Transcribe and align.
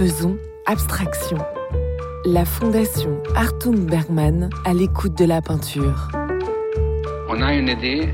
Faisons 0.00 0.38
abstraction. 0.64 1.36
La 2.24 2.46
fondation 2.46 3.22
Artung 3.36 3.84
Bergman 3.84 4.48
à 4.64 4.72
l'écoute 4.72 5.18
de 5.18 5.26
la 5.26 5.42
peinture. 5.42 6.08
On 7.28 7.42
a 7.42 7.52
une 7.52 7.68
idée 7.68 8.08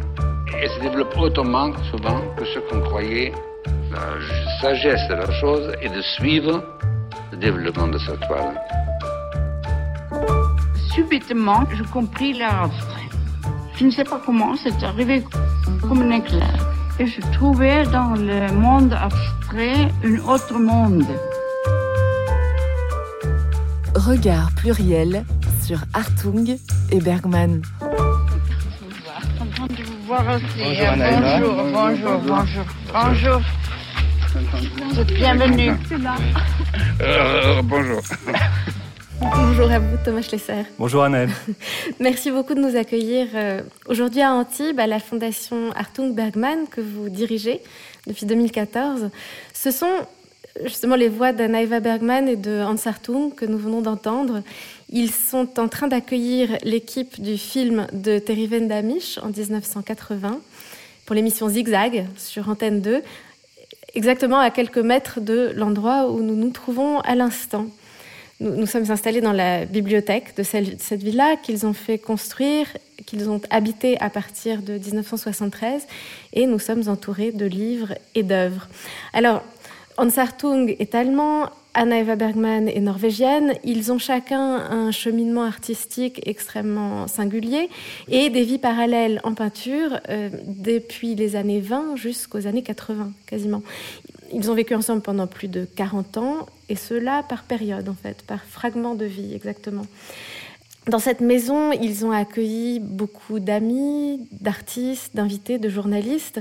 et 0.60 0.68
se 0.68 0.80
développe 0.80 1.16
autrement 1.16 1.70
souvent 1.92 2.22
que 2.36 2.44
ce 2.44 2.58
qu'on 2.58 2.80
croyait. 2.80 3.32
La 3.92 4.00
sagesse 4.60 5.08
de 5.08 5.14
la 5.14 5.30
chose 5.40 5.76
est 5.80 5.94
de 5.94 6.02
suivre 6.02 6.60
le 7.30 7.38
développement 7.38 7.86
de 7.86 7.98
sa 7.98 8.16
toile. 8.16 8.60
Subitement, 10.92 11.62
je 11.72 11.84
compris 11.84 12.32
l'art 12.32 12.64
abstrait. 12.64 13.08
Je 13.76 13.84
ne 13.84 13.92
sais 13.92 14.02
pas 14.02 14.20
comment, 14.26 14.56
c'est 14.56 14.82
arrivé 14.82 15.22
comme 15.82 16.02
un 16.02 16.16
éclair. 16.16 16.66
Et 16.98 17.06
je 17.06 17.20
trouvais 17.30 17.84
dans 17.84 18.16
le 18.16 18.52
monde 18.54 18.92
abstrait 18.92 19.92
un 20.02 20.18
autre 20.28 20.58
monde. 20.58 21.06
Regard 23.96 24.50
pluriel 24.54 25.24
sur 25.64 25.78
Hartung 25.94 26.58
et 26.92 27.00
Bergman. 27.00 27.62
Content 29.38 29.66
de 29.68 29.82
vous 29.84 30.06
voir 30.06 30.36
aussi. 30.36 30.44
Bonjour. 30.58 31.54
Bonjour, 31.72 32.20
bonjour, 32.20 32.20
bonjour, 32.20 32.64
bonjour. 32.92 33.40
Vous 34.90 35.00
êtes 35.00 35.14
bienvenue. 35.14 35.72
Euh, 37.00 37.62
bonjour. 37.62 38.02
Bonjour 39.18 39.70
à 39.70 39.78
vous, 39.78 39.96
Thomas 40.04 40.20
Schlesser. 40.20 40.66
Bonjour 40.78 41.02
Annette. 41.02 41.30
Merci 42.00 42.30
beaucoup 42.30 42.54
de 42.54 42.60
nous 42.60 42.76
accueillir 42.76 43.28
euh, 43.34 43.62
aujourd'hui 43.88 44.20
à 44.20 44.30
Antibes, 44.32 44.78
à 44.78 44.86
la 44.86 44.98
fondation 44.98 45.72
Hartung 45.74 46.14
Bergman 46.14 46.68
que 46.70 46.82
vous 46.82 47.08
dirigez 47.08 47.62
depuis 48.06 48.26
2014. 48.26 49.08
Ce 49.54 49.70
sont 49.70 50.06
justement 50.64 50.96
les 50.96 51.08
voix 51.08 51.32
d'Anna 51.32 51.62
Eva 51.62 51.80
Bergman 51.80 52.28
et 52.28 52.36
de 52.36 52.62
Hans 52.62 52.86
Hartung 52.86 53.34
que 53.34 53.44
nous 53.44 53.58
venons 53.58 53.80
d'entendre. 53.80 54.42
Ils 54.90 55.10
sont 55.10 55.58
en 55.58 55.68
train 55.68 55.88
d'accueillir 55.88 56.56
l'équipe 56.62 57.20
du 57.20 57.36
film 57.36 57.86
de 57.92 58.18
Terry 58.18 58.46
Vendamisch 58.46 59.18
en 59.18 59.28
1980 59.28 60.40
pour 61.04 61.14
l'émission 61.14 61.48
Zigzag 61.48 62.06
sur 62.16 62.48
Antenne 62.48 62.80
2, 62.80 63.02
exactement 63.94 64.38
à 64.38 64.50
quelques 64.50 64.78
mètres 64.78 65.20
de 65.20 65.52
l'endroit 65.54 66.10
où 66.10 66.20
nous 66.20 66.34
nous 66.34 66.50
trouvons 66.50 67.00
à 67.00 67.14
l'instant. 67.14 67.66
Nous, 68.38 68.66
sommes 68.66 68.90
installés 68.90 69.22
dans 69.22 69.32
la 69.32 69.64
bibliothèque 69.64 70.36
de, 70.36 70.42
de 70.42 70.76
cette 70.78 71.02
villa 71.02 71.36
qu'ils 71.42 71.64
ont 71.64 71.72
fait 71.72 71.96
construire, 71.96 72.66
qu'ils 73.06 73.30
ont 73.30 73.40
habité 73.48 73.98
à 73.98 74.10
partir 74.10 74.60
de 74.60 74.74
1973, 74.74 75.86
et 76.34 76.46
nous 76.46 76.58
sommes 76.58 76.86
entourés 76.88 77.32
de 77.32 77.46
livres 77.46 77.94
et 78.14 78.22
d'œuvres. 78.22 78.68
Alors, 79.14 79.42
Hans 79.98 80.18
Hartung 80.18 80.76
est 80.78 80.94
allemand, 80.94 81.48
Anna 81.72 81.98
Eva 81.98 82.16
Bergman 82.16 82.68
est 82.68 82.80
norvégienne. 82.80 83.54
Ils 83.64 83.92
ont 83.92 83.98
chacun 83.98 84.40
un 84.40 84.90
cheminement 84.90 85.44
artistique 85.44 86.20
extrêmement 86.26 87.06
singulier 87.06 87.68
et 88.08 88.30
des 88.30 88.42
vies 88.44 88.58
parallèles 88.58 89.20
en 89.24 89.34
peinture 89.34 90.00
euh, 90.08 90.30
depuis 90.46 91.14
les 91.14 91.36
années 91.36 91.60
20 91.60 91.96
jusqu'aux 91.96 92.46
années 92.46 92.62
80 92.62 93.12
quasiment. 93.26 93.62
Ils 94.32 94.50
ont 94.50 94.54
vécu 94.54 94.74
ensemble 94.74 95.02
pendant 95.02 95.26
plus 95.26 95.48
de 95.48 95.66
40 95.76 96.16
ans 96.18 96.46
et 96.68 96.76
cela 96.76 97.22
par 97.22 97.44
période 97.44 97.88
en 97.88 97.94
fait, 97.94 98.22
par 98.22 98.42
fragment 98.44 98.94
de 98.94 99.04
vie 99.04 99.34
exactement. 99.34 99.86
Dans 100.88 100.98
cette 100.98 101.20
maison, 101.20 101.72
ils 101.72 102.04
ont 102.06 102.12
accueilli 102.12 102.80
beaucoup 102.80 103.40
d'amis, 103.40 104.26
d'artistes, 104.30 105.16
d'invités, 105.16 105.58
de 105.58 105.68
journalistes. 105.68 106.40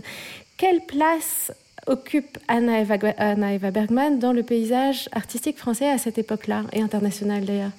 Quelle 0.57 0.81
place 0.81 1.51
occupe 1.87 2.37
Anna 2.47 2.81
Eva, 2.81 3.71
Bergman 3.71 4.19
dans 4.19 4.33
le 4.33 4.43
paysage 4.43 5.09
artistique 5.11 5.57
français 5.57 5.89
à 5.89 5.97
cette 5.97 6.17
époque-là, 6.17 6.63
et 6.73 6.81
international 6.81 7.45
d'ailleurs 7.45 7.71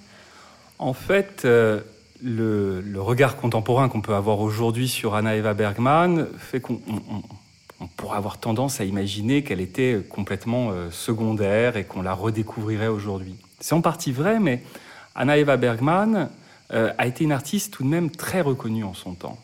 En 0.79 0.93
fait, 0.93 1.43
euh, 1.45 1.81
le, 2.23 2.83
regard 2.97 3.37
contemporain 3.37 3.89
qu'on 3.89 4.01
peut 4.01 4.15
avoir 4.15 4.41
aujourd'hui 4.41 4.89
sur 4.89 5.15
Anna 5.15 5.37
Eva 5.37 5.55
Bergman 5.55 6.27
fait 6.39 6.61
qu'on 6.61 6.81
on, 6.89 7.23
on 7.81 7.87
pourrait 7.87 8.17
avoir 8.17 8.39
tendance 8.39 8.81
à 8.81 8.85
imaginer 8.85 9.43
qu'elle 9.43 9.61
était 9.61 10.03
complètement 10.09 10.71
euh, 10.71 10.91
secondaire 10.91 11.77
et 11.77 11.85
qu'on 11.85 12.03
la 12.03 12.15
redécouvrirait 12.15 12.89
aujourd'hui. 12.89 13.35
C'est 13.61 13.75
en 13.75 13.83
partie 13.83 14.13
vrai, 14.13 14.41
mais 14.41 14.63
Anna 15.15 15.37
Eva 15.37 15.57
Bergman 15.57 16.31
euh, 16.73 16.93
a 16.97 17.07
été 17.07 17.25
une 17.25 17.33
artiste 17.33 17.73
tout 17.73 17.85
de 17.85 17.89
même 17.89 18.11
très 18.11 18.41
reconnue 18.41 18.85
en 18.85 18.95
son 18.95 19.15
temps. 19.15 19.39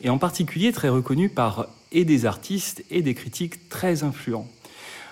Et 0.00 0.10
en 0.10 0.18
particulier 0.18 0.72
très 0.72 0.88
reconnue 0.88 1.28
par 1.28 1.66
et 1.92 2.04
des 2.04 2.26
artistes 2.26 2.84
et 2.90 3.02
des 3.02 3.14
critiques 3.14 3.68
très 3.68 4.02
influents. 4.02 4.48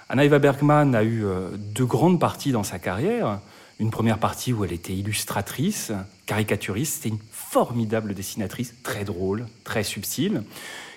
Anna 0.09 0.25
Eva 0.25 0.39
Bergman 0.39 0.95
a 0.95 1.03
eu 1.03 1.25
euh, 1.25 1.49
deux 1.57 1.87
grandes 1.87 2.21
parties 2.21 2.53
dans 2.53 2.63
sa 2.63 2.79
carrière. 2.79 3.41
Une 3.81 3.91
première 3.91 4.19
partie 4.19 4.53
où 4.53 4.65
elle 4.65 4.73
était 4.73 4.93
illustratrice, 4.93 5.93
caricaturiste, 6.27 6.97
c'était 6.97 7.09
une 7.09 7.19
formidable 7.33 8.15
dessinatrice, 8.15 8.75
très 8.83 9.05
drôle, 9.05 9.47
très 9.65 9.83
subtile. 9.83 10.43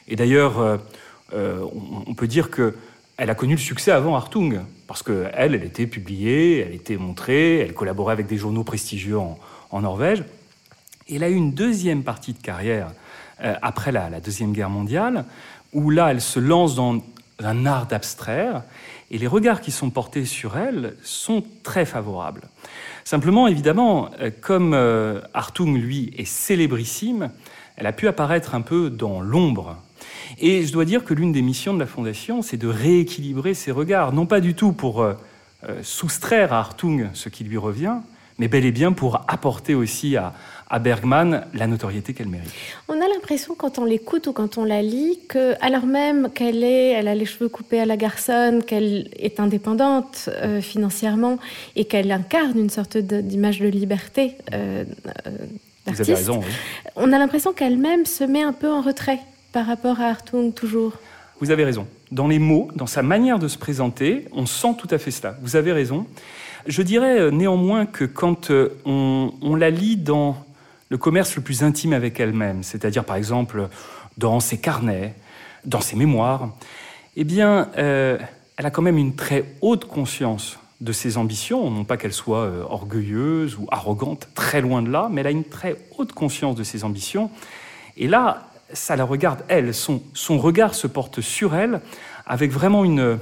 Et 0.08 0.16
d'ailleurs, 0.16 0.60
euh, 0.60 0.78
euh, 1.34 1.66
on, 2.06 2.14
peut 2.14 2.28
dire 2.28 2.52
que 2.52 2.76
elle 3.18 3.30
a 3.30 3.36
connu 3.36 3.54
le 3.54 3.60
succès 3.60 3.92
avant 3.92 4.16
Hartung, 4.16 4.62
parce 4.86 5.02
qu'elle, 5.02 5.32
elle 5.34 5.64
était 5.64 5.88
publiée, 5.88 6.60
elle 6.60 6.76
était 6.76 6.98
montrée, 6.98 7.60
elle 7.60 7.74
collaborait 7.74 8.14
avec 8.14 8.28
des 8.28 8.38
journaux 8.38 8.64
prestigieux 8.64 9.18
en, 9.18 9.82
Norvège. 9.82 10.24
Et 11.08 11.16
elle 11.16 11.24
a 11.24 11.30
eu 11.30 11.36
une 11.36 11.54
deuxième 11.54 12.04
partie 12.04 12.34
de 12.34 12.42
carrière 12.42 12.92
après 13.40 13.92
la 13.92 14.20
Deuxième 14.20 14.52
Guerre 14.52 14.70
mondiale, 14.70 15.26
où 15.74 15.90
là, 15.90 16.12
elle 16.12 16.22
se 16.22 16.40
lance 16.40 16.76
dans 16.76 17.02
un 17.44 17.66
art 17.66 17.88
d'abstraire, 17.88 18.64
et 19.10 19.18
les 19.18 19.28
regards 19.28 19.62
qui 19.62 19.72
sont 19.72 19.90
portés 19.90 20.26
sur 20.26 20.58
elle 20.58 20.96
sont 21.04 21.44
très 21.64 21.86
favorables. 21.86 22.50
Simplement, 23.06 23.48
évidemment, 23.48 24.10
euh, 24.20 24.32
comme 24.42 24.74
euh, 24.74 25.22
Hartung, 25.34 25.78
lui, 25.78 26.12
est 26.18 26.26
célébrissime, 26.26 27.30
elle 27.78 27.86
a 27.86 27.94
pu 27.94 28.08
apparaître 28.08 28.54
un 28.54 28.62
peu 28.62 28.90
dans 28.90 29.22
l'ombre. 29.22 29.78
Et 30.40 30.66
je 30.66 30.74
dois 30.74 30.84
dire 30.84 31.06
que 31.06 31.14
l'une 31.14 31.32
des 31.32 31.42
missions 31.42 31.74
de 31.74 31.80
la 31.80 31.86
Fondation, 31.86 32.42
c'est 32.42 32.58
de 32.58 32.68
rééquilibrer 32.68 33.54
ses 33.54 33.72
regards, 33.72 34.12
non 34.12 34.26
pas 34.26 34.42
du 34.42 34.56
tout 34.56 34.74
pour 34.74 35.02
euh, 35.02 35.14
soustraire 35.84 36.52
à 36.52 36.60
Hartung 36.60 37.10
ce 37.14 37.30
qui 37.30 37.46
lui 37.46 37.58
revient, 37.58 37.98
mais 38.40 38.48
bel 38.48 38.66
et 38.66 38.72
bien 38.72 38.92
pour 38.94 39.22
apporter 39.28 39.76
aussi 39.76 40.16
à, 40.16 40.34
à 40.70 40.80
Bergman 40.80 41.46
la 41.54 41.68
notoriété 41.68 42.14
qu'elle 42.14 42.28
mérite. 42.28 42.52
On 42.88 42.94
a 42.94 43.08
l'impression 43.08 43.56
quand 43.56 43.80
on 43.80 43.86
l'écoute 43.86 44.28
ou 44.28 44.34
quand 44.34 44.58
on 44.58 44.66
la 44.66 44.82
lit 44.82 45.20
que, 45.30 45.54
alors 45.64 45.86
même 45.86 46.30
qu'elle 46.34 46.64
est, 46.64 46.92
elle 46.92 47.08
a 47.08 47.16
les 47.16 47.26
cheveux 47.26 47.50
coupés 47.50 47.80
à 47.80 47.86
la 47.86 47.98
garçonne, 47.98 48.64
qu'elle 48.64 49.10
est 49.18 49.40
indépendante 49.40 50.30
euh, 50.30 50.62
financièrement 50.62 51.38
et 51.76 51.86
qu'elle 51.86 52.12
incarne 52.12 52.58
une 52.60 52.70
sorte 52.70 52.98
d'image 52.98 53.60
de, 53.60 53.68
liberté 53.68 54.36
euh, 54.54 54.84
Vous 55.86 56.02
avez 56.02 56.14
raison. 56.14 56.40
Oui. 56.40 56.52
On 56.96 57.14
a 57.14 57.18
l'impression 57.18 57.54
qu'elle-même 57.54 58.06
se 58.06 58.24
met 58.24 58.44
un 58.44 58.54
peu 58.54 58.70
en 58.70 58.82
retrait 58.82 59.20
par 59.54 59.66
rapport 59.66 60.02
à 60.02 60.10
Hartung 60.10 60.52
toujours. 60.54 60.94
Vous 61.40 61.52
avez 61.52 61.64
raison. 61.64 61.88
Dans 62.12 62.28
les 62.28 62.40
mots, 62.40 62.70
dans 62.76 62.88
sa 62.88 63.04
manière 63.04 63.40
de 63.40 63.48
se 63.48 63.58
présenter, 63.58 64.26
on 64.34 64.46
sent 64.46 64.76
tout 64.78 64.88
à 64.92 64.98
fait 64.98 65.12
cela. 65.12 65.38
Vous 65.42 65.56
avez 65.56 65.72
raison. 65.72 66.08
Je 66.68 66.82
dirais 66.82 67.32
néanmoins 67.32 67.86
que 67.86 68.04
quand 68.04 68.52
on, 68.86 69.34
on 69.42 69.56
la 69.56 69.70
lit 69.70 69.96
dans 69.96 70.36
le 70.90 70.98
commerce 70.98 71.36
le 71.38 71.42
plus 71.42 71.64
intime 71.64 71.94
avec 71.94 72.20
elle-même, 72.20 72.62
c'est-à-dire 72.62 73.06
par 73.06 73.16
exemple 73.16 73.70
dans 74.18 74.42
ses 74.42 74.58
carnets, 74.58 75.16
dans 75.64 75.80
ses 75.80 75.96
mémoires, 75.96 76.50
eh 77.16 77.24
bien, 77.24 77.70
euh, 77.78 78.18
elle 78.58 78.66
a 78.66 78.70
quand 78.70 78.82
même 78.82 78.98
une 78.98 79.16
très 79.16 79.46
haute 79.62 79.86
conscience 79.86 80.60
de 80.82 80.92
ses 80.92 81.18
ambitions, 81.18 81.72
non 81.72 81.86
pas 81.86 81.98
qu'elle 81.98 82.14
soit 82.14 82.44
euh, 82.44 82.64
orgueilleuse 82.64 83.56
ou 83.58 83.68
arrogante, 83.72 84.28
très 84.36 84.62
loin 84.62 84.82
de 84.82 84.90
là, 84.90 85.08
mais 85.12 85.22
elle 85.22 85.28
a 85.28 85.32
une 85.32 85.46
très 85.46 85.78
haute 85.98 86.12
conscience 86.12 86.56
de 86.56 86.64
ses 86.64 86.84
ambitions. 86.84 87.32
Et 87.96 88.08
là, 88.08 88.50
ça 88.74 88.96
la 88.96 89.06
regarde, 89.06 89.40
elle, 89.48 89.74
son 89.74 90.02
regard 90.38 90.76
se 90.76 90.88
porte 90.88 91.22
sur 91.22 91.56
elle 91.56 91.80
avec 92.26 92.52
vraiment 92.52 92.84
une, 92.84 93.18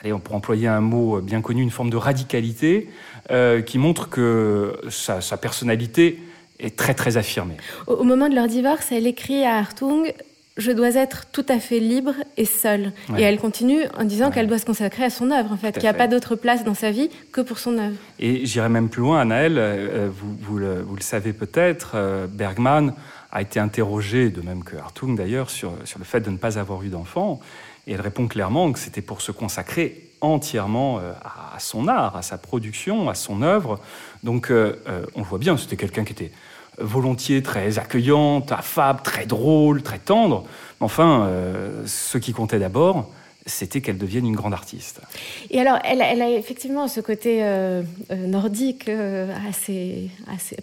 allez, 0.00 0.12
on 0.12 0.20
employer 0.30 0.68
un 0.68 0.80
mot 0.80 1.20
bien 1.20 1.40
connu, 1.40 1.62
une 1.62 1.70
forme 1.70 1.90
de 1.90 1.96
radicalité 1.96 2.88
euh, 3.30 3.62
qui 3.62 3.78
montre 3.78 4.08
que 4.08 4.78
sa, 4.88 5.20
sa 5.20 5.36
personnalité 5.36 6.20
est 6.58 6.76
très 6.76 6.94
très 6.94 7.16
affirmée. 7.16 7.56
Au, 7.86 7.94
au, 7.94 8.04
moment 8.04 8.28
de 8.28 8.34
leur 8.34 8.46
divorce, 8.46 8.92
elle 8.92 9.06
écrit 9.06 9.44
à 9.44 9.58
Hartung 9.58 10.12
je 10.60 10.72
dois 10.72 10.94
être 10.94 11.26
tout 11.32 11.46
à 11.48 11.58
fait 11.58 11.80
libre 11.80 12.14
et 12.36 12.44
seule. 12.44 12.92
Ouais. 13.08 13.20
Et 13.20 13.24
elle 13.24 13.38
continue 13.38 13.82
en 13.98 14.04
disant 14.04 14.26
ouais. 14.26 14.32
qu'elle 14.32 14.46
doit 14.46 14.58
se 14.58 14.66
consacrer 14.66 15.04
à 15.04 15.10
son 15.10 15.30
œuvre, 15.30 15.52
en 15.52 15.56
fait, 15.56 15.72
qu'il 15.72 15.82
n'y 15.82 15.88
a 15.88 15.92
fait. 15.92 15.98
pas 15.98 16.08
d'autre 16.08 16.36
place 16.36 16.64
dans 16.64 16.74
sa 16.74 16.90
vie 16.90 17.10
que 17.32 17.40
pour 17.40 17.58
son 17.58 17.78
œuvre. 17.78 17.96
Et 18.18 18.46
j'irai 18.46 18.68
même 18.68 18.88
plus 18.88 19.00
loin, 19.00 19.20
Anaël, 19.20 19.56
euh, 19.58 20.08
vous, 20.12 20.36
vous, 20.40 20.58
le, 20.58 20.82
vous, 20.82 20.96
le, 20.96 21.02
savez 21.02 21.32
peut-être, 21.32 21.92
euh, 21.94 22.26
Bergman 22.26 22.94
a 23.32 23.42
été 23.42 23.60
interrogé, 23.60 24.30
de 24.30 24.42
même 24.42 24.64
que 24.64 24.76
Hartung 24.76 25.16
d'ailleurs, 25.16 25.50
sur, 25.50 25.72
sur 25.84 25.98
le 25.98 26.04
fait 26.04 26.20
de 26.20 26.30
ne 26.30 26.36
pas 26.36 26.58
avoir 26.58 26.82
eu 26.82 26.88
d'enfant. 26.88 27.40
Et 27.90 27.94
elle 27.94 28.00
répond 28.00 28.28
clairement 28.28 28.70
que 28.70 28.78
c'était 28.78 29.02
pour 29.02 29.20
se 29.20 29.32
consacrer 29.32 30.10
entièrement 30.20 31.00
euh, 31.00 31.12
à 31.24 31.58
son 31.58 31.88
art, 31.88 32.16
à 32.16 32.22
sa 32.22 32.38
production, 32.38 33.10
à 33.10 33.14
son 33.14 33.42
œuvre. 33.42 33.80
Donc 34.22 34.52
euh, 34.52 34.76
on 35.16 35.22
voit 35.22 35.38
bien, 35.38 35.56
c'était 35.56 35.76
quelqu'un 35.76 36.04
qui 36.04 36.12
était 36.12 36.30
volontiers 36.78 37.42
très 37.42 37.80
accueillante, 37.80 38.52
affable, 38.52 39.00
très 39.02 39.26
drôle, 39.26 39.82
très 39.82 39.98
tendre. 39.98 40.44
Enfin, 40.78 41.24
euh, 41.24 41.82
ce 41.84 42.16
qui 42.16 42.32
comptait 42.32 42.60
d'abord, 42.60 43.10
c'était 43.46 43.80
qu'elle 43.80 43.96
devienne 43.96 44.26
une 44.26 44.36
grande 44.36 44.52
artiste. 44.52 45.00
Et 45.50 45.60
alors, 45.60 45.78
elle, 45.84 46.02
a 46.02 46.30
effectivement 46.30 46.88
ce 46.88 47.00
côté 47.00 47.42
euh, 47.42 47.82
euh, 48.10 48.26
nordique, 48.26 48.88
euh, 48.88 49.32
assez, 49.48 50.10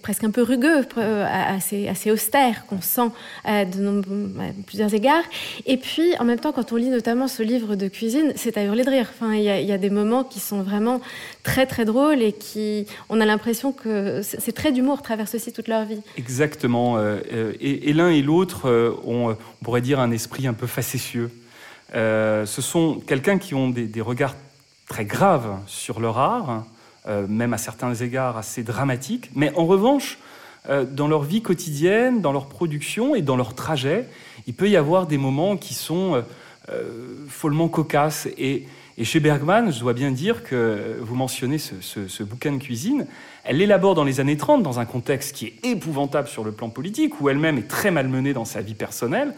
presque 0.01 0.23
un 0.23 0.29
peu 0.29 0.43
rugueux, 0.43 0.85
assez, 0.97 1.87
assez 1.87 2.11
austère, 2.11 2.65
qu'on 2.67 2.81
sent 2.81 3.09
à, 3.43 3.65
de 3.65 4.03
plusieurs 4.65 4.93
égards. 4.93 5.23
Et 5.65 5.77
puis, 5.77 6.13
en 6.19 6.23
même 6.23 6.39
temps, 6.39 6.51
quand 6.51 6.71
on 6.71 6.75
lit 6.75 6.89
notamment 6.89 7.27
ce 7.27 7.41
livre 7.41 7.75
de 7.75 7.87
cuisine, 7.87 8.33
c'est 8.35 8.57
à 8.57 8.63
hurler 8.63 8.83
de 8.83 8.89
rire. 8.89 9.11
Enfin, 9.13 9.33
il 9.33 9.41
y, 9.41 9.65
y, 9.65 9.71
a 9.71 9.77
des 9.77 9.89
moments 9.89 10.23
qui 10.23 10.39
sont 10.39 10.61
vraiment 10.61 11.01
très, 11.43 11.65
très 11.65 11.85
drôles 11.85 12.21
et 12.21 12.33
qui, 12.33 12.85
on 13.09 13.19
a 13.19 13.25
l'impression 13.25 13.71
que 13.71 14.21
c'est 14.23 14.53
très 14.53 14.71
d'humour 14.71 15.01
traverse 15.01 15.33
aussi 15.33 15.51
toute 15.51 15.67
leur 15.67 15.85
vie. 15.85 16.01
Exactement. 16.17 16.99
et, 16.99 17.89
et 17.89 17.93
l'un 17.93 18.09
et 18.09 18.21
l'autre 18.21 18.69
ont, 19.05 19.31
on 19.31 19.65
pourrait 19.65 19.81
dire, 19.81 19.99
un 19.99 20.11
esprit 20.11 20.47
un 20.47 20.53
peu 20.53 20.67
facétieux. 20.67 21.31
Euh, 21.95 22.45
ce 22.45 22.61
sont 22.61 22.99
quelqu'un 23.05 23.37
qui 23.37 23.55
ont 23.55 23.69
des, 23.69 24.01
regards 24.01 24.35
très 24.87 25.05
graves 25.05 25.57
sur 25.67 25.99
leur 25.99 26.17
art, 26.17 26.65
euh, 27.07 27.25
même 27.27 27.53
à 27.53 27.57
certains 27.57 27.93
égards 27.93 28.37
assez 28.37 28.63
dramatiques, 28.63 29.29
mais 29.35 29.53
en 29.55 29.65
revanche, 29.65 30.17
euh, 30.69 30.85
dans 30.85 31.07
leur 31.07 31.23
vie 31.23 31.41
quotidienne, 31.41 32.21
dans 32.21 32.33
leur 32.33 32.47
production 32.47 33.15
et 33.15 33.21
dans 33.21 33.37
leur 33.37 33.55
trajet, 33.55 34.07
il 34.47 34.53
peut 34.53 34.69
y 34.69 34.75
avoir 34.75 35.07
des 35.07 35.17
moments 35.17 35.57
qui 35.57 35.73
sont 35.73 36.23
follement 37.29 37.69
cocasses. 37.69 38.27
Et, 38.37 38.65
chez 39.03 39.19
Bergman, 39.19 39.71
je 39.71 39.79
dois 39.79 39.93
bien 39.93 40.11
dire 40.11 40.43
que 40.43 40.97
vous 41.01 41.15
mentionnez 41.15 41.59
ce, 41.59 41.75
ce 41.81 42.23
bouquin 42.23 42.51
de 42.51 42.57
cuisine, 42.57 43.05
elle 43.43 43.57
l'élabore 43.57 43.95
dans 43.95 44.03
les 44.03 44.19
années 44.19 44.35
30 44.35 44.63
dans 44.63 44.79
un 44.79 44.85
contexte 44.85 45.35
qui 45.35 45.45
est 45.45 45.65
épouvantable 45.65 46.27
sur 46.27 46.43
le 46.43 46.51
plan 46.51 46.69
politique, 46.69 47.21
où 47.21 47.29
elle-même 47.29 47.57
est 47.57 47.67
très 47.67 47.91
malmenée 47.91 48.33
dans 48.33 48.43
sa 48.43 48.61
vie 48.61 48.73
personnelle 48.73 49.33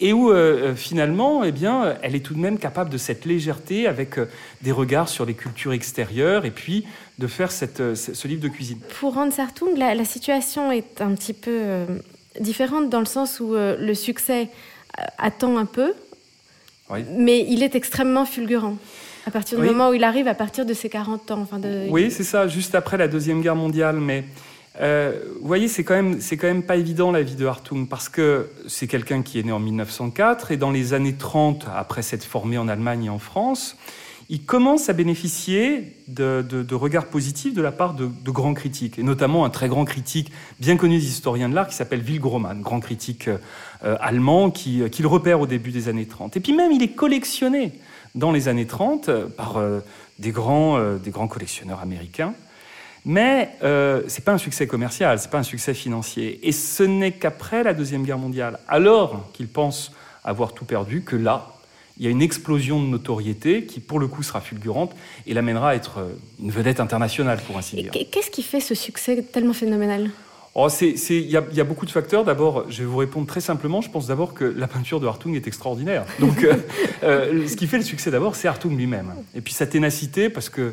et 0.00 0.12
où 0.12 0.30
euh, 0.30 0.34
euh, 0.34 0.74
finalement, 0.74 1.42
eh 1.42 1.52
bien, 1.52 1.96
elle 2.02 2.14
est 2.14 2.24
tout 2.24 2.34
de 2.34 2.38
même 2.38 2.58
capable 2.58 2.90
de 2.90 2.98
cette 2.98 3.24
légèreté 3.24 3.86
avec 3.86 4.18
euh, 4.18 4.26
des 4.62 4.70
regards 4.70 5.08
sur 5.08 5.24
les 5.24 5.34
cultures 5.34 5.72
extérieures 5.72 6.44
et 6.44 6.50
puis 6.50 6.86
de 7.18 7.26
faire 7.26 7.50
cette, 7.50 7.94
ce 7.94 8.28
livre 8.28 8.40
de 8.40 8.48
cuisine. 8.48 8.78
Pour 9.00 9.16
Hans 9.16 9.30
Hartung, 9.36 9.76
la, 9.76 10.04
situation 10.04 10.70
est 10.70 11.00
un 11.00 11.14
petit 11.14 11.32
peu 11.32 11.84
différente 12.38 12.90
dans 12.90 13.00
le 13.00 13.06
sens 13.06 13.40
où 13.40 13.54
le 13.54 13.94
succès 13.94 14.50
attend 15.18 15.56
un 15.56 15.64
peu, 15.64 15.94
mais 17.16 17.44
il 17.48 17.64
est 17.64 17.74
extrêmement 17.74 18.24
fulgurant. 18.24 18.76
À 19.26 19.32
partir 19.32 19.58
du 19.58 19.66
moment 19.66 19.90
où 19.90 19.94
il 19.94 20.04
arrive, 20.04 20.28
à 20.28 20.34
partir 20.34 20.64
de 20.64 20.72
ses 20.72 20.88
40 20.88 21.32
ans. 21.32 21.40
Enfin 21.40 21.58
de... 21.58 21.86
Oui, 21.90 22.10
c'est 22.12 22.22
ça, 22.22 22.46
juste 22.46 22.76
après 22.76 22.96
la 22.96 23.08
Deuxième 23.08 23.42
Guerre 23.42 23.56
mondiale. 23.56 23.96
Mais 23.96 24.24
euh, 24.80 25.20
vous 25.40 25.46
voyez, 25.46 25.68
c'est 25.68 25.82
quand, 25.82 25.94
même, 25.94 26.62
pas 26.62 26.76
évident 26.76 27.10
la 27.10 27.22
vie 27.22 27.34
de 27.34 27.46
Hartung, 27.46 27.86
parce 27.88 28.08
que 28.08 28.50
c'est 28.68 28.86
quelqu'un 28.86 29.22
qui 29.22 29.38
est 29.38 29.42
né 29.42 29.52
en 29.52 29.58
1904, 29.58 30.52
et 30.52 30.56
dans 30.56 30.70
les 30.70 30.94
années 30.94 31.14
30, 31.14 31.66
après 31.74 32.02
s'être 32.02 32.24
formé 32.24 32.58
en 32.58 32.68
Allemagne 32.68 33.04
et 33.04 33.10
en 33.10 33.18
France, 33.18 33.76
il 34.30 34.44
commence 34.44 34.88
à 34.90 34.92
bénéficier 34.92 35.96
de, 36.06 36.74
regards 36.74 37.06
positifs 37.06 37.54
de 37.54 37.62
la 37.62 37.72
part 37.72 37.94
de, 37.94 38.10
grands 38.30 38.54
critiques, 38.54 38.98
et 38.98 39.02
notamment 39.02 39.44
un 39.44 39.50
très 39.50 39.68
grand 39.68 39.84
critique 39.84 40.30
bien 40.60 40.76
connu 40.76 40.98
des 40.98 41.06
historiens 41.06 41.48
de 41.48 41.54
l'art 41.54 41.66
qui 41.66 41.74
s'appelle 41.74 42.04
Will 42.06 42.20
Groman, 42.20 42.60
grand 42.60 42.80
critique 42.80 43.28
euh, 43.28 43.96
allemand 44.00 44.50
qui, 44.50 44.82
qui, 44.90 45.02
le 45.02 45.08
repère 45.08 45.40
au 45.40 45.46
début 45.46 45.70
des 45.70 45.88
années 45.88 46.06
30. 46.06 46.36
Et 46.36 46.40
puis 46.40 46.52
même, 46.52 46.72
il 46.72 46.82
est 46.82 46.92
collectionné 46.92 47.72
dans 48.14 48.30
les 48.30 48.48
années 48.48 48.66
30 48.66 49.10
par 49.36 49.56
euh, 49.56 49.80
des 50.18 50.30
grands 50.30 51.28
collectionneurs 51.28 51.80
américains. 51.80 52.34
Mais 53.04 53.50
euh, 53.62 54.02
ce 54.08 54.18
n'est 54.18 54.24
pas 54.24 54.32
un 54.32 54.38
succès 54.38 54.66
commercial, 54.66 55.18
ce 55.18 55.24
n'est 55.24 55.30
pas 55.30 55.38
un 55.38 55.42
succès 55.42 55.74
financier. 55.74 56.40
Et 56.42 56.52
ce 56.52 56.82
n'est 56.82 57.12
qu'après 57.12 57.62
la 57.62 57.74
Deuxième 57.74 58.04
Guerre 58.04 58.18
mondiale, 58.18 58.58
alors 58.68 59.30
qu'il 59.32 59.48
pense 59.48 59.92
avoir 60.24 60.52
tout 60.52 60.64
perdu, 60.64 61.02
que 61.02 61.16
là, 61.16 61.46
il 61.98 62.04
y 62.04 62.06
a 62.06 62.10
une 62.10 62.22
explosion 62.22 62.80
de 62.82 62.86
notoriété 62.86 63.64
qui, 63.64 63.80
pour 63.80 63.98
le 63.98 64.06
coup, 64.06 64.22
sera 64.22 64.40
fulgurante 64.40 64.94
et 65.26 65.34
l'amènera 65.34 65.70
à 65.70 65.74
être 65.74 65.98
euh, 65.98 66.12
une 66.40 66.50
vedette 66.50 66.80
internationale, 66.80 67.40
pour 67.46 67.58
ainsi 67.58 67.76
dire. 67.76 67.92
Qu'est-ce 67.92 68.30
qui 68.30 68.42
fait 68.42 68.60
ce 68.60 68.74
succès 68.74 69.22
tellement 69.22 69.52
phénoménal? 69.52 70.10
Oh, 70.54 70.68
Il 70.80 71.30
y, 71.30 71.36
a 71.36 71.64
beaucoup 71.64 71.86
de 71.86 71.90
facteurs. 71.90 72.24
D'abord, 72.24 72.64
je 72.68 72.80
vais 72.80 72.84
vous 72.84 72.96
répondre 72.96 73.28
très 73.28 73.40
simplement. 73.40 73.80
Je 73.80 73.90
pense 73.90 74.08
d'abord 74.08 74.34
que 74.34 74.44
la 74.44 74.66
peinture 74.66 74.98
de 74.98 75.06
Hartung 75.06 75.36
est 75.36 75.46
extraordinaire. 75.46 76.04
Donc, 76.18 76.44
euh, 77.04 77.46
ce 77.46 77.54
qui 77.54 77.68
fait 77.68 77.76
le 77.76 77.84
succès 77.84 78.10
d'abord, 78.10 78.34
c'est 78.34 78.48
Hartung 78.48 78.76
lui-même. 78.76 79.12
Et 79.36 79.40
puis 79.40 79.52
sa 79.52 79.66
ténacité, 79.66 80.30
parce 80.30 80.48
que 80.48 80.72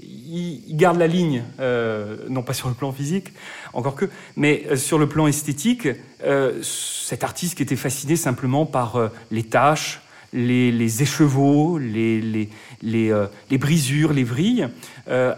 il, 0.00 0.76
garde 0.76 0.98
la 0.98 1.06
ligne, 1.06 1.42
euh, 1.60 2.16
non 2.28 2.42
pas 2.42 2.52
sur 2.52 2.68
le 2.68 2.74
plan 2.74 2.92
physique, 2.92 3.32
encore 3.72 3.94
que, 3.94 4.06
mais 4.36 4.64
euh, 4.70 4.76
sur 4.76 4.98
le 4.98 5.08
plan 5.08 5.26
esthétique, 5.26 5.88
euh, 6.24 6.60
cet 6.62 7.24
artiste 7.24 7.56
qui 7.56 7.62
était 7.62 7.76
fasciné 7.76 8.16
simplement 8.16 8.66
par 8.66 9.10
les 9.30 9.44
taches, 9.44 10.00
les, 10.32 11.02
écheveaux, 11.02 11.78
les, 11.78 12.48
les, 12.82 13.58
brisures, 13.58 14.12
les 14.12 14.24
vrilles, 14.24 14.68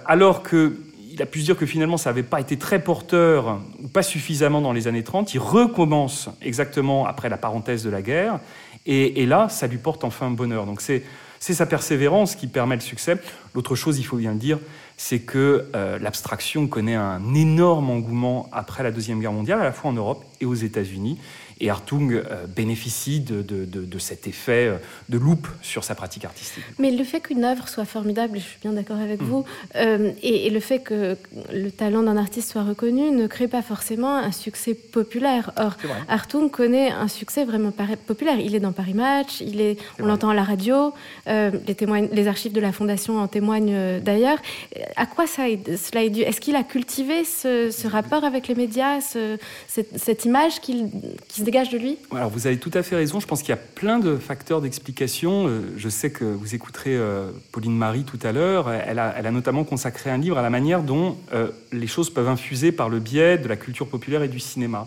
alors 0.06 0.42
qu'il 0.42 1.20
a 1.20 1.26
pu 1.26 1.40
se 1.40 1.44
dire 1.44 1.56
que 1.56 1.66
finalement 1.66 1.96
ça 1.96 2.10
n'avait 2.10 2.24
pas 2.24 2.40
été 2.40 2.56
très 2.56 2.82
porteur 2.82 3.60
ou 3.80 3.86
pas 3.86 4.02
suffisamment 4.02 4.60
dans 4.60 4.72
les 4.72 4.88
années 4.88 5.04
30, 5.04 5.32
il 5.34 5.38
recommence 5.38 6.28
exactement 6.42 7.06
après 7.06 7.28
la 7.28 7.36
parenthèse 7.36 7.84
de 7.84 7.90
la 7.90 8.02
guerre, 8.02 8.40
et, 8.86 9.22
et 9.22 9.26
là, 9.26 9.48
ça 9.48 9.66
lui 9.66 9.78
porte 9.78 10.04
enfin 10.04 10.30
bonheur. 10.30 10.66
Donc 10.66 10.80
c'est 10.80 11.02
c'est 11.40 11.54
sa 11.54 11.66
persévérance 11.66 12.37
qui 12.37 12.46
permet 12.46 12.76
le 12.76 12.82
succès. 12.82 13.16
L'autre 13.54 13.75
chose, 13.75 13.98
il 13.98 14.04
faut 14.04 14.19
bien 14.19 14.32
le 14.32 14.38
dire, 14.38 14.58
c'est 14.98 15.20
que 15.20 15.69
euh, 15.75 15.98
l'abstraction 15.98 16.69
connaît 16.69 16.94
un 16.94 17.34
énorme 17.34 17.88
engouement 17.88 18.48
après 18.52 18.82
la 18.82 18.92
Deuxième 18.92 19.20
Guerre 19.20 19.32
mondiale, 19.32 19.60
à 19.60 19.64
la 19.64 19.72
fois 19.72 19.90
en 19.90 19.94
Europe 19.94 20.22
et 20.42 20.44
aux 20.44 20.54
États-Unis. 20.54 21.19
Et 21.60 21.68
Hartung 21.68 22.12
euh, 22.12 22.46
bénéficie 22.46 23.20
de, 23.20 23.42
de, 23.42 23.98
cet 23.98 24.26
effet 24.26 24.68
euh, 24.68 24.76
de 25.10 25.18
loupe 25.18 25.46
sur 25.60 25.84
sa 25.84 25.94
pratique 25.94 26.24
artistique. 26.24 26.64
Mais 26.78 26.90
le 26.90 27.04
fait 27.04 27.20
qu'une 27.20 27.44
œuvre 27.44 27.68
soit 27.68 27.84
formidable, 27.84 28.38
je 28.38 28.44
suis 28.44 28.58
bien 28.62 28.72
d'accord 28.72 28.96
avec 28.96 29.20
mm. 29.20 29.24
vous, 29.24 29.44
euh, 29.76 30.12
et, 30.22 30.48
le 30.48 30.60
fait 30.60 30.78
que 30.78 31.16
le 31.52 31.70
talent 31.70 32.02
d'un 32.02 32.16
artiste 32.16 32.50
soit 32.50 32.62
reconnu 32.62 33.10
ne 33.10 33.26
crée 33.26 33.46
pas 33.46 33.62
forcément 33.62 34.16
un 34.16 34.32
succès 34.32 34.74
populaire. 34.74 35.52
Or, 35.56 35.76
Hartung 36.08 36.50
connaît 36.50 36.90
un 36.90 37.08
succès 37.08 37.44
vraiment 37.44 37.72
populaire. 38.06 38.38
Il 38.40 38.54
est 38.54 38.60
dans 38.60 38.72
Paris 38.72 38.94
Match, 38.94 39.40
il 39.40 39.60
est, 39.60 39.78
on 40.00 40.06
l'entend 40.06 40.30
à 40.30 40.34
la 40.34 40.44
radio, 40.44 40.92
les, 41.26 41.76
les 42.12 42.26
archives 42.26 42.52
de 42.52 42.60
la 42.60 42.72
Fondation 42.72 43.18
en 43.18 43.28
témoignent 43.28 44.00
d'ailleurs. 44.00 44.38
À 44.96 45.06
quoi 45.06 45.26
ça, 45.26 45.42
cela 45.76 46.02
est 46.02 46.10
dû? 46.10 46.22
Est-ce 46.22 46.40
qu'il 46.40 46.56
a 46.56 46.64
cultivé 46.64 47.24
ce, 47.24 47.86
rapport 47.86 48.24
avec 48.24 48.48
les 48.48 48.54
médias, 48.54 49.00
cette, 49.68 50.24
image 50.24 50.60
qui 50.60 50.86
se 51.28 51.42
de 51.50 51.79
lui 51.79 51.99
Alors 52.12 52.31
vous 52.31 52.47
avez 52.47 52.58
tout 52.58 52.70
à 52.75 52.82
fait 52.82 52.97
raison. 52.97 53.19
Je 53.19 53.26
pense 53.26 53.41
qu'il 53.41 53.50
y 53.50 53.52
a 53.52 53.56
plein 53.56 53.99
de 53.99 54.17
facteurs 54.17 54.61
d'explication. 54.61 55.49
Euh, 55.49 55.61
je 55.76 55.88
sais 55.88 56.11
que 56.11 56.25
vous 56.25 56.55
écouterez 56.55 56.97
euh, 56.97 57.31
Pauline 57.50 57.76
Marie 57.76 58.05
tout 58.05 58.19
à 58.23 58.31
l'heure. 58.31 58.70
Elle 58.70 58.99
a, 58.99 59.31
notamment 59.31 59.64
consacré 59.64 60.11
un 60.11 60.19
livre 60.19 60.38
à 60.38 60.42
la 60.42 60.50
manière 60.50 60.83
dont 60.83 61.16
euh, 61.33 61.49
les 61.73 61.88
choses 61.88 62.11
peuvent 62.11 62.28
infuser 62.28 62.71
par 62.71 62.88
le 62.88 63.00
biais 63.00 63.37
de 63.37 63.49
la 63.49 63.57
culture 63.57 63.88
populaire 63.88 64.23
et 64.23 64.28
du 64.28 64.38
cinéma. 64.38 64.87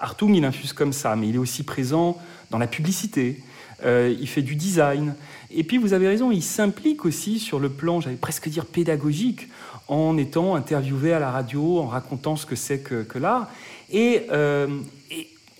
Hartung, 0.00 0.34
il 0.34 0.44
infuse 0.44 0.72
comme 0.72 0.92
ça, 0.92 1.14
mais 1.14 1.28
il 1.28 1.34
est 1.34 1.38
aussi 1.38 1.62
présent 1.62 2.16
dans 2.50 2.58
la 2.58 2.68
publicité. 2.68 3.42
il 3.84 4.28
fait 4.28 4.42
du 4.42 4.54
design. 4.54 5.14
Et 5.50 5.64
puis 5.64 5.76
vous 5.76 5.92
avez 5.92 6.08
raison, 6.08 6.30
il 6.30 6.42
s'implique 6.42 7.04
aussi 7.04 7.38
sur 7.38 7.58
le 7.58 7.68
plan, 7.68 8.00
j'allais 8.00 8.16
presque 8.16 8.48
dire 8.48 8.64
pédagogique, 8.64 9.48
en 9.88 10.16
étant 10.16 10.54
interviewé 10.54 11.12
à 11.12 11.18
la 11.18 11.30
radio, 11.30 11.80
en 11.80 11.86
racontant 11.86 12.36
ce 12.36 12.46
que 12.46 12.54
c'est 12.54 12.78
que, 12.78 13.18
l'art. 13.18 13.48
Et, 13.90 14.26
et 14.26 14.97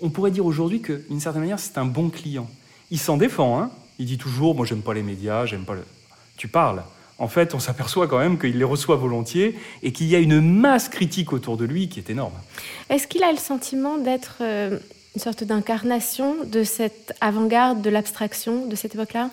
on 0.00 0.10
pourrait 0.10 0.30
dire 0.30 0.46
aujourd'hui 0.46 0.80
que, 0.80 1.04
d'une 1.08 1.20
certaine 1.20 1.42
manière, 1.42 1.58
c'est 1.58 1.78
un 1.78 1.84
bon 1.84 2.10
client. 2.10 2.48
Il 2.90 2.98
s'en 2.98 3.16
défend, 3.16 3.60
hein 3.60 3.70
il 3.98 4.06
dit 4.06 4.18
toujours, 4.18 4.54
moi 4.54 4.64
j'aime 4.64 4.82
pas 4.82 4.94
les 4.94 5.02
médias, 5.02 5.46
j'aime 5.46 5.64
pas 5.64 5.74
le... 5.74 5.84
Tu 6.36 6.48
parles. 6.48 6.82
En 7.18 7.26
fait, 7.26 7.54
on 7.54 7.58
s'aperçoit 7.58 8.06
quand 8.06 8.18
même 8.18 8.38
qu'il 8.38 8.56
les 8.56 8.64
reçoit 8.64 8.94
volontiers 8.94 9.58
et 9.82 9.92
qu'il 9.92 10.06
y 10.06 10.14
a 10.14 10.20
une 10.20 10.40
masse 10.40 10.88
critique 10.88 11.32
autour 11.32 11.56
de 11.56 11.64
lui 11.64 11.88
qui 11.88 11.98
est 11.98 12.10
énorme. 12.10 12.34
Est-ce 12.90 13.08
qu'il 13.08 13.24
a 13.24 13.32
le 13.32 13.38
sentiment 13.38 13.98
d'être 13.98 14.36
euh, 14.40 14.78
une 15.16 15.20
sorte 15.20 15.42
d'incarnation 15.42 16.36
de 16.44 16.62
cette 16.62 17.12
avant-garde, 17.20 17.82
de 17.82 17.90
l'abstraction 17.90 18.66
de 18.66 18.76
cette 18.76 18.94
époque-là? 18.94 19.30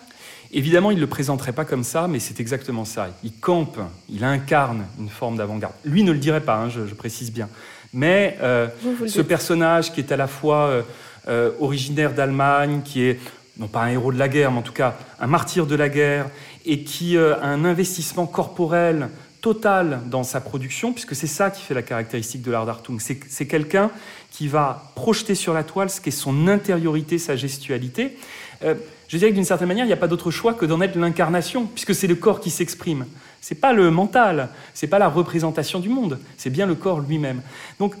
Évidemment, 0.52 0.90
il 0.90 0.96
ne 0.96 1.00
le 1.00 1.06
présenterait 1.06 1.52
pas 1.52 1.64
comme 1.64 1.84
ça, 1.84 2.08
mais 2.08 2.18
c'est 2.18 2.40
exactement 2.40 2.84
ça. 2.84 3.08
Il 3.22 3.32
campe, 3.32 3.78
il 4.08 4.24
incarne 4.24 4.86
une 4.98 5.08
forme 5.08 5.36
d'avant-garde. 5.36 5.74
Lui 5.84 6.02
ne 6.02 6.10
le 6.10 6.18
dirait 6.18 6.40
pas, 6.40 6.56
hein, 6.56 6.68
je 6.68 6.94
précise 6.94 7.32
bien. 7.32 7.48
Mais 7.92 8.36
euh, 8.42 8.68
ce 9.06 9.20
personnage 9.20 9.92
qui 9.92 10.00
est 10.00 10.12
à 10.12 10.16
la 10.16 10.26
fois 10.26 10.66
euh, 10.66 10.82
euh, 11.28 11.50
originaire 11.60 12.12
d'Allemagne, 12.12 12.82
qui 12.84 13.02
est 13.02 13.18
non 13.58 13.68
pas 13.68 13.82
un 13.82 13.88
héros 13.88 14.12
de 14.12 14.18
la 14.18 14.28
guerre, 14.28 14.52
mais 14.52 14.58
en 14.58 14.62
tout 14.62 14.72
cas 14.72 14.96
un 15.20 15.26
martyr 15.26 15.66
de 15.66 15.74
la 15.74 15.88
guerre, 15.88 16.26
et 16.64 16.84
qui 16.84 17.16
a 17.16 17.40
un 17.42 17.64
investissement 17.64 18.26
corporel 18.26 19.08
total 19.40 20.00
dans 20.06 20.24
sa 20.24 20.40
production, 20.40 20.92
puisque 20.92 21.14
c'est 21.14 21.28
ça 21.28 21.50
qui 21.50 21.62
fait 21.62 21.74
la 21.74 21.82
caractéristique 21.82 22.42
de 22.42 22.50
l'art 22.50 22.66
d'Artung. 22.66 22.98
C'est 23.00 23.46
quelqu'un 23.46 23.90
qui 24.30 24.48
va 24.48 24.92
projeter 24.96 25.34
sur 25.34 25.54
la 25.54 25.62
toile 25.62 25.88
ce 25.88 26.00
qu'est 26.00 26.10
son 26.10 26.48
intériorité, 26.48 27.18
sa 27.18 27.36
gestualité. 27.36 28.18
je 28.62 29.16
dirais 29.16 29.30
que 29.30 29.36
d'une 29.36 29.44
certaine 29.44 29.68
manière, 29.68 29.84
il 29.84 29.88
n'y 29.88 29.94
a 29.94 29.98
pas 29.98 30.08
d'autre 30.08 30.32
choix 30.32 30.52
que 30.52 30.66
d'en 30.66 30.80
être 30.80 30.96
l'incarnation, 30.96 31.66
puisque 31.66 31.94
c'est 31.94 32.08
le 32.08 32.16
corps 32.16 32.40
qui 32.40 32.50
s'exprime. 32.50 33.06
C'est 33.40 33.56
pas 33.56 33.72
le 33.72 33.90
mental, 33.90 34.48
c'est 34.74 34.86
pas 34.86 34.98
la 34.98 35.08
représentation 35.08 35.78
du 35.78 35.88
monde, 35.88 36.18
c'est 36.36 36.50
bien 36.50 36.66
le 36.66 36.74
corps 36.74 37.00
lui-même. 37.00 37.42
Donc, 37.78 37.94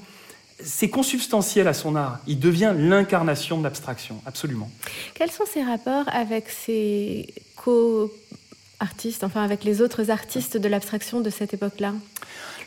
c'est 0.62 0.88
consubstantiel 0.88 1.68
à 1.68 1.74
son 1.74 1.96
art. 1.96 2.18
Il 2.26 2.40
devient 2.40 2.72
l'incarnation 2.76 3.58
de 3.58 3.64
l'abstraction, 3.64 4.20
absolument. 4.26 4.70
Quels 5.14 5.30
sont 5.30 5.44
ses 5.46 5.62
rapports 5.62 6.06
avec 6.10 6.48
ses 6.48 7.32
co-artistes, 7.56 9.22
enfin 9.22 9.42
avec 9.42 9.64
les 9.64 9.82
autres 9.82 10.10
artistes 10.10 10.56
de 10.56 10.68
l'abstraction 10.68 11.20
de 11.20 11.30
cette 11.30 11.54
époque-là? 11.54 11.92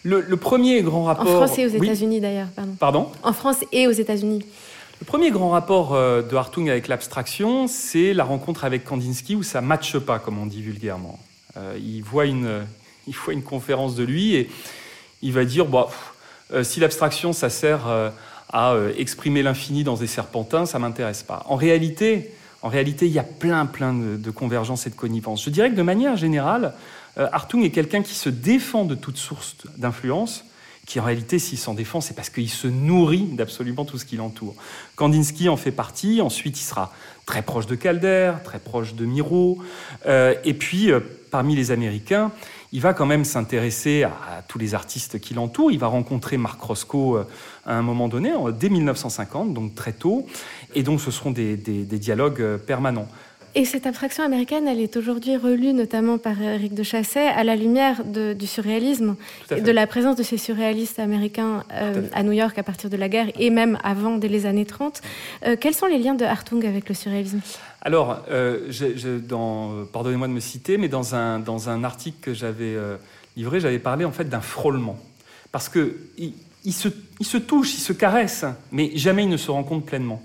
Le, 0.03 0.23
premier 0.38 0.81
grand 0.81 1.03
rapport. 1.03 1.27
En 1.27 1.45
France 1.45 1.57
et 1.57 1.65
aux 1.65 1.69
États-Unis 1.69 2.21
d'ailleurs, 2.21 2.47
pardon. 2.55 2.75
Pardon? 2.79 3.11
En 3.23 3.33
France 3.33 3.57
et 3.71 3.88
aux 3.88 3.91
États-Unis. 3.91 4.45
Le 4.99 5.05
premier 5.05 5.31
grand 5.31 5.49
rapport 5.49 5.93
euh, 5.93 6.21
de 6.21 6.35
Hartung 6.35 6.69
avec 6.69 6.88
l'abstraction, 6.88 7.67
c'est 7.67 8.13
la 8.13 8.23
rencontre 8.23 8.65
avec 8.65 8.83
Kandinsky 8.83 9.35
où 9.35 9.43
ça 9.43 9.61
ne 9.61 9.67
matche 9.67 9.97
pas, 9.97 10.19
comme 10.19 10.38
on 10.38 10.45
dit 10.45 10.61
vulgairement. 10.61 11.19
Euh, 11.58 11.77
il, 11.79 12.01
voit 12.01 12.25
une, 12.25 12.65
il 13.08 13.15
voit 13.15 13.34
une 13.34 13.44
conférence 13.44 13.96
de 13.96 14.03
lui 14.03 14.36
et 14.36 14.50
il 15.22 15.34
va 15.34 15.46
dire 15.46 15.65
bah, 15.65 15.89
euh, 16.53 16.63
si 16.63 16.79
l'abstraction, 16.79 17.34
ça 17.34 17.50
sert 17.50 17.88
à 18.51 18.75
exprimer 18.98 19.44
l'infini 19.44 19.84
dans 19.84 19.96
des 19.96 20.08
serpentins, 20.08 20.65
ça 20.65 20.79
m'intéresse 20.79 21.22
pas. 21.22 21.46
En 21.48 21.56
réalité, 21.56 22.32
en 22.63 22.70
réalité, 22.70 23.06
il 23.06 23.12
y 23.12 23.20
a 23.20 23.24
plein, 23.24 23.65
plein 23.68 23.94
de, 23.94 24.18
de 24.18 24.32
convergences 24.32 24.88
et 24.88 24.89
de 24.89 24.96
connivences. 24.96 25.44
Je 25.46 25.51
dirais 25.51 25.70
que 25.70 25.75
de 25.75 25.84
manière 25.84 26.18
générale, 26.18 26.74
Hartung 27.15 27.63
est 27.63 27.70
quelqu'un 27.70 28.01
qui 28.01 28.15
se 28.15 28.29
défend 28.29 28.86
de 28.86 28.96
toute 28.96 29.18
source 29.18 29.56
d'influence, 29.77 30.46
qui 30.89 31.00
en 31.00 31.03
réalité, 31.03 31.38
s'il 31.38 31.60
s'en 31.60 31.75
défend, 31.75 32.01
c'est 32.01 32.15
parce 32.15 32.32
qu'il 32.32 32.50
se 32.50 32.68
nourrit 32.68 33.27
d'absolument 33.34 33.86
tout 33.86 34.00
ce 34.00 34.06
qui 34.06 34.15
l'entoure. 34.15 34.56
Kandinsky 34.96 35.48
en 35.48 35.56
fait 35.56 35.72
partie, 35.72 36.20
ensuite 36.20 36.60
il 36.60 36.63
sera 36.63 36.91
très 37.29 37.43
proche 37.43 37.67
de 37.67 37.75
Calder, 37.75 38.33
très 38.43 38.57
proche 38.57 38.95
de 38.95 39.05
Miro, 39.05 39.59
euh, 40.07 40.33
et 40.43 40.55
puis 40.55 40.91
euh, 40.91 41.00
parmi 41.29 41.55
les 41.55 41.69
Américains, 41.69 42.31
il 42.71 42.81
va 42.81 42.95
quand 42.95 43.05
même 43.05 43.24
s'intéresser 43.24 44.01
à, 44.01 44.41
tous 44.48 44.57
les 44.57 44.74
artistes 44.74 45.19
qui 45.19 45.36
l'entourent. 45.36 45.69
Il 45.69 45.77
va 45.77 45.86
rencontrer 45.86 46.38
Marc 46.38 46.59
Roscoe 46.59 47.17
euh, 47.17 47.24
à 47.67 47.75
un 47.75 47.83
moment 47.83 48.07
donné, 48.07 48.31
dès 48.59 48.69
1950, 48.69 49.53
donc 49.53 49.75
très 49.75 49.91
tôt, 49.91 50.25
et 50.74 50.81
donc 50.81 51.01
ce 51.01 51.12
seront 51.12 51.29
des 51.29 51.55
dialogues 51.55 52.57
permanents. 52.57 53.07
Et 53.56 53.65
cette 53.65 53.88
abstraction 53.88 54.24
américaine, 54.24 54.68
elle 54.68 54.79
est 54.79 54.96
aujourd'hui 54.96 55.36
relue 55.36 55.74
notamment 55.74 56.20
par 56.20 56.39
Eric 56.39 56.75
de 56.75 56.84
Chasset 56.84 57.27
à 57.27 57.44
la 57.44 57.56
lumière 57.56 58.03
du 58.06 58.48
surréalisme, 58.48 59.15
et 59.50 59.62
de 59.62 59.72
la 59.72 59.88
présence 59.88 60.15
de 60.15 60.24
ces 60.24 60.38
surréalistes 60.38 61.00
américains 61.00 61.63
euh, 61.74 62.08
à, 62.13 62.22
New 62.22 62.32
York 62.32 62.58
à 62.60 62.63
partir 62.63 62.91
de 62.91 62.98
la 62.98 63.10
guerre 63.10 63.27
et 63.39 63.50
même 63.50 63.79
avant, 63.84 64.18
dès 64.18 64.27
les 64.27 64.46
années 64.46 64.65
30. 64.65 65.01
Euh, 65.46 65.56
quels 65.60 65.74
sont 65.74 65.88
les 65.88 65.98
liens 65.98 66.13
de 66.13 66.25
Hartung 66.25 66.63
avec 66.63 66.88
le 66.89 66.96
surréalisme? 66.96 67.41
Alors, 67.82 68.24
euh, 68.29 68.70
pardonnez-moi 69.91 70.27
de 70.27 70.34
me 70.34 70.39
citer, 70.39 70.77
mais 70.77 70.88
dans 70.88 71.15
un, 71.15 71.39
dans 71.39 71.70
un 71.70 71.84
article 71.84 72.18
que 72.22 72.34
j'avais 72.36 72.75
livré, 73.36 73.60
j'avais 73.60 73.79
parlé 73.79 74.06
en 74.06 74.12
fait 74.12 74.29
d'un 74.29 74.41
frôlement. 74.41 75.00
Parce 75.51 75.70
que 75.70 75.98
il, 76.18 76.74
se, 76.74 76.89
il 77.20 77.25
se 77.25 77.38
touche, 77.38 77.74
il 77.74 77.82
se 77.82 77.94
caresse, 77.94 78.46
mais 78.72 78.91
jamais 78.96 79.24
il 79.24 79.29
ne 79.29 79.38
se 79.38 79.50
rencontre 79.50 79.86
pleinement. 79.86 80.22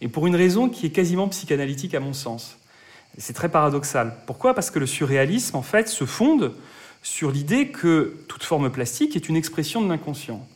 Et 0.00 0.08
pour 0.08 0.26
une 0.26 0.34
raison 0.34 0.68
qui 0.68 0.86
est 0.86 0.90
quasiment 0.90 1.28
psychanalytique 1.28 1.94
à 1.94 2.00
mon 2.00 2.12
sens. 2.12 2.56
C'est 3.18 3.32
très 3.32 3.48
paradoxal. 3.48 4.16
Pourquoi? 4.26 4.54
Parce 4.54 4.70
que 4.70 4.78
le 4.78 4.86
surréalisme, 4.86 5.56
en 5.56 5.62
fait, 5.62 5.88
se 5.88 6.04
fonde 6.04 6.52
sur 7.02 7.30
l'idée 7.30 7.68
que 7.68 8.16
toute 8.28 8.42
forme 8.42 8.70
plastique 8.70 9.14
est 9.14 9.28
une 9.28 9.36
expression 9.36 9.82
de 9.82 9.88
l'inconscient. 9.88 10.46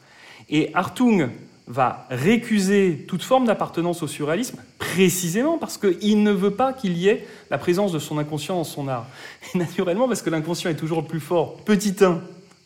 Et 0.48 0.70
Hartung 0.74 1.30
va 1.68 2.06
récuser 2.10 3.04
toute 3.06 3.22
forme 3.22 3.46
d'appartenance 3.46 4.02
au 4.02 4.06
surréalisme 4.06 4.58
précisément 4.78 5.58
parce 5.58 5.76
qu'il 5.76 6.22
ne 6.22 6.32
veut 6.32 6.52
pas 6.52 6.72
qu'il 6.72 6.96
y 6.96 7.08
ait 7.08 7.26
la 7.50 7.58
présence 7.58 7.92
de 7.92 7.98
son 7.98 8.16
inconscient 8.16 8.56
dans 8.56 8.64
son 8.64 8.88
art. 8.88 9.06
Et 9.54 9.58
naturellement, 9.58 10.08
parce 10.08 10.22
que 10.22 10.30
l'inconscient 10.30 10.70
est 10.70 10.76
toujours 10.76 11.02
le 11.02 11.06
plus 11.06 11.20
fort, 11.20 11.58
petit 11.64 11.94
1, 12.00 12.22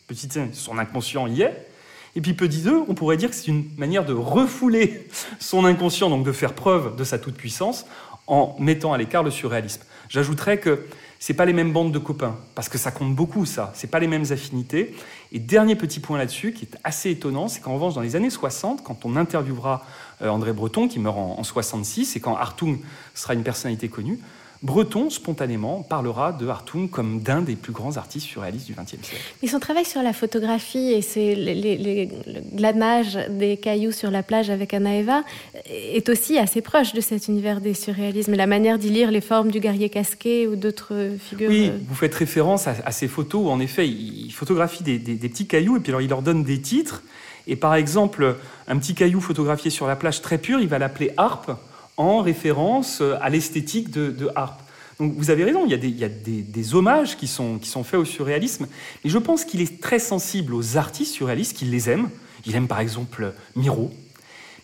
petit 0.07 0.29
1, 0.39 0.53
son 0.53 0.77
inconscient 0.77 1.27
y 1.27 1.41
est, 1.41 1.67
et 2.15 2.21
puis 2.21 2.33
petit 2.33 2.61
2, 2.61 2.83
on 2.87 2.93
pourrait 2.93 3.17
dire 3.17 3.29
que 3.29 3.35
c'est 3.35 3.47
une 3.47 3.65
manière 3.77 4.05
de 4.05 4.13
refouler 4.13 5.07
son 5.39 5.65
inconscient, 5.65 6.09
donc 6.09 6.23
de 6.23 6.31
faire 6.31 6.53
preuve 6.53 6.95
de 6.95 7.03
sa 7.03 7.19
toute-puissance, 7.19 7.85
en 8.27 8.55
mettant 8.59 8.93
à 8.93 8.97
l'écart 8.97 9.23
le 9.23 9.31
surréalisme. 9.31 9.83
J'ajouterais 10.09 10.59
que 10.59 10.85
ce 11.19 11.31
pas 11.31 11.45
les 11.45 11.53
mêmes 11.53 11.71
bandes 11.71 11.93
de 11.93 11.99
copains, 11.99 12.35
parce 12.53 12.67
que 12.67 12.77
ça 12.77 12.91
compte 12.91 13.15
beaucoup, 13.15 13.45
ça. 13.45 13.71
Ce 13.75 13.87
pas 13.87 13.99
les 13.99 14.07
mêmes 14.07 14.25
affinités. 14.29 14.93
Et 15.31 15.39
dernier 15.39 15.75
petit 15.75 16.01
point 16.01 16.17
là-dessus, 16.17 16.51
qui 16.51 16.65
est 16.65 16.77
assez 16.83 17.11
étonnant, 17.11 17.47
c'est 17.47 17.61
qu'en 17.61 17.75
revanche, 17.75 17.93
dans 17.93 18.01
les 18.01 18.17
années 18.17 18.29
60, 18.29 18.83
quand 18.83 19.05
on 19.05 19.15
interviewera 19.15 19.85
euh, 20.21 20.27
André 20.27 20.51
Breton, 20.51 20.89
qui 20.89 20.99
meurt 20.99 21.17
en 21.17 21.41
66, 21.41 22.17
et 22.17 22.19
quand 22.19 22.35
Hartung 22.35 22.79
sera 23.13 23.35
une 23.35 23.43
personnalité 23.43 23.87
connue, 23.87 24.19
Breton, 24.63 25.09
spontanément, 25.09 25.83
parlera 25.83 26.31
de 26.31 26.47
Hartung 26.47 26.87
comme 26.89 27.19
d'un 27.19 27.41
des 27.41 27.57
plus 27.57 27.73
grands 27.73 27.97
artistes 27.97 28.27
surréalistes 28.27 28.65
du 28.65 28.73
XXe 28.73 29.05
siècle. 29.05 29.21
Et 29.41 29.47
son 29.47 29.59
travail 29.59 29.83
sur 29.83 30.01
la 30.01 30.13
photographie 30.13 30.93
et 30.93 31.01
c'est 31.01 31.35
le 31.35 32.07
glanage 32.55 33.19
des 33.29 33.57
cailloux 33.57 33.91
sur 33.91 34.09
la 34.09 34.23
plage 34.23 34.49
avec 34.49 34.73
Anna 34.73 34.95
Eva 34.95 35.23
est 35.65 36.07
aussi 36.07 36.37
assez 36.37 36.61
proche 36.61 36.93
de 36.93 37.01
cet 37.01 37.27
univers 37.27 37.59
des 37.59 37.73
surréalismes. 37.73 38.35
La 38.35 38.47
manière 38.47 38.79
d'y 38.79 38.89
lire 38.89 39.11
les 39.11 39.19
formes 39.19 39.51
du 39.51 39.59
guerrier 39.59 39.89
casqué 39.89 40.47
ou 40.47 40.55
d'autres 40.55 41.09
figures. 41.19 41.49
Oui, 41.49 41.67
euh, 41.67 41.77
vous 41.85 41.95
faites 41.95 42.15
référence 42.15 42.65
à, 42.67 42.91
ces 42.91 43.09
photos 43.09 43.45
où, 43.45 43.49
en 43.49 43.59
effet, 43.59 43.85
il 43.85 44.31
photographie 44.31 44.83
des, 44.83 44.97
des 44.97 45.29
petits 45.29 45.45
cailloux 45.45 45.75
et 45.75 45.81
puis 45.81 45.91
alors 45.91 46.01
il 46.01 46.09
leur 46.09 46.21
donne 46.21 46.45
des 46.45 46.61
titres. 46.61 47.03
Et 47.47 47.57
par 47.57 47.75
exemple, 47.75 48.37
un 48.69 48.77
petit 48.77 48.95
caillou 48.95 49.19
photographié 49.19 49.69
sur 49.69 49.87
la 49.87 49.97
plage 49.97 50.21
très 50.21 50.37
pur, 50.37 50.61
il 50.61 50.69
va 50.69 50.79
l'appeler 50.79 51.11
harpe 51.17 51.51
en 51.97 52.21
référence 52.21 53.01
euh, 53.01 53.15
à 53.21 53.29
l'esthétique 53.29 53.91
de, 53.91 54.09
de, 54.11 54.29
Harp. 54.35 54.59
Donc 54.99 55.13
vous 55.15 55.29
avez 55.29 55.43
raison, 55.43 55.65
il 55.65 55.71
y 55.71 55.73
a, 55.73 55.77
des, 55.77 55.87
il 55.87 55.97
y 55.97 56.03
a 56.03 56.09
des, 56.09 56.75
hommages 56.75 57.17
qui 57.17 57.27
sont, 57.27 57.57
qui 57.57 57.67
sont 57.67 57.83
faits 57.83 57.99
au 57.99 58.05
surréalisme, 58.05 58.67
mais 59.03 59.09
je 59.09 59.17
pense 59.17 59.43
qu'il 59.43 59.61
est 59.61 59.81
très 59.81 59.99
sensible 59.99 60.53
aux 60.53 60.77
artistes 60.77 61.13
surréalistes, 61.13 61.57
qu'il 61.57 61.71
les 61.71 61.89
aime. 61.89 62.09
Il 62.45 62.55
aime 62.55 62.67
par 62.67 62.79
exemple 62.79 63.33
Miro, 63.55 63.91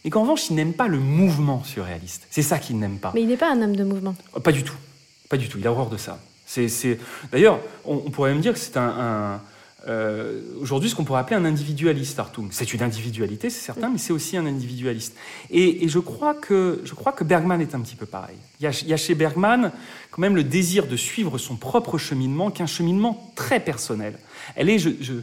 mais 0.03 0.11
qu'en 0.11 0.21
revanche, 0.21 0.49
il 0.49 0.55
n'aime 0.55 0.73
pas 0.73 0.87
le 0.87 0.99
mouvement 0.99 1.63
surréaliste. 1.63 2.27
C'est 2.29 2.41
ça 2.41 2.59
qu'il 2.59 2.77
n'aime 2.77 2.99
pas. 2.99 3.11
Mais 3.15 3.21
il 3.21 3.27
n'est 3.27 3.37
pas 3.37 3.51
un 3.51 3.61
homme 3.61 3.75
de 3.75 3.83
mouvement. 3.83 4.15
Pas 4.43 4.51
du 4.51 4.63
tout. 4.63 4.75
Pas 5.29 5.37
du 5.37 5.49
tout. 5.49 5.57
Il 5.59 5.67
a 5.67 5.71
horreur 5.71 5.89
de 5.89 5.97
ça. 5.97 6.19
C'est, 6.45 6.99
D'ailleurs, 7.31 7.59
on, 7.85 7.97
pourrait 8.09 8.31
même 8.31 8.41
dire 8.41 8.53
que 8.53 8.59
c'est 8.59 8.77
un 8.77 9.39
euh, 9.87 10.41
aujourd'hui 10.59 10.89
ce 10.89 10.95
qu'on 10.95 11.05
pourrait 11.05 11.21
appeler 11.21 11.37
un 11.37 11.45
individualiste, 11.45 12.19
Hartung. 12.19 12.49
C'est 12.51 12.73
une 12.73 12.83
individualité, 12.83 13.49
c'est 13.49 13.63
certain, 13.63 13.89
mais 13.89 13.97
c'est 13.97 14.11
aussi 14.11 14.35
un 14.35 14.45
individualiste. 14.45 15.15
Et, 15.49 15.87
je, 15.87 15.99
crois 15.99 16.33
que, 16.33 16.81
je 16.83 16.93
crois 16.93 17.11
que 17.11 17.23
Bergman 17.23 17.61
est 17.61 17.75
un 17.75 17.79
petit 17.79 17.95
peu 17.95 18.05
pareil. 18.05 18.35
Il 18.59 18.63
y, 18.63 18.93
a, 18.93 18.97
chez 18.97 19.15
Bergman 19.15 19.71
quand 20.11 20.21
même 20.21 20.35
le 20.35 20.43
désir 20.43 20.87
de 20.87 20.97
suivre 20.97 21.37
son 21.37 21.55
propre 21.55 21.97
cheminement, 21.97 22.51
qui 22.51 22.61
est 22.61 22.63
un 22.63 22.67
cheminement 22.67 23.31
très 23.35 23.59
personnel. 23.59 24.19
Elle 24.55 24.69
est, 24.69 24.79
je, 24.79 24.89
je, 24.99 25.13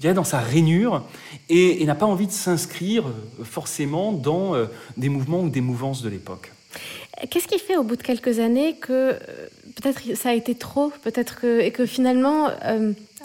dirais, 0.00 0.14
dans 0.14 0.24
sa 0.24 0.38
rainure 0.38 1.04
et, 1.48 1.84
n'a 1.84 1.94
pas 1.94 2.06
envie 2.06 2.26
de 2.26 2.32
s'inscrire 2.32 3.06
euh, 3.06 3.44
forcément 3.44 4.12
dans 4.12 4.54
euh, 4.54 4.66
des 4.96 5.10
mouvements 5.10 5.40
ou 5.40 5.50
des 5.50 5.60
mouvances 5.60 6.02
de 6.02 6.08
l'époque. 6.08 6.52
Qu'est-ce 7.30 7.48
qui 7.48 7.58
fait 7.58 7.76
au 7.76 7.82
bout 7.82 7.96
de 7.96 8.02
quelques 8.02 8.40
années 8.40 8.76
que 8.76 9.12
peut-être 9.74 10.16
ça 10.16 10.30
a 10.30 10.34
été 10.34 10.54
trop, 10.54 10.92
peut-être 11.02 11.40
que, 11.40 11.60
et 11.60 11.70
que 11.70 11.86
finalement 11.86 12.50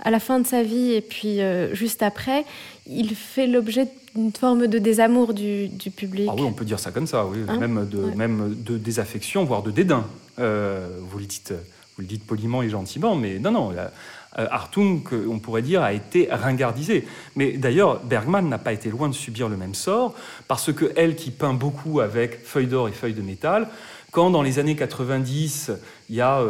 à 0.02 0.12
la 0.12 0.20
fin 0.20 0.40
de 0.40 0.48
sa 0.48 0.64
vie 0.64 0.94
et 0.94 1.02
puis 1.02 1.42
euh, 1.42 1.74
juste 1.74 2.04
après, 2.04 2.46
il 2.88 3.16
fait 3.16 3.48
l'objet 3.48 3.88
d'une 4.16 4.32
forme 4.32 4.68
de 4.68 4.78
désamour 4.78 5.34
du, 5.34 5.70
public. 5.96 6.28
Ah 6.30 6.36
oui, 6.36 6.44
on 6.44 6.54
peut 6.54 6.66
dire 6.66 6.80
ça 6.80 6.92
comme 6.92 7.08
ça, 7.08 7.26
oui. 7.26 7.40
Hein 7.48 7.58
même, 7.58 7.88
de, 7.88 8.00
même 8.16 8.56
de 8.56 8.78
désaffection, 8.78 9.46
voire 9.46 9.64
de 9.64 9.72
dédain. 9.72 10.06
Euh, 10.40 10.88
vous, 11.00 11.20
le 11.20 11.26
dites, 11.26 11.54
vous 11.96 12.02
le 12.02 12.08
dites 12.08 12.26
poliment 12.26 12.62
et 12.62 12.70
gentiment, 12.70 13.16
mais 13.16 13.40
non, 13.40 13.52
non. 13.52 13.72
Euh, 13.72 14.48
Hartung, 14.50 15.02
on 15.30 15.40
pourrait 15.40 15.62
dire, 15.62 15.82
a 15.82 15.94
été 15.94 16.28
ringardisé. 16.32 17.06
Mais 17.36 17.54
d'ailleurs, 17.54 18.02
Bergman 18.04 18.48
n'a 18.48 18.58
pas 18.58 18.74
été 18.74 18.90
loin 18.90 19.10
de 19.10 19.14
subir 19.14 19.50
le 19.50 19.58
même 19.58 19.76
sort, 19.76 20.14
parce 20.48 20.74
que 20.74 20.92
elle, 20.96 21.16
qui 21.16 21.32
peint 21.32 21.54
beaucoup 21.54 22.00
avec 22.00 22.44
feuilles 22.44 22.68
d'or 22.68 22.90
et 22.90 22.94
feuilles 22.94 23.14
de 23.14 23.22
métal, 23.22 23.68
quand 24.12 24.30
dans 24.30 24.42
les 24.42 24.60
années 24.60 24.76
90, 24.76 25.72
il 26.10 26.16
y 26.16 26.22
a 26.22 26.44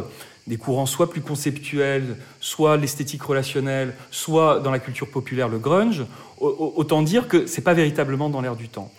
des 0.51 0.58
courants 0.58 0.86
soit 0.86 1.10
plus 1.10 1.22
conceptuels, 1.22 2.17
soit 2.41 2.75
l'esthétique 2.75 3.24
relationnelle, 3.24 3.96
soit 4.12 4.60
dans 4.60 4.70
la 4.70 4.79
culture 4.79 5.08
populaire 5.08 5.48
le 5.48 5.60
grunge, 5.60 6.03
autant 6.41 7.03
dire 7.03 7.29
que 7.29 7.46
c'est 7.46 7.62
pas 7.62 7.74
véritablement 7.74 8.29
dans 8.29 8.41
l'air 8.41 8.58
du 8.58 8.67
temps. 8.67 8.91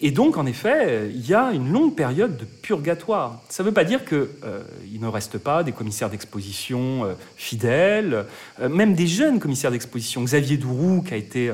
Et 0.00 0.12
donc, 0.12 0.36
en 0.36 0.46
effet, 0.46 1.10
il 1.12 1.26
y 1.26 1.34
a 1.34 1.50
une 1.50 1.72
longue 1.72 1.96
période 1.96 2.36
de 2.36 2.44
purgatoire. 2.44 3.42
Ça 3.48 3.64
ne 3.64 3.68
veut 3.68 3.74
pas 3.74 3.82
dire 3.82 4.04
qu'il 4.04 4.28
euh, 4.44 4.62
ne 5.00 5.08
reste 5.08 5.38
pas 5.38 5.64
des 5.64 5.72
commissaires 5.72 6.10
d'exposition 6.10 7.04
euh, 7.04 7.14
fidèles, 7.34 8.26
euh, 8.60 8.68
même 8.68 8.94
des 8.94 9.08
jeunes 9.08 9.40
commissaires 9.40 9.72
d'exposition. 9.72 10.22
Xavier 10.22 10.58
Dourou, 10.58 11.02
qui 11.02 11.12
a 11.12 11.16
été 11.16 11.50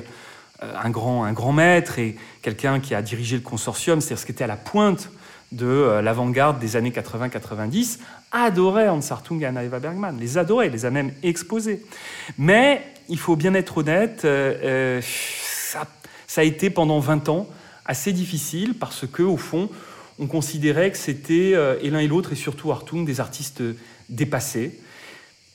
un 0.60 0.90
grand, 0.90 1.24
un 1.24 1.32
grand 1.32 1.52
maître 1.52 1.98
et 1.98 2.16
quelqu'un 2.42 2.78
qui 2.78 2.94
a 2.94 3.00
dirigé 3.00 3.36
le 3.36 3.42
consortium, 3.42 4.02
c'est-à-dire 4.02 4.18
ce 4.18 4.26
qui 4.26 4.32
était 4.32 4.44
à 4.44 4.48
la 4.48 4.56
pointe 4.56 5.08
de 5.52 6.00
l'avant-garde 6.02 6.58
des 6.58 6.76
années 6.76 6.90
80-90, 6.90 8.00
adorait 8.44 8.88
Hans 8.88 9.00
Hartung 9.10 9.40
et 9.42 9.46
Anna 9.46 9.64
Eva 9.64 9.78
Bergman, 9.78 10.18
les 10.18 10.38
adorait, 10.38 10.68
les 10.68 10.84
a 10.84 10.90
même 10.90 11.12
exposés. 11.22 11.84
Mais 12.38 12.82
il 13.08 13.18
faut 13.18 13.36
bien 13.36 13.54
être 13.54 13.78
honnête, 13.78 14.24
euh, 14.24 14.54
euh, 14.62 15.00
ça, 16.26 16.40
a 16.40 16.44
été 16.44 16.70
pendant 16.70 16.98
20 16.98 17.28
ans 17.28 17.48
assez 17.84 18.12
difficile 18.12 18.74
parce 18.74 19.06
que 19.06 19.22
au 19.22 19.36
fond, 19.36 19.70
on 20.18 20.26
considérait 20.26 20.90
que 20.90 20.98
c'était 20.98 21.52
euh, 21.54 21.78
et 21.82 21.90
l'un 21.90 22.00
et 22.00 22.08
l'autre 22.08 22.32
et 22.32 22.36
surtout 22.36 22.70
Hartung 22.72 23.04
des 23.04 23.20
artistes 23.20 23.62
dépassés. 24.08 24.78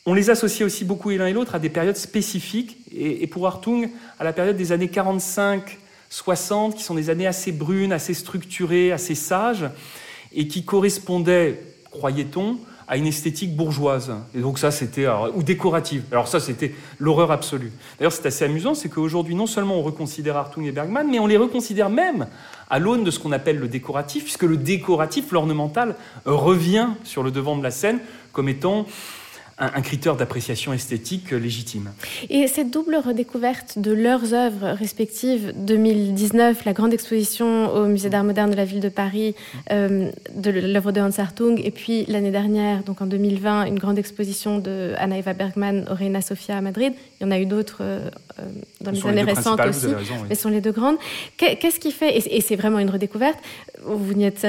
On 0.06 0.14
les 0.14 0.30
associait 0.30 0.66
aussi 0.66 0.86
beaucoup 0.86 1.12
et 1.12 1.18
l'un 1.18 1.28
et 1.28 1.34
l'autre 1.34 1.54
à 1.54 1.60
des 1.60 1.70
périodes 1.70 1.98
spécifiques 1.98 2.78
et, 2.96 3.28
pour 3.28 3.46
Hartung 3.46 3.90
à 4.18 4.24
la 4.24 4.34
période 4.34 4.58
des 4.58 4.72
années 4.72 4.90
45 4.90 5.78
60, 6.12 6.76
qui 6.76 6.84
sont 6.84 6.96
des 6.96 7.10
années 7.10 7.26
assez 7.26 7.52
brunes, 7.52 7.94
assez 7.94 8.14
structurées, 8.14 8.92
assez 8.92 9.16
sages, 9.16 9.66
et 10.34 10.48
qui 10.48 10.66
correspondaient, 10.66 11.62
croyait-on, 11.90 12.60
à 12.92 12.98
une 12.98 13.08
esthétique 13.08 13.56
bourgeoise. 13.56 14.12
Et 14.36 14.42
donc 14.42 14.60
ça, 14.60 14.70
c'était 14.70 15.08
ou 15.34 15.44
décorative. 15.44 16.04
Alors 16.12 16.28
ça, 16.28 16.42
c'était 16.42 16.76
l'horreur 17.00 17.32
absolue. 17.32 17.72
D'ailleurs, 17.98 18.12
c'est 18.12 18.26
assez 18.26 18.44
amusant, 18.44 18.74
c'est 18.74 18.90
qu'aujourd'hui, 18.90 19.34
non 19.34 19.48
seulement 19.48 19.78
on 19.78 19.82
reconsidère 19.82 20.36
Hartung 20.36 20.66
et 20.66 20.74
Bergman, 20.74 21.08
mais 21.10 21.18
on 21.18 21.26
les 21.26 21.38
reconsidère 21.38 21.90
même 21.90 22.28
à 22.70 22.80
l'aune 22.80 23.06
de 23.06 23.10
ce 23.10 23.18
qu'on 23.18 23.32
appelle 23.32 23.60
le 23.60 23.70
décoratif, 23.70 24.24
puisque 24.24 24.44
le 24.44 24.58
décoratif, 24.58 25.32
l'ornemental, 25.32 25.96
revient 26.26 26.90
sur 27.06 27.24
le 27.24 27.32
devant 27.32 27.56
de 27.56 27.64
la 27.64 27.72
scène 27.72 28.00
comme 28.34 28.50
étant 28.50 28.86
un, 29.62 29.82
critère 29.82 30.16
d'appréciation 30.16 30.74
esthétique 30.74 31.32
légitime. 31.32 31.92
Et 32.30 32.48
cette 32.48 32.72
double 32.72 32.96
redécouverte 32.96 33.78
de 33.78 33.92
leurs 33.92 34.34
œuvres 34.34 34.72
respectives, 34.72 35.54
2019, 35.56 36.66
la 36.66 36.74
grande 36.74 36.94
exposition 36.94 37.72
au 37.74 37.86
Musée 37.86 38.10
d'art 38.10 38.24
moderne 38.24 38.50
de 38.50 38.56
la 38.56 38.66
ville 38.66 38.80
de 38.80 38.90
Paris 38.90 39.36
euh, 39.72 40.10
de 40.36 40.52
l'œuvre 40.52 40.92
de 40.92 41.00
Hans 41.00 41.12
Hartung, 41.18 41.62
et 41.64 41.72
puis 41.72 42.06
l'année 42.08 42.32
dernière, 42.32 42.84
donc 42.84 43.02
en 43.02 43.06
2020, 43.06 43.66
une 43.66 43.78
grande 43.78 44.00
exposition 44.00 44.58
de 44.58 44.94
Anna 44.98 45.20
Eva 45.20 45.34
Bergman 45.34 45.86
au 45.92 45.94
Reina 45.94 46.22
Sofia 46.22 46.58
à 46.58 46.62
Madrid. 46.62 46.94
Il 47.20 47.26
y 47.26 47.28
en 47.28 47.32
a 47.32 47.40
eu 47.40 47.46
d'autres 47.46 47.80
euh, 47.82 48.10
euh, 48.40 48.44
dans 48.82 48.92
les 48.92 49.06
années 49.06 49.22
récentes 49.22 49.60
aussi, 49.60 49.88
mais 50.28 50.36
ce 50.36 50.42
sont 50.42 50.50
les 50.50 50.62
deux 50.62 50.72
grandes. 50.72 50.98
Qu'est-ce 51.38 51.80
qui 51.80 51.92
fait, 51.92 52.18
et 52.18 52.42
c'est 52.42 52.56
vraiment 52.56 52.80
une 52.80 52.90
redécouverte, 52.90 53.38
vous 53.84 54.14
n'y 54.14 54.26
êtes 54.26 54.40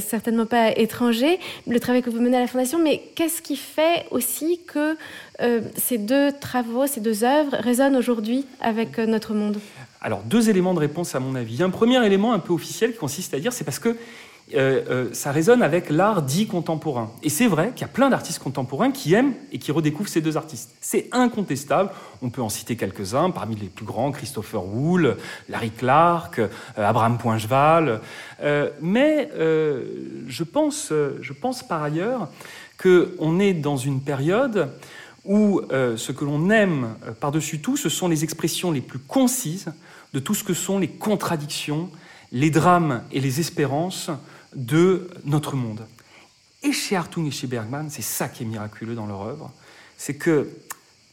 certainement 0.00 0.46
pas 0.46 0.70
étranger, 0.76 1.38
le 1.66 1.80
travail 1.80 2.02
que 2.02 2.10
vous 2.10 2.20
menez 2.20 2.36
à 2.36 2.40
la 2.40 2.46
Fondation, 2.46 2.78
mais 2.82 3.02
qu'est-ce 3.14 3.42
qui 3.42 3.56
fait 3.56 4.06
aussi 4.10 4.60
que 4.66 4.96
euh, 5.40 5.60
ces 5.76 5.98
deux 5.98 6.32
travaux, 6.32 6.86
ces 6.86 7.00
deux 7.00 7.24
œuvres 7.24 7.56
résonnent 7.58 7.96
aujourd'hui 7.96 8.46
avec 8.60 8.98
euh, 8.98 9.06
notre 9.06 9.34
monde 9.34 9.58
Alors, 10.00 10.22
deux 10.22 10.50
éléments 10.50 10.74
de 10.74 10.78
réponse 10.78 11.14
à 11.14 11.20
mon 11.20 11.34
avis. 11.34 11.62
Un 11.62 11.70
premier 11.70 12.04
élément 12.04 12.32
un 12.32 12.38
peu 12.38 12.52
officiel 12.52 12.92
qui 12.92 12.98
consiste 12.98 13.34
à 13.34 13.40
dire, 13.40 13.52
c'est 13.52 13.64
parce 13.64 13.78
que 13.78 13.96
euh, 14.54 15.08
ça 15.12 15.32
résonne 15.32 15.62
avec 15.62 15.88
l'art 15.88 16.22
dit 16.22 16.46
contemporain. 16.46 17.10
Et 17.22 17.30
c'est 17.30 17.46
vrai 17.46 17.70
qu'il 17.70 17.82
y 17.82 17.84
a 17.84 17.92
plein 17.92 18.10
d'artistes 18.10 18.42
contemporains 18.42 18.90
qui 18.90 19.14
aiment 19.14 19.34
et 19.50 19.58
qui 19.58 19.72
redécouvrent 19.72 20.10
ces 20.10 20.20
deux 20.20 20.36
artistes. 20.36 20.74
C'est 20.80 21.08
incontestable. 21.12 21.90
On 22.20 22.28
peut 22.28 22.42
en 22.42 22.50
citer 22.50 22.76
quelques-uns, 22.76 23.30
parmi 23.30 23.56
les 23.56 23.68
plus 23.68 23.86
grands, 23.86 24.12
Christopher 24.12 24.64
Wool, 24.64 25.16
Larry 25.48 25.70
Clark, 25.70 26.40
Abraham 26.76 27.16
Poincheval. 27.16 28.00
mais 28.82 29.30
je, 29.32 30.44
pense, 30.44 30.92
je 31.20 31.32
pense 31.32 31.62
par 31.62 31.82
ailleurs 31.82 32.28
qu'on 32.82 33.38
est 33.38 33.54
dans 33.54 33.76
une 33.76 34.00
période 34.00 34.72
où 35.24 35.60
euh, 35.70 35.96
ce 35.96 36.10
que 36.10 36.24
l'on 36.24 36.50
aime 36.50 36.96
euh, 37.06 37.12
par-dessus 37.12 37.60
tout, 37.60 37.76
ce 37.76 37.88
sont 37.88 38.08
les 38.08 38.24
expressions 38.24 38.72
les 38.72 38.80
plus 38.80 38.98
concises 38.98 39.72
de 40.12 40.18
tout 40.18 40.34
ce 40.34 40.42
que 40.42 40.54
sont 40.54 40.78
les 40.78 40.88
contradictions, 40.88 41.90
les 42.32 42.50
drames 42.50 43.04
et 43.12 43.20
les 43.20 43.38
espérances 43.38 44.10
de 44.54 45.08
notre 45.24 45.54
monde. 45.54 45.86
Et 46.64 46.72
chez 46.72 46.96
Hartung 46.96 47.26
et 47.26 47.30
chez 47.30 47.46
Bergman, 47.46 47.88
c'est 47.88 48.02
ça 48.02 48.28
qui 48.28 48.42
est 48.42 48.46
miraculeux 48.46 48.94
dans 48.94 49.06
leur 49.06 49.22
œuvre, 49.22 49.52
c'est 49.96 50.14
que 50.14 50.50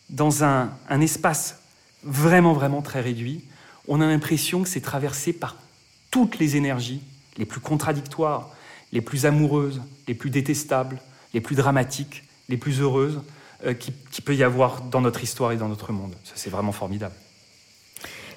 dans 0.09 0.43
un, 0.43 0.71
un 0.89 1.01
espace 1.01 1.59
vraiment, 2.03 2.53
vraiment 2.53 2.81
très 2.81 3.01
réduit, 3.01 3.43
on 3.88 4.01
a 4.01 4.07
l'impression 4.07 4.63
que 4.63 4.69
c'est 4.69 4.81
traversé 4.81 5.33
par 5.33 5.55
toutes 6.09 6.39
les 6.39 6.55
énergies, 6.55 7.01
les 7.38 7.45
plus 7.45 7.61
contradictoires, 7.61 8.49
les 8.91 9.01
plus 9.01 9.25
amoureuses, 9.27 9.81
les 10.07 10.15
plus 10.15 10.31
détestables, 10.31 10.99
les 11.33 11.41
plus 11.41 11.55
dramatiques, 11.55 12.24
les 12.50 12.57
plus 12.57 12.81
heureuses 12.81 13.21
euh, 13.65 13.74
qui, 13.74 14.21
peut 14.21 14.36
y 14.36 14.43
avoir 14.43 14.81
dans 14.81 15.01
notre 15.01 15.24
histoire 15.24 15.51
et 15.51 15.57
dans 15.57 15.67
notre 15.67 15.91
monde. 15.91 16.13
Ça, 16.24 16.33
c'est 16.36 16.50
vraiment 16.50 16.71
formidable. 16.71 17.13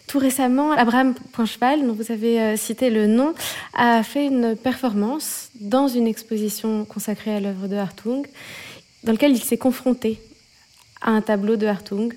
Tout 0.06 0.18
récemment, 0.18 0.72
Abraham 0.72 1.14
Poincheval, 1.32 1.86
dont 1.86 1.94
vous 1.94 2.12
avez 2.12 2.40
euh, 2.40 2.56
cité 2.56 2.90
le 2.90 3.06
nom, 3.06 3.34
a 3.72 4.02
fait 4.02 4.26
une 4.26 4.56
performance 4.56 5.50
dans 5.60 5.88
une 5.88 6.06
exposition 6.06 6.84
consacrée 6.84 7.34
à 7.34 7.40
l'œuvre 7.40 7.68
de 7.68 7.76
Hartung, 7.76 8.26
dans 9.04 9.12
laquelle 9.12 9.32
il 9.32 9.42
s'est 9.42 9.58
confronté 9.58 10.20
à 11.00 11.10
un 11.10 11.20
tableau 11.20 11.56
de 11.56 11.66
Hartung 11.66 12.14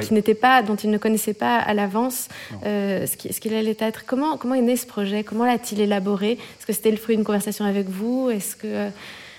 qui 0.00 0.12
n'était 0.12 0.34
pas, 0.34 0.62
dont 0.62 0.74
il 0.74 0.90
ne 0.90 0.98
connaissait 0.98 1.34
pas 1.34 1.56
à 1.56 1.72
l'avance 1.72 2.28
euh, 2.64 3.06
ce 3.06 3.40
qu'il 3.40 3.54
allait 3.54 3.76
être. 3.78 4.04
Comment, 4.06 4.36
comment 4.36 4.54
est 4.54 4.60
né 4.60 4.76
ce 4.76 4.86
projet? 4.86 5.22
Comment 5.22 5.44
l'a-t-il 5.44 5.80
élaboré? 5.80 6.32
Est-ce 6.32 6.66
que 6.66 6.72
c'était 6.72 6.90
le 6.90 6.96
fruit 6.96 7.16
d'une 7.16 7.24
conversation 7.24 7.64
avec 7.64 7.88
vous? 7.88 8.28
Est-ce 8.30 8.56
que 8.56 8.90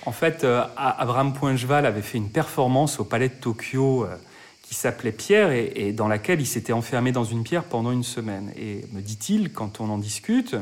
en 0.05 0.11
fait, 0.11 0.43
euh, 0.43 0.63
Abraham 0.77 1.33
Poincheval 1.33 1.85
avait 1.85 2.01
fait 2.01 2.17
une 2.17 2.29
performance 2.29 2.99
au 2.99 3.03
Palais 3.03 3.29
de 3.29 3.33
Tokyo 3.33 4.03
euh, 4.03 4.15
qui 4.61 4.75
s'appelait 4.75 5.11
Pierre 5.11 5.51
et, 5.51 5.91
dans 5.93 6.07
laquelle 6.07 6.41
il 6.41 6.45
s'était 6.45 6.73
enfermé 6.73 7.11
dans 7.11 7.23
une 7.23 7.43
pierre 7.43 7.63
pendant 7.63 7.91
une 7.91 8.03
semaine. 8.03 8.51
Et 8.57 8.81
me 8.93 9.01
dit-il, 9.01 9.51
quand 9.51 9.81
on 9.81 9.89
en 9.89 9.97
discute, 9.97 10.55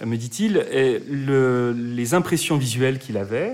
euh, 0.00 0.06
me 0.06 0.16
dit-il, 0.16 0.54
les 0.54 2.14
impressions 2.14 2.56
visuelles 2.56 2.98
qu'il 2.98 3.16
avait 3.16 3.52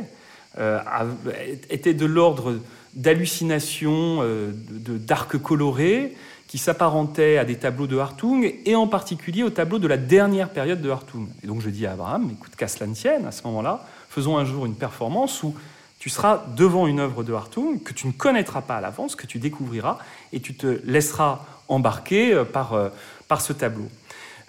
étaient 1.68 1.92
de 1.92 2.06
l'ordre 2.06 2.58
d'hallucinations, 2.94 4.22
d'arcs 4.70 5.36
colorés 5.36 6.16
qui 6.46 6.56
s'apparentaient 6.56 7.36
à 7.36 7.44
des 7.44 7.56
tableaux 7.56 7.86
de 7.86 7.98
Hartung 7.98 8.54
et 8.64 8.74
en 8.74 8.86
particulier 8.86 9.42
au 9.42 9.50
tableau 9.50 9.78
de 9.78 9.86
la 9.88 9.98
dernière 9.98 10.48
période 10.50 10.80
de 10.80 10.88
Hartung. 10.88 11.26
Et 11.42 11.46
donc 11.46 11.60
je 11.60 11.68
dis 11.68 11.84
à 11.84 11.92
Abraham, 11.92 12.30
écoute, 12.32 12.56
qu'à 12.56 12.68
cela 12.68 12.86
ne 12.86 12.94
tienne, 12.94 13.26
à 13.26 13.32
ce 13.32 13.42
moment-là, 13.48 13.84
faisons 14.16 14.38
un 14.38 14.46
jour 14.46 14.64
une 14.64 14.74
performance 14.74 15.42
où 15.42 15.55
tu 15.98 16.09
seras 16.09 16.42
devant 16.57 16.87
une 16.87 17.00
œuvre 17.00 17.22
de 17.22 17.35
Hartung 17.35 17.83
que 17.83 17.92
tu 17.92 18.07
ne 18.07 18.12
connaîtras 18.12 18.62
pas 18.62 18.79
à 18.79 18.81
l'avance, 18.81 19.14
que 19.14 19.26
tu 19.26 19.38
découvriras, 19.38 19.98
et 20.33 20.40
tu 20.40 20.55
te 20.55 20.81
laisseras 20.85 21.44
embarquer 21.68 22.33
euh, 22.33 22.44
par, 22.44 22.72
euh, 22.72 22.88
par 23.29 23.42
ce 23.42 23.52
tableau. 23.52 23.90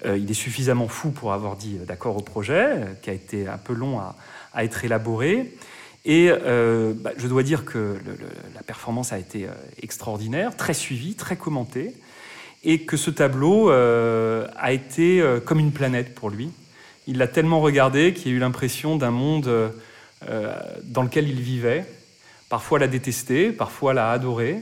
Euh, 0.06 0.18
il 0.18 0.32
est 0.32 0.42
suffisamment 0.46 0.88
fou 0.88 1.12
pour 1.12 1.34
avoir 1.34 1.58
dit 1.58 1.80
d'accord 1.86 2.16
au 2.16 2.22
projet, 2.22 2.78
qui 3.02 3.10
a 3.10 3.14
été 3.14 3.46
un 3.46 3.58
peu 3.58 3.74
long 3.74 4.00
à, 4.00 4.16
être 4.64 4.86
élaboré. 4.86 5.54
Et 6.06 6.30
bah, 6.30 7.12
je 7.18 7.28
dois 7.28 7.44
dire 7.44 7.66
que 7.66 7.98
la 8.56 8.64
performance 8.64 9.12
a 9.12 9.20
été 9.20 9.48
extraordinaire, 9.84 10.56
très 10.56 10.74
suivie, 10.74 11.16
très 11.16 11.36
commentée, 11.36 11.94
et 12.64 12.86
que 12.86 12.96
ce 12.96 13.12
tableau 13.12 13.70
a 13.70 14.72
été 14.72 15.22
comme 15.46 15.60
une 15.60 15.74
planète 15.74 16.16
pour 16.16 16.30
lui 16.30 16.50
il 17.08 17.18
l'a 17.18 17.28
tellement 17.28 17.62
regardé 17.62 18.14
qu'il 18.14 18.34
a 18.34 18.36
eu 18.36 18.40
l'impression 18.40 18.98
d'un 18.98 19.12
monde 19.12 19.48
euh, 19.48 20.60
dans 20.84 21.04
lequel 21.04 21.30
il 21.30 21.42
vivait. 21.42 21.86
Parfois 22.50 22.80
l'a 22.80 22.88
détesté, 22.88 23.52
parfois 23.52 23.94
l'a 23.94 24.12
adoré. 24.12 24.62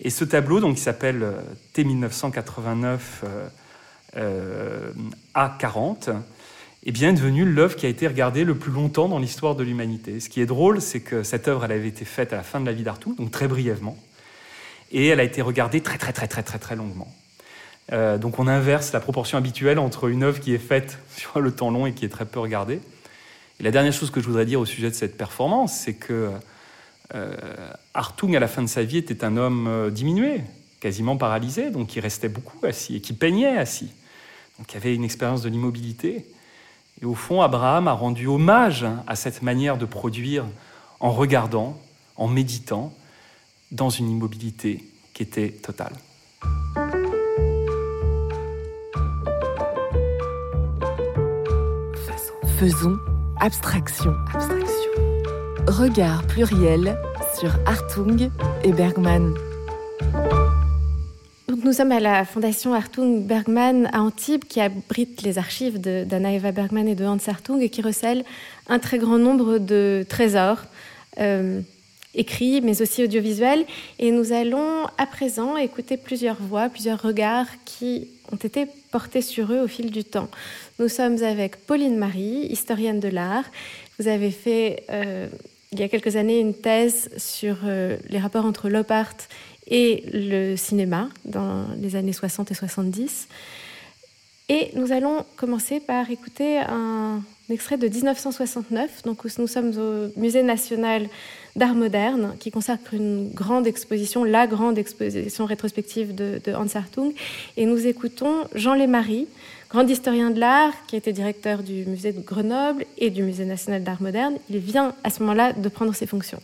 Et 0.00 0.10
ce 0.10 0.24
tableau, 0.24 0.60
donc, 0.60 0.76
qui 0.76 0.82
s'appelle 0.82 1.22
euh, 1.22 1.40
T1989 1.74 2.98
euh, 4.16 4.92
A40, 5.34 6.14
est 6.86 6.92
bien 6.92 7.12
devenu 7.12 7.44
l'œuvre 7.44 7.76
qui 7.76 7.86
a 7.86 7.88
été 7.88 8.06
regardée 8.06 8.44
le 8.44 8.54
plus 8.54 8.72
longtemps 8.72 9.08
dans 9.08 9.18
l'histoire 9.18 9.54
de 9.56 9.64
l'humanité. 9.64 10.20
Ce 10.20 10.28
qui 10.28 10.40
est 10.40 10.46
drôle, 10.46 10.80
c'est 10.80 11.00
que 11.00 11.22
cette 11.22 11.48
œuvre, 11.48 11.64
elle 11.64 11.72
avait 11.72 11.88
été 11.88 12.04
faite 12.04 12.32
à 12.32 12.36
la 12.36 12.42
fin 12.42 12.60
de 12.60 12.66
la 12.66 12.72
vie 12.72 12.82
d'Artout, 12.82 13.14
donc 13.14 13.30
très 13.30 13.48
brièvement, 13.48 13.96
et 14.92 15.08
elle 15.08 15.20
a 15.20 15.24
été 15.24 15.42
regardée 15.42 15.80
très 15.80 15.98
très 15.98 16.12
très 16.12 16.28
très 16.28 16.42
très 16.42 16.58
très 16.58 16.76
longuement. 16.76 17.08
Euh, 17.92 18.16
donc 18.16 18.38
on 18.38 18.46
inverse 18.46 18.92
la 18.92 19.00
proportion 19.00 19.36
habituelle 19.36 19.78
entre 19.78 20.08
une 20.08 20.22
œuvre 20.22 20.40
qui 20.40 20.54
est 20.54 20.58
faite 20.58 20.98
sur 21.16 21.40
le 21.40 21.52
temps 21.52 21.70
long 21.70 21.86
et 21.86 21.92
qui 21.92 22.04
est 22.04 22.08
très 22.10 22.24
peu 22.24 22.40
regardée. 22.40 22.80
Et 23.60 23.62
la 23.62 23.70
dernière 23.70 23.92
chose 23.92 24.10
que 24.10 24.20
je 24.20 24.26
voudrais 24.26 24.46
dire 24.46 24.60
au 24.60 24.66
sujet 24.66 24.90
de 24.90 24.94
cette 24.94 25.16
performance, 25.16 25.74
c'est 25.74 25.94
que 25.94 26.30
euh, 27.14 27.36
Hartung, 27.92 28.34
à 28.34 28.40
la 28.40 28.48
fin 28.48 28.62
de 28.62 28.68
sa 28.68 28.82
vie, 28.82 28.96
était 28.96 29.24
un 29.24 29.36
homme 29.36 29.66
euh, 29.68 29.90
diminué, 29.90 30.40
quasiment 30.80 31.16
paralysé, 31.16 31.70
donc 31.70 31.94
il 31.94 32.00
restait 32.00 32.28
beaucoup 32.28 32.64
assis 32.66 32.96
et 32.96 33.00
qui 33.00 33.12
peignait 33.12 33.56
assis. 33.56 33.92
Donc 34.58 34.72
y 34.72 34.76
avait 34.76 34.94
une 34.94 35.04
expérience 35.04 35.42
de 35.42 35.48
l'immobilité. 35.48 36.26
Et 37.02 37.04
au 37.04 37.14
fond, 37.14 37.42
Abraham 37.42 37.88
a 37.88 37.92
rendu 37.92 38.26
hommage 38.26 38.86
à 39.06 39.16
cette 39.16 39.42
manière 39.42 39.76
de 39.76 39.84
produire 39.84 40.44
en 41.00 41.10
regardant, 41.10 41.80
en 42.16 42.28
méditant, 42.28 42.94
dans 43.72 43.90
une 43.90 44.10
immobilité 44.10 44.84
qui 45.12 45.22
était 45.22 45.50
totale. 45.50 45.94
Faisons 52.58 52.98
abstraction. 53.40 54.14
abstraction. 54.32 54.90
Regard 55.66 56.24
pluriel 56.28 56.96
sur 57.36 57.50
Hartung 57.66 58.30
et 58.62 58.72
Bergman. 58.72 59.34
Donc 61.48 61.64
nous 61.64 61.72
sommes 61.72 61.90
à 61.90 61.98
la 61.98 62.24
Fondation 62.24 62.72
Hartung 62.72 63.26
Bergman 63.26 63.88
à 63.92 64.02
Antibes 64.02 64.44
qui 64.44 64.60
abrite 64.60 65.22
les 65.22 65.38
archives 65.38 65.80
d'Anna 65.80 66.32
Eva 66.32 66.52
Bergman 66.52 66.86
et 66.86 66.94
de 66.94 67.04
Hans 67.04 67.18
Hartung 67.26 67.60
et 67.60 67.70
qui 67.70 67.82
recèle 67.82 68.24
un 68.68 68.78
très 68.78 68.98
grand 68.98 69.18
nombre 69.18 69.58
de 69.58 70.06
trésors. 70.08 70.62
Euh, 71.18 71.60
écrits 72.14 72.60
mais 72.60 72.82
aussi 72.82 73.02
audiovisuels. 73.02 73.64
Et 73.98 74.10
nous 74.10 74.32
allons 74.32 74.86
à 74.98 75.06
présent 75.06 75.56
écouter 75.56 75.96
plusieurs 75.96 76.40
voix, 76.40 76.68
plusieurs 76.68 77.02
regards 77.02 77.48
qui 77.64 78.08
ont 78.32 78.36
été 78.36 78.66
portés 78.90 79.22
sur 79.22 79.52
eux 79.52 79.60
au 79.60 79.68
fil 79.68 79.90
du 79.90 80.04
temps. 80.04 80.28
Nous 80.80 80.88
sommes 80.88 81.22
avec 81.22 81.66
Pauline 81.66 81.96
Marie, 81.96 82.46
historienne 82.50 82.98
de 82.98 83.06
l'art. 83.06 83.44
Vous 84.00 84.08
avez 84.08 84.32
fait 84.32 84.82
euh, 84.90 85.28
il 85.70 85.78
y 85.78 85.84
a 85.84 85.88
quelques 85.88 86.16
années 86.16 86.40
une 86.40 86.54
thèse 86.54 87.10
sur 87.16 87.58
euh, 87.64 87.96
les 88.08 88.18
rapports 88.18 88.44
entre 88.44 88.68
l'op 88.68 88.90
art 88.90 89.14
et 89.68 90.02
le 90.12 90.56
cinéma 90.56 91.08
dans 91.24 91.66
les 91.80 91.94
années 91.94 92.12
60 92.12 92.50
et 92.50 92.54
70. 92.54 93.28
Et 94.48 94.72
nous 94.74 94.90
allons 94.90 95.24
commencer 95.36 95.78
par 95.78 96.10
écouter 96.10 96.58
un 96.58 97.22
extrait 97.50 97.76
de 97.76 97.88
1969, 97.88 99.02
donc 99.04 99.24
nous 99.38 99.46
sommes 99.46 99.78
au 99.78 100.18
Musée 100.18 100.42
national 100.42 101.08
d'art 101.56 101.74
moderne, 101.74 102.34
qui 102.40 102.50
consacre 102.50 102.94
une 102.94 103.30
grande 103.30 103.66
exposition, 103.66 104.24
la 104.24 104.46
grande 104.46 104.76
exposition 104.76 105.44
rétrospective 105.44 106.14
de, 106.14 106.40
Hans 106.54 106.66
Hartung. 106.74 107.12
Et 107.56 107.64
nous 107.64 107.86
écoutons 107.86 108.48
Jean 108.54 108.74
Lémarie, 108.74 109.28
grand 109.74 109.90
historien 109.90 110.30
de 110.30 110.38
l'art, 110.38 110.72
qui 110.86 110.94
était 110.94 111.12
directeur 111.12 111.64
du 111.64 111.84
musée 111.84 112.12
de 112.12 112.20
Grenoble 112.20 112.84
et 112.96 113.10
du 113.10 113.24
Musée 113.24 113.44
national 113.44 113.82
d'art 113.82 114.00
moderne. 114.00 114.34
Il 114.48 114.58
vient 114.58 114.94
à 115.02 115.10
ce 115.10 115.20
moment-là 115.24 115.52
de 115.52 115.68
prendre 115.68 115.92
ses 115.92 116.06
fonctions. 116.06 116.38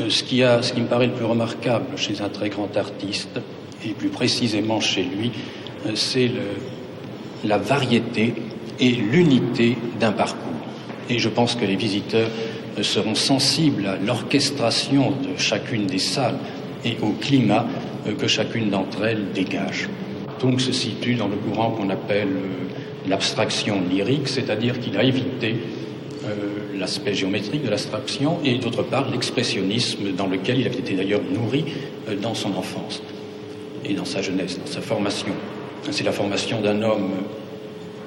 Euh, 0.00 0.08
ce 0.08 0.22
qui, 0.22 0.38
ce 0.38 0.72
qui 0.72 0.80
me 0.80 0.86
paraît 0.86 1.08
le 1.08 1.12
plus 1.12 1.26
remarquable 1.26 1.84
chez 1.96 2.22
un 2.22 2.30
très 2.30 2.48
grand 2.48 2.74
artiste, 2.74 3.38
et 3.84 3.90
plus 3.90 4.08
précisément 4.08 4.80
chez 4.80 5.02
lui, 5.02 5.32
euh, 5.84 5.94
c'est 5.96 6.30
la 7.44 7.58
variété 7.58 8.32
et 8.80 8.90
l'unité 8.90 9.76
d'un 10.00 10.12
parcours. 10.12 10.40
Et 11.10 11.18
je 11.18 11.28
pense 11.28 11.56
que 11.56 11.66
les 11.66 11.76
visiteurs 11.76 12.30
euh, 12.78 12.82
seront 12.82 13.14
sensibles 13.14 13.86
à 13.86 13.96
l'orchestration 13.98 15.10
de 15.10 15.36
chacune 15.36 15.86
des 15.86 15.98
salles 15.98 16.38
et 16.86 16.96
au 17.02 17.10
climat 17.10 17.66
que 18.18 18.26
chacune 18.26 18.70
d'entre 18.70 19.04
elles 19.04 19.30
dégage. 19.34 19.90
Donc 20.40 20.60
se 20.60 20.72
situe 20.72 21.14
dans 21.14 21.28
le 21.28 21.36
courant 21.36 21.70
qu'on 21.70 21.90
appelle 21.90 22.28
l'abstraction 23.08 23.82
lyrique, 23.90 24.28
c'est-à-dire 24.28 24.80
qu'il 24.80 24.96
a 24.96 25.02
évité 25.02 25.56
l'aspect 26.78 27.14
géométrique 27.14 27.64
de 27.64 27.70
l'abstraction 27.70 28.38
et 28.44 28.58
d'autre 28.58 28.82
part 28.82 29.10
l'expressionnisme 29.10 30.12
dans 30.12 30.26
lequel 30.26 30.60
il 30.60 30.66
avait 30.66 30.78
été 30.78 30.94
d'ailleurs 30.94 31.22
nourri 31.32 31.64
euh, 32.08 32.16
dans 32.16 32.34
son 32.34 32.54
enfance 32.54 33.02
et 33.84 33.94
dans 33.94 34.04
sa 34.04 34.22
jeunesse, 34.22 34.58
dans 34.58 34.70
sa 34.70 34.80
formation. 34.80 35.32
C'est 35.90 36.04
la 36.04 36.12
formation 36.12 36.60
d'un 36.60 36.82
homme 36.82 37.10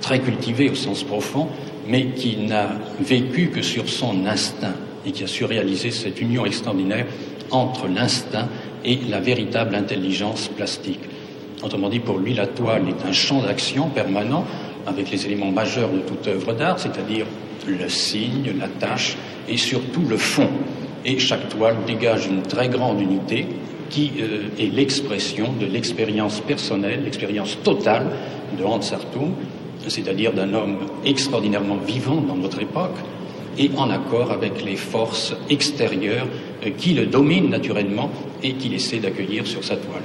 très 0.02 0.20
cultivé 0.20 0.70
au 0.70 0.76
sens 0.76 1.04
profond, 1.04 1.48
mais 1.88 2.08
qui 2.08 2.38
n'a 2.38 2.70
vécu 3.00 3.48
que 3.48 3.62
sur 3.62 3.88
son 3.88 4.26
instinct 4.26 4.76
et 5.06 5.12
qui 5.12 5.24
a 5.24 5.28
su 5.28 5.46
réaliser 5.46 5.92
cette 5.92 6.20
union 6.20 6.46
extraordinaire 6.46 7.06
entre 7.52 7.88
l'instinct 7.88 8.50
et 8.84 9.00
la 9.10 9.20
véritable 9.20 9.76
intelligence 9.76 10.50
plastique. 10.50 11.00
Autrement 11.62 11.90
dit, 11.90 12.00
pour 12.00 12.18
lui, 12.18 12.34
la 12.34 12.48
toile 12.48 12.84
est 12.88 13.06
un 13.06 13.12
champ 13.12 13.42
d'action 13.42 13.90
permanent 13.90 14.46
avec 14.88 15.12
les 15.12 15.26
éléments 15.26 15.52
majeurs 15.52 15.90
de 15.90 16.00
toute 16.00 16.28
œuvre 16.28 16.54
d'art, 16.54 16.80
c'est-à-dire 16.80 17.26
le 17.68 17.90
signe, 17.90 18.54
la 18.58 18.68
tâche 18.68 19.18
et 19.48 19.58
surtout 19.58 20.04
le 20.10 20.18
fond. 20.18 20.50
Et 21.06 21.20
chaque 21.20 21.50
toile 21.50 21.76
dégage 21.86 22.28
une 22.28 22.42
très 22.44 22.70
grande 22.70 23.02
unité 23.02 23.46
qui 23.90 24.12
euh, 24.20 24.48
est 24.60 24.74
l'expression 24.74 25.52
de 25.60 25.66
l'expérience 25.66 26.40
personnelle, 26.42 27.04
l'expérience 27.04 27.58
totale 27.64 28.08
de 28.58 28.64
Hans 28.64 28.80
Hartung, 28.80 29.34
c'est-à-dire 29.88 30.34
d'un 30.34 30.54
homme 30.54 30.78
extraordinairement 31.06 31.78
vivant 31.78 32.22
dans 32.22 32.36
notre 32.36 32.62
époque 32.62 32.98
et 33.58 33.72
en 33.76 33.90
accord 33.90 34.32
avec 34.32 34.64
les 34.64 34.76
forces 34.76 35.34
extérieures 35.50 36.28
euh, 36.66 36.70
qui 36.78 36.94
le 36.94 37.06
dominent 37.06 37.50
naturellement 37.50 38.10
et 38.44 38.54
qu'il 38.54 38.74
essaie 38.74 39.00
d'accueillir 39.00 39.46
sur 39.46 39.64
sa 39.64 39.76
toile. 39.76 40.04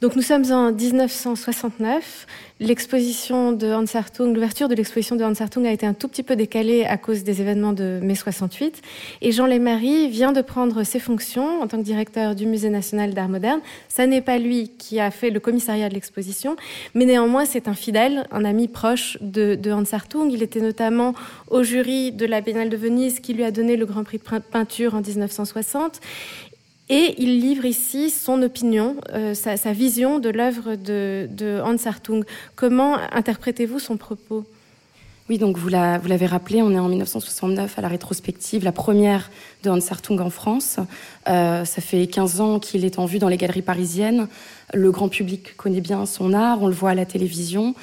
Donc 0.00 0.16
nous 0.16 0.22
sommes 0.22 0.50
en 0.50 0.72
1969. 0.72 2.26
L'exposition 2.58 3.52
de 3.52 3.66
Hans 3.66 3.84
Hartung, 3.94 4.32
l'ouverture 4.32 4.66
de 4.68 4.74
l'exposition 4.74 5.14
de 5.14 5.24
Hans 5.24 5.34
Hartung 5.38 5.66
a 5.66 5.72
été 5.72 5.84
un 5.84 5.92
tout 5.92 6.08
petit 6.08 6.22
peu 6.22 6.36
décalée 6.36 6.84
à 6.84 6.96
cause 6.96 7.22
des 7.22 7.42
événements 7.42 7.74
de 7.74 8.00
mai 8.02 8.14
68. 8.14 8.80
Et 9.20 9.30
Jean 9.30 9.44
Lémarie 9.44 10.08
vient 10.08 10.32
de 10.32 10.40
prendre 10.40 10.84
ses 10.84 11.00
fonctions 11.00 11.60
en 11.60 11.66
tant 11.66 11.76
que 11.76 11.82
directeur 11.82 12.34
du 12.34 12.46
Musée 12.46 12.70
national 12.70 13.12
d'art 13.12 13.28
moderne. 13.28 13.60
Ça 13.88 14.06
n'est 14.06 14.22
pas 14.22 14.38
lui 14.38 14.70
qui 14.78 15.00
a 15.00 15.10
fait 15.10 15.28
le 15.28 15.38
commissariat 15.38 15.90
de 15.90 15.94
l'exposition, 15.94 16.56
mais 16.94 17.04
néanmoins 17.04 17.44
c'est 17.44 17.68
un 17.68 17.74
fidèle, 17.74 18.26
un 18.30 18.46
ami 18.46 18.68
proche 18.68 19.18
de, 19.20 19.58
Hans 19.70 19.84
Hartung. 19.92 20.32
Il 20.32 20.42
était 20.42 20.62
notamment 20.62 21.14
au 21.48 21.62
jury 21.62 22.10
de 22.12 22.24
la 22.24 22.40
Biennale 22.40 22.70
de 22.70 22.76
Venise 22.78 23.20
qui 23.20 23.34
lui 23.34 23.44
a 23.44 23.50
donné 23.50 23.76
le 23.76 23.84
Grand 23.84 24.04
Prix 24.04 24.16
de 24.18 24.38
peinture 24.38 24.94
en 24.94 25.02
1960. 25.02 26.00
Et 26.92 27.14
il 27.18 27.38
livre 27.38 27.66
ici 27.66 28.10
son 28.10 28.42
opinion, 28.42 28.96
euh, 29.14 29.32
sa, 29.32 29.72
vision 29.72 30.18
de 30.18 30.28
l'œuvre 30.28 30.74
de, 30.74 31.60
Hans 31.64 31.76
Hartung. 31.86 32.24
Comment 32.56 32.96
interprétez-vous 33.12 33.78
son 33.78 33.96
propos? 33.96 34.44
Oui, 35.28 35.38
donc 35.38 35.56
vous 35.56 35.68
l'avez 35.68 36.26
rappelé, 36.26 36.60
on 36.60 36.72
est 36.72 36.78
en 36.80 36.88
1969 36.88 37.78
à 37.78 37.82
la 37.82 37.86
rétrospective, 37.86 38.64
la 38.64 38.72
première 38.72 39.30
de 39.62 39.70
Hans 39.70 39.78
Hartung 39.88 40.20
en 40.20 40.30
France. 40.30 40.80
Euh, 41.28 41.64
ça 41.64 41.80
fait 41.80 42.08
15 42.08 42.40
ans 42.40 42.58
qu'il 42.58 42.84
est 42.84 42.98
en 42.98 43.06
vue 43.06 43.20
dans 43.20 43.28
les 43.28 43.36
galeries 43.36 43.62
parisiennes. 43.62 44.26
Le 44.74 44.90
grand 44.90 45.08
public 45.08 45.56
connaît 45.56 45.80
bien 45.80 46.04
son 46.06 46.32
art, 46.32 46.60
on 46.60 46.66
le 46.66 46.74
voit 46.74 46.90
à 46.90 46.94
la 46.96 47.06
télévision. 47.06 47.76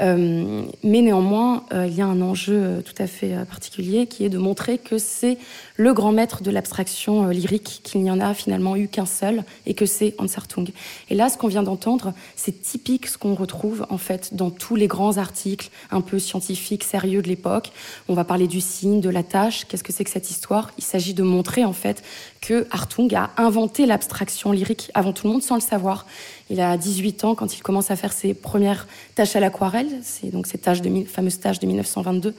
Euh, 0.00 0.62
mais 0.82 1.02
néanmoins, 1.02 1.64
euh, 1.72 1.86
il 1.86 1.94
y 1.94 2.02
a 2.02 2.06
un 2.06 2.20
enjeu 2.20 2.54
euh, 2.54 2.80
tout 2.82 2.94
à 2.98 3.06
fait 3.06 3.34
particulier 3.48 4.06
qui 4.06 4.24
est 4.24 4.28
de 4.28 4.38
montrer 4.38 4.78
que 4.78 4.98
c'est 4.98 5.38
le 5.76 5.92
grand 5.92 6.12
maître 6.12 6.42
de 6.42 6.50
l'abstraction 6.50 7.28
lyrique, 7.28 7.80
qu'il 7.84 8.02
n'y 8.02 8.10
en 8.10 8.20
a 8.20 8.34
finalement 8.34 8.76
eu 8.76 8.88
qu'un 8.88 9.06
seul, 9.06 9.44
et 9.66 9.74
que 9.74 9.86
c'est 9.86 10.14
Hans 10.18 10.26
Hartung. 10.36 10.70
Et 11.10 11.14
là, 11.14 11.28
ce 11.28 11.38
qu'on 11.38 11.48
vient 11.48 11.62
d'entendre, 11.62 12.12
c'est 12.36 12.62
typique 12.62 13.06
ce 13.06 13.18
qu'on 13.18 13.34
retrouve 13.34 13.86
en 13.90 13.98
fait 13.98 14.34
dans 14.34 14.50
tous 14.50 14.76
les 14.76 14.86
grands 14.86 15.18
articles 15.18 15.70
un 15.90 16.00
peu 16.00 16.18
scientifiques, 16.18 16.84
sérieux 16.84 17.22
de 17.22 17.28
l'époque. 17.28 17.72
On 18.08 18.14
va 18.14 18.24
parler 18.24 18.46
du 18.46 18.60
signe, 18.60 19.00
de 19.00 19.10
la 19.10 19.22
tâche. 19.22 19.64
Qu'est-ce 19.66 19.84
que 19.84 19.92
c'est 19.92 20.04
que 20.04 20.10
cette 20.10 20.30
histoire? 20.30 20.70
Il 20.78 20.84
s'agit 20.84 21.14
de 21.14 21.22
montrer 21.22 21.64
en 21.64 21.72
fait 21.72 22.02
que 22.40 22.66
Hartung 22.70 23.12
a 23.14 23.30
inventé 23.36 23.86
l'abstraction 23.86 24.52
lyrique 24.52 24.90
avant 24.94 25.12
tout 25.12 25.26
le 25.26 25.32
monde 25.32 25.42
sans 25.42 25.54
le 25.54 25.60
savoir. 25.60 26.06
Il 26.50 26.60
a 26.60 26.76
18 26.76 27.24
ans 27.24 27.34
quand 27.34 27.56
il 27.56 27.62
commence 27.62 27.90
à 27.90 27.96
faire 27.96 28.12
ses 28.12 28.34
premières 28.34 28.86
tâches 29.14 29.34
à 29.34 29.40
l'aquarelle, 29.40 29.88
c'est 30.02 30.30
donc 30.30 30.46
ces 30.46 30.58
tâches 30.58 30.82
de, 30.82 31.04
fameuses 31.04 31.40
tâches 31.40 31.58
de 31.58 31.66
1922 31.66 32.34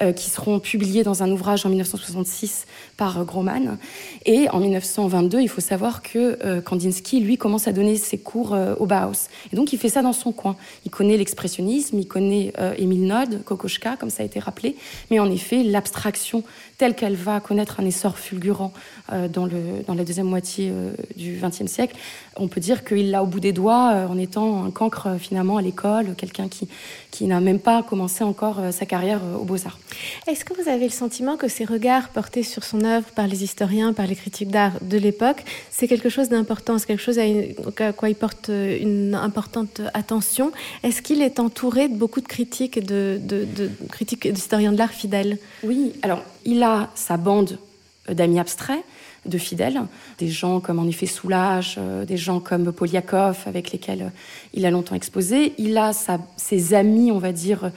euh, 0.00 0.12
qui 0.12 0.28
seront 0.28 0.58
publiées 0.58 1.04
dans 1.04 1.22
un 1.22 1.30
ouvrage 1.30 1.64
en 1.64 1.68
1966 1.68 2.66
par 2.96 3.20
euh, 3.20 3.22
Groman. 3.24 3.78
Et 4.26 4.48
en 4.50 4.58
1922, 4.58 5.40
il 5.40 5.48
faut 5.48 5.60
savoir 5.60 6.02
que 6.02 6.36
euh, 6.44 6.60
Kandinsky, 6.60 7.20
lui, 7.20 7.38
commence 7.38 7.68
à 7.68 7.72
donner 7.72 7.96
ses 7.96 8.18
cours 8.18 8.56
au 8.80 8.86
Bauhaus. 8.86 9.28
Et 9.52 9.56
donc, 9.56 9.72
il 9.72 9.78
fait 9.78 9.88
ça 9.88 10.02
dans 10.02 10.12
son 10.12 10.32
coin. 10.32 10.56
Il 10.84 10.90
connaît 10.90 11.16
l'expressionnisme, 11.16 11.96
il 11.96 12.08
connaît 12.08 12.52
Émile 12.76 13.06
Nod, 13.06 13.44
Kokoschka, 13.44 13.96
comme 13.96 14.10
ça 14.10 14.24
a 14.24 14.26
été 14.26 14.40
rappelé. 14.40 14.74
Mais 15.12 15.20
en 15.20 15.30
effet, 15.30 15.62
l'abstraction 15.62 16.42
telle 16.84 16.94
qu'elle 16.94 17.16
va 17.16 17.40
connaître 17.40 17.80
un 17.80 17.86
essor 17.86 18.18
fulgurant 18.18 18.74
dans, 19.10 19.46
le, 19.46 19.82
dans 19.86 19.94
la 19.94 20.04
deuxième 20.04 20.26
moitié 20.26 20.70
du 21.16 21.40
XXe 21.42 21.64
siècle, 21.66 21.96
on 22.36 22.46
peut 22.46 22.60
dire 22.60 22.84
qu'il 22.84 23.10
l'a 23.10 23.22
au 23.22 23.26
bout 23.26 23.40
des 23.40 23.54
doigts 23.54 24.06
en 24.06 24.18
étant 24.18 24.64
un 24.64 24.70
cancre 24.70 25.16
finalement 25.18 25.56
à 25.56 25.62
l'école, 25.62 26.14
quelqu'un 26.14 26.48
qui, 26.48 26.68
qui 27.10 27.24
n'a 27.24 27.40
même 27.40 27.58
pas 27.58 27.82
commencé 27.82 28.22
encore 28.22 28.60
sa 28.70 28.84
carrière 28.84 29.20
aux 29.40 29.44
Beaux-Arts. 29.44 29.78
Est-ce 30.26 30.44
que 30.44 30.52
vous 30.52 30.68
avez 30.68 30.84
le 30.84 30.90
sentiment 30.90 31.38
que 31.38 31.48
ces 31.48 31.64
regards 31.64 32.10
portés 32.10 32.42
sur 32.42 32.64
son 32.64 32.84
œuvre 32.84 33.06
par 33.14 33.28
les 33.28 33.44
historiens, 33.44 33.94
par 33.94 34.06
les 34.06 34.16
critiques 34.16 34.50
d'art 34.50 34.72
de 34.82 34.98
l'époque, 34.98 35.42
c'est 35.70 35.88
quelque 35.88 36.10
chose 36.10 36.28
d'important, 36.28 36.78
c'est 36.78 36.86
quelque 36.86 37.02
chose 37.02 37.18
à, 37.18 37.92
quoi 37.92 38.10
il 38.10 38.14
porte 38.14 38.50
une 38.50 39.14
importante 39.14 39.80
attention? 39.94 40.52
Est-ce 40.82 41.00
qu'il 41.00 41.22
est 41.22 41.40
entouré 41.40 41.88
de 41.88 41.94
beaucoup 41.94 42.20
de 42.20 42.28
critiques, 42.28 42.84
de, 42.84 43.18
de, 43.22 43.46
de 43.56 43.70
critiques 43.90 44.30
d'historiens 44.30 44.72
de 44.72 44.78
l'art 44.78 44.92
fidèles? 44.92 45.38
Oui, 45.62 45.92
alors 46.02 46.22
il 46.44 46.62
a 46.62 46.90
sa 46.94 47.16
bande 47.16 47.58
d'amis 48.08 48.38
abstraits, 48.38 48.84
de 49.26 49.38
fidèles, 49.38 49.80
des 50.18 50.28
gens 50.28 50.60
comme 50.60 50.78
en 50.78 50.86
effet 50.86 51.06
Soulage, 51.06 51.76
euh, 51.78 52.04
des 52.04 52.18
gens 52.18 52.40
comme 52.40 52.72
Poliakov 52.72 53.44
avec 53.46 53.72
lesquels 53.72 54.12
il 54.52 54.66
a 54.66 54.70
longtemps 54.70 54.94
exposé. 54.94 55.54
Il 55.56 55.78
a 55.78 55.92
ses 56.36 56.74
amis, 56.74 57.10
on 57.10 57.18
va 57.18 57.32
dire, 57.32 57.70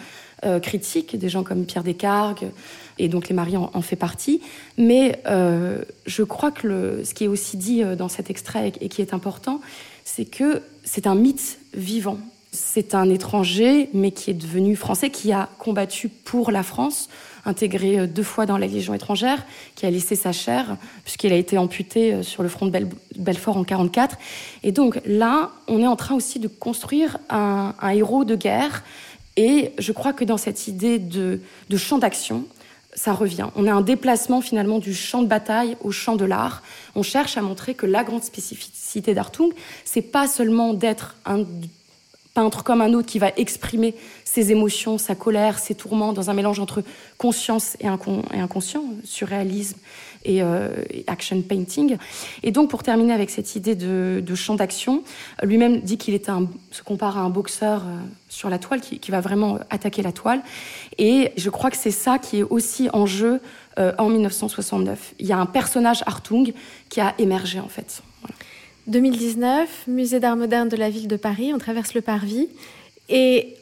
euh, 0.45 0.59
critiques, 0.59 1.17
des 1.17 1.29
gens 1.29 1.41
comme 1.41 1.65
Pierre 1.65 1.81
Descargues, 1.81 2.51
et 2.99 3.07
donc 3.07 3.27
les 3.27 3.33
maris 3.33 3.57
en, 3.57 3.81
fait 3.81 3.95
partie. 3.95 4.39
Mais 4.77 5.19
euh, 5.25 5.83
je 6.05 6.21
crois 6.21 6.51
que 6.51 7.01
ce 7.03 7.15
qui 7.15 7.23
est 7.23 7.27
aussi 7.27 7.57
dit 7.57 7.81
euh, 7.81 7.95
dans 7.95 8.07
cet 8.07 8.29
extrait 8.29 8.71
et 8.79 8.87
qui 8.87 9.01
est 9.01 9.15
important, 9.15 9.61
c'est 10.05 10.25
que 10.25 10.61
c'est 10.83 11.07
un 11.07 11.15
mythe 11.15 11.57
vivant. 11.73 12.19
C'est 12.59 12.95
un 12.95 13.07
étranger, 13.09 13.89
mais 13.93 14.09
qui 14.09 14.31
est 14.31 14.33
devenu 14.33 14.75
français, 14.75 15.11
qui 15.11 15.31
a 15.31 15.47
combattu 15.59 16.09
pour 16.09 16.49
la 16.49 16.63
France, 16.63 17.07
intégré 17.45 18.07
deux 18.07 18.23
fois 18.23 18.47
dans 18.47 18.57
la 18.57 18.65
Légion 18.65 18.95
étrangère, 18.95 19.45
qui 19.75 19.85
a 19.85 19.91
laissé 19.91 20.15
sa 20.15 20.31
chair, 20.31 20.75
puisqu'il 21.03 21.31
a 21.31 21.35
été 21.35 21.59
amputé 21.59 22.23
sur 22.23 22.41
le 22.41 22.49
front 22.49 22.65
de 22.65 22.71
Belfort 23.15 23.57
en 23.57 23.61
1944. 23.61 24.17
Et 24.63 24.71
donc 24.71 24.99
là, 25.05 25.51
on 25.67 25.81
est 25.81 25.87
en 25.87 25.95
train 25.95 26.15
aussi 26.15 26.39
de 26.39 26.47
construire 26.47 27.19
un, 27.29 27.73
héros 27.93 28.25
de 28.25 28.35
guerre 28.35 28.83
et 29.35 29.73
je 29.77 29.91
crois 29.91 30.13
que 30.13 30.25
dans 30.25 30.37
cette 30.37 30.67
idée 30.67 30.97
de, 30.97 31.39
champ 31.77 31.99
d'action, 31.99 32.45
ça 32.95 33.13
revient. 33.13 33.49
On 33.55 33.67
a 33.67 33.71
un 33.71 33.81
déplacement 33.81 34.41
finalement 34.41 34.79
du 34.79 34.95
champ 34.95 35.21
de 35.21 35.27
bataille 35.27 35.77
au 35.81 35.91
champ 35.91 36.15
de 36.15 36.25
l'art. 36.25 36.63
On 36.95 37.03
cherche 37.03 37.37
à 37.37 37.43
montrer 37.43 37.75
que 37.75 37.85
la 37.85 38.03
grande 38.03 38.23
spécificité 38.23 39.13
d'Artung, 39.13 39.51
c'est 39.85 40.01
pas 40.01 40.27
seulement 40.27 40.73
d'être 40.73 41.15
un 41.23 41.43
peintre 42.37 42.63
comme 42.63 42.81
un 42.81 42.93
autre 42.93 43.07
qui 43.07 43.17
va 43.17 43.31
exprimer 43.35 43.95
ses 44.23 44.51
émotions, 44.51 44.99
sa 44.99 45.15
colère, 45.15 45.57
ses 45.57 45.73
tourments 45.73 46.13
dans 46.13 46.29
un 46.29 46.35
mélange 46.35 46.59
entre 46.59 46.83
conscience 47.17 47.75
et, 47.79 47.87
inconscient, 47.87 48.83
surréalisme 49.03 49.79
et, 50.23 50.43
action 51.07 51.41
painting. 51.41 51.97
Et 52.43 52.51
donc, 52.51 52.69
pour 52.69 52.83
terminer 52.83 53.13
avec 53.13 53.31
cette 53.31 53.55
idée 53.55 53.73
de, 53.73 54.35
champ 54.35 54.53
d'action, 54.53 55.01
lui-même 55.41 55.79
dit 55.79 55.97
qu'il 55.97 56.13
se 56.69 56.83
compare 56.83 57.17
à 57.17 57.21
un 57.21 57.31
boxeur 57.31 57.81
sur 58.29 58.51
la 58.51 58.59
toile 58.59 58.81
qui, 58.81 58.99
qui, 58.99 59.09
va 59.09 59.19
vraiment 59.19 59.57
attaquer 59.71 60.03
la 60.03 60.11
toile. 60.11 60.43
Et 60.99 61.31
je 61.37 61.49
crois 61.49 61.71
que 61.71 61.77
c'est 61.77 61.89
ça 61.89 62.19
qui 62.19 62.37
est 62.37 62.43
aussi 62.43 62.87
en 62.93 63.07
jeu 63.07 63.41
en 63.77 64.09
1969. 64.09 65.15
Il 65.17 65.25
y 65.25 65.31
a 65.31 65.39
un 65.39 65.47
personnage 65.47 66.03
Hartung 66.05 66.53
qui 66.89 67.01
a 67.01 67.15
émergé 67.17 67.59
en 67.59 67.67
fait. 67.67 68.03
2019, 68.87 69.87
musée 69.87 70.19
d'art 70.19 70.35
moderne 70.35 70.69
de 70.69 70.77
la 70.77 70.89
ville 70.89 71.07
de 71.07 71.17
Paris, 71.17 71.53
on 71.53 71.57
traverse 71.57 71.93
le 71.93 72.01
parvis 72.01 72.49
et 73.09 73.55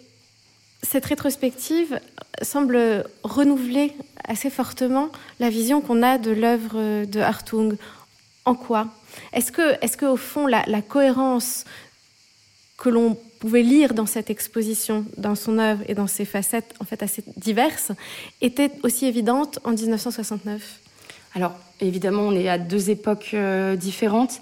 cette 0.84 1.06
rétrospective 1.06 2.00
semble 2.42 3.06
renouveler 3.24 3.94
assez 4.24 4.50
fortement 4.50 5.10
la 5.40 5.50
vision 5.50 5.82
qu'on 5.82 6.04
a 6.04 6.18
de 6.18 6.32
l'œuvre 6.32 7.06
de 7.06 7.20
Hartung. 7.20 7.76
En 8.46 8.56
quoi? 8.56 8.88
Est-ce 9.34 9.52
que, 9.52 9.84
est 9.84 9.96
que, 9.98 10.06
au 10.06 10.18
fond, 10.18 10.46
la, 10.48 10.82
cohérence 10.82 11.66
que 12.78 12.90
l'on 12.90 13.18
pouvait 13.40 13.64
lire 13.64 13.94
dans 13.94 14.06
cette 14.06 14.30
exposition, 14.30 15.06
dans 15.18 15.36
son 15.36 15.58
œuvre 15.58 15.84
et 15.88 15.96
dans 15.96 16.08
ses 16.08 16.26
facettes 16.26 16.74
en 16.80 16.86
fait 16.86 17.02
assez 17.02 17.24
diverses, 17.38 17.92
était 18.42 18.72
aussi 18.84 19.06
évidente 19.06 19.60
en 19.64 19.72
1969 19.72 20.80
Alors, 21.34 21.54
évidemment, 21.82 22.24
on 22.24 22.34
est 22.34 22.50
à 22.50 22.58
deux 22.58 22.90
époques 22.90 23.32
euh, 23.34 23.76
différentes. 23.76 24.40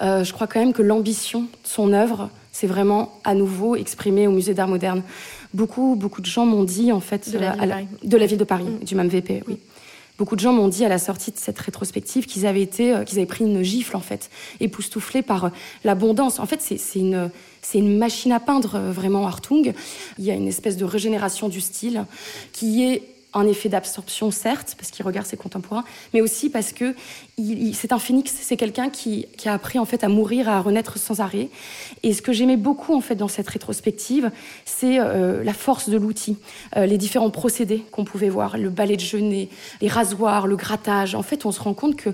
Euh, 0.00 0.24
je 0.24 0.32
crois 0.32 0.46
quand 0.46 0.60
même 0.60 0.72
que 0.72 0.82
l'ambition 0.82 1.42
de 1.42 1.48
son 1.64 1.92
œuvre, 1.92 2.30
c'est 2.50 2.66
vraiment 2.66 3.12
à 3.24 3.34
nouveau 3.34 3.76
exprimé 3.76 4.26
au 4.26 4.30
Musée 4.30 4.54
d'Art 4.54 4.68
Moderne. 4.68 5.02
Beaucoup, 5.54 5.96
beaucoup 5.96 6.20
de 6.20 6.26
gens 6.26 6.46
m'ont 6.46 6.64
dit, 6.64 6.92
en 6.92 7.00
fait, 7.00 7.30
de 7.30 7.38
la, 7.38 8.26
ville, 8.26 8.38
de 8.38 8.44
Paris, 8.44 8.64
mm. 8.64 8.84
du 8.84 8.94
même 8.94 9.08
VP, 9.08 9.42
oui. 9.46 9.58
Beaucoup 10.18 10.36
de 10.36 10.40
gens 10.40 10.52
m'ont 10.52 10.68
dit 10.68 10.84
à 10.84 10.88
la 10.88 10.98
sortie 10.98 11.32
de 11.32 11.38
cette 11.38 11.58
rétrospective 11.58 12.26
qu'ils 12.26 12.46
avaient 12.46 12.62
été, 12.62 12.94
euh, 12.94 13.02
qu'ils 13.02 13.18
avaient 13.18 13.26
pris 13.26 13.44
une 13.44 13.62
gifle 13.62 13.96
en 13.96 14.00
fait, 14.00 14.30
époustouflés 14.60 15.22
par 15.22 15.46
euh, 15.46 15.48
l'abondance. 15.84 16.38
En 16.38 16.46
fait, 16.46 16.60
c'est 16.60 16.78
une, 16.98 17.30
c'est 17.62 17.78
une 17.78 17.96
machine 17.96 18.30
à 18.30 18.38
peindre 18.38 18.78
vraiment 18.78 19.26
Hartung. 19.26 19.72
Il 20.18 20.24
y 20.24 20.30
a 20.30 20.34
une 20.34 20.46
espèce 20.46 20.76
de 20.76 20.84
régénération 20.84 21.48
du 21.48 21.60
style 21.60 22.04
qui 22.52 22.84
est 22.84 23.11
un 23.34 23.46
effet 23.46 23.68
d'absorption, 23.68 24.30
certes, 24.30 24.74
parce 24.78 24.90
qu'il 24.90 25.04
regarde 25.04 25.26
ses 25.26 25.36
contemporains, 25.36 25.84
mais 26.12 26.20
aussi 26.20 26.50
parce 26.50 26.72
que 26.72 26.94
c'est 27.72 27.92
un 27.92 27.98
phénix, 27.98 28.32
c'est 28.40 28.56
quelqu'un 28.56 28.90
qui, 28.90 29.26
a 29.44 29.54
appris 29.54 29.78
en 29.78 29.84
fait 29.84 30.04
à 30.04 30.08
mourir, 30.08 30.48
à 30.48 30.60
renaître 30.60 30.98
sans 30.98 31.20
arrêt. 31.20 31.48
Et 32.02 32.12
ce 32.12 32.22
que 32.22 32.32
j'aimais 32.32 32.56
beaucoup 32.56 32.94
en 32.94 33.00
fait 33.00 33.14
dans 33.14 33.28
cette 33.28 33.48
rétrospective, 33.48 34.30
c'est 34.64 34.98
euh, 34.98 35.42
la 35.42 35.54
force 35.54 35.88
de 35.88 35.96
l'outil, 35.96 36.36
euh, 36.76 36.86
les 36.86 36.98
différents 36.98 37.30
procédés 37.30 37.84
qu'on 37.90 38.04
pouvait 38.04 38.28
voir, 38.28 38.58
le 38.58 38.70
balai 38.70 38.96
de 38.96 39.00
genêt, 39.00 39.48
les 39.80 39.88
rasoirs, 39.88 40.46
le 40.46 40.56
grattage. 40.56 41.14
En 41.14 41.22
fait, 41.22 41.46
on 41.46 41.52
se 41.52 41.60
rend 41.60 41.74
compte 41.74 41.96
que 41.96 42.10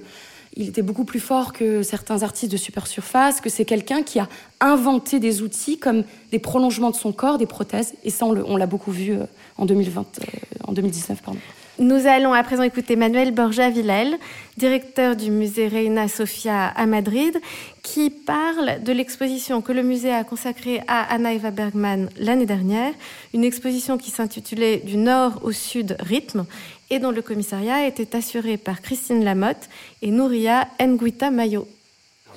il 0.59 0.69
était 0.69 0.83
beaucoup 0.83 1.05
plus 1.05 1.21
fort 1.21 1.53
que 1.53 1.83
certains 1.83 2.25
artistes 2.25 2.51
de 2.51 2.57
super 2.57 2.89
surface, 2.89 3.41
que 3.41 3.49
c'est 3.49 3.65
quelqu'un 3.65 4.03
qui 4.03 4.19
a 4.19 4.29
inventé 4.61 5.21
des 5.21 5.41
outils 5.41 5.79
comme 5.79 6.03
des 6.33 6.41
prolongements 6.41 6.91
de 6.91 6.97
son 6.97 7.13
corps, 7.13 7.39
des 7.39 7.47
prothèses. 7.47 7.95
Et 8.03 8.11
ça, 8.11 8.27
on 8.27 8.57
l'a 8.57 8.67
beaucoup 8.67 8.91
vu 8.91 9.13
euh, 9.13 9.25
en, 9.57 9.67
2020, 9.67 10.19
euh, 10.21 10.25
en 10.65 10.73
2019. 10.73 11.23
Pardon. 11.23 11.41
Nous 11.81 12.09
allons 12.09 12.33
à 12.33 12.43
présent 12.43 12.65
écouter 12.65 12.97
Manuel 12.97 13.33
Borja 13.33 13.71
Villel, 13.71 14.17
directeur 14.57 15.15
du 15.15 15.31
musée 15.31 15.69
Reina 15.69 16.09
Sofia 16.09 16.67
à 16.67 16.87
Madrid, 16.87 17.41
qui 17.85 18.11
parle 18.11 18.83
de 18.83 18.91
l'exposition 18.91 19.63
que 19.63 19.71
le 19.71 19.85
musée 19.85 20.13
a 20.13 20.25
consacrée 20.25 20.83
à 20.89 21.15
Anna 21.15 21.33
Eva 21.35 21.53
Bergman 21.53 22.09
l'année 22.19 22.47
dernière, 22.47 22.93
une 23.33 23.45
exposition 23.45 23.97
qui 23.97 24.11
s'intitulait 24.11 24.79
Du 24.79 24.97
nord 24.97 25.39
au 25.45 25.53
sud 25.53 25.97
rythme 26.01 26.47
et 26.91 26.99
dont 26.99 27.13
le 27.13 27.23
commissariat 27.23 27.87
était 27.87 28.17
assuré 28.17 28.57
par 28.57 28.83
Christine 28.83 29.23
Lamotte 29.23 29.69
et 30.03 30.11
Nouria 30.11 30.67
Nguita 30.81 31.31
Mayo. 31.31 31.69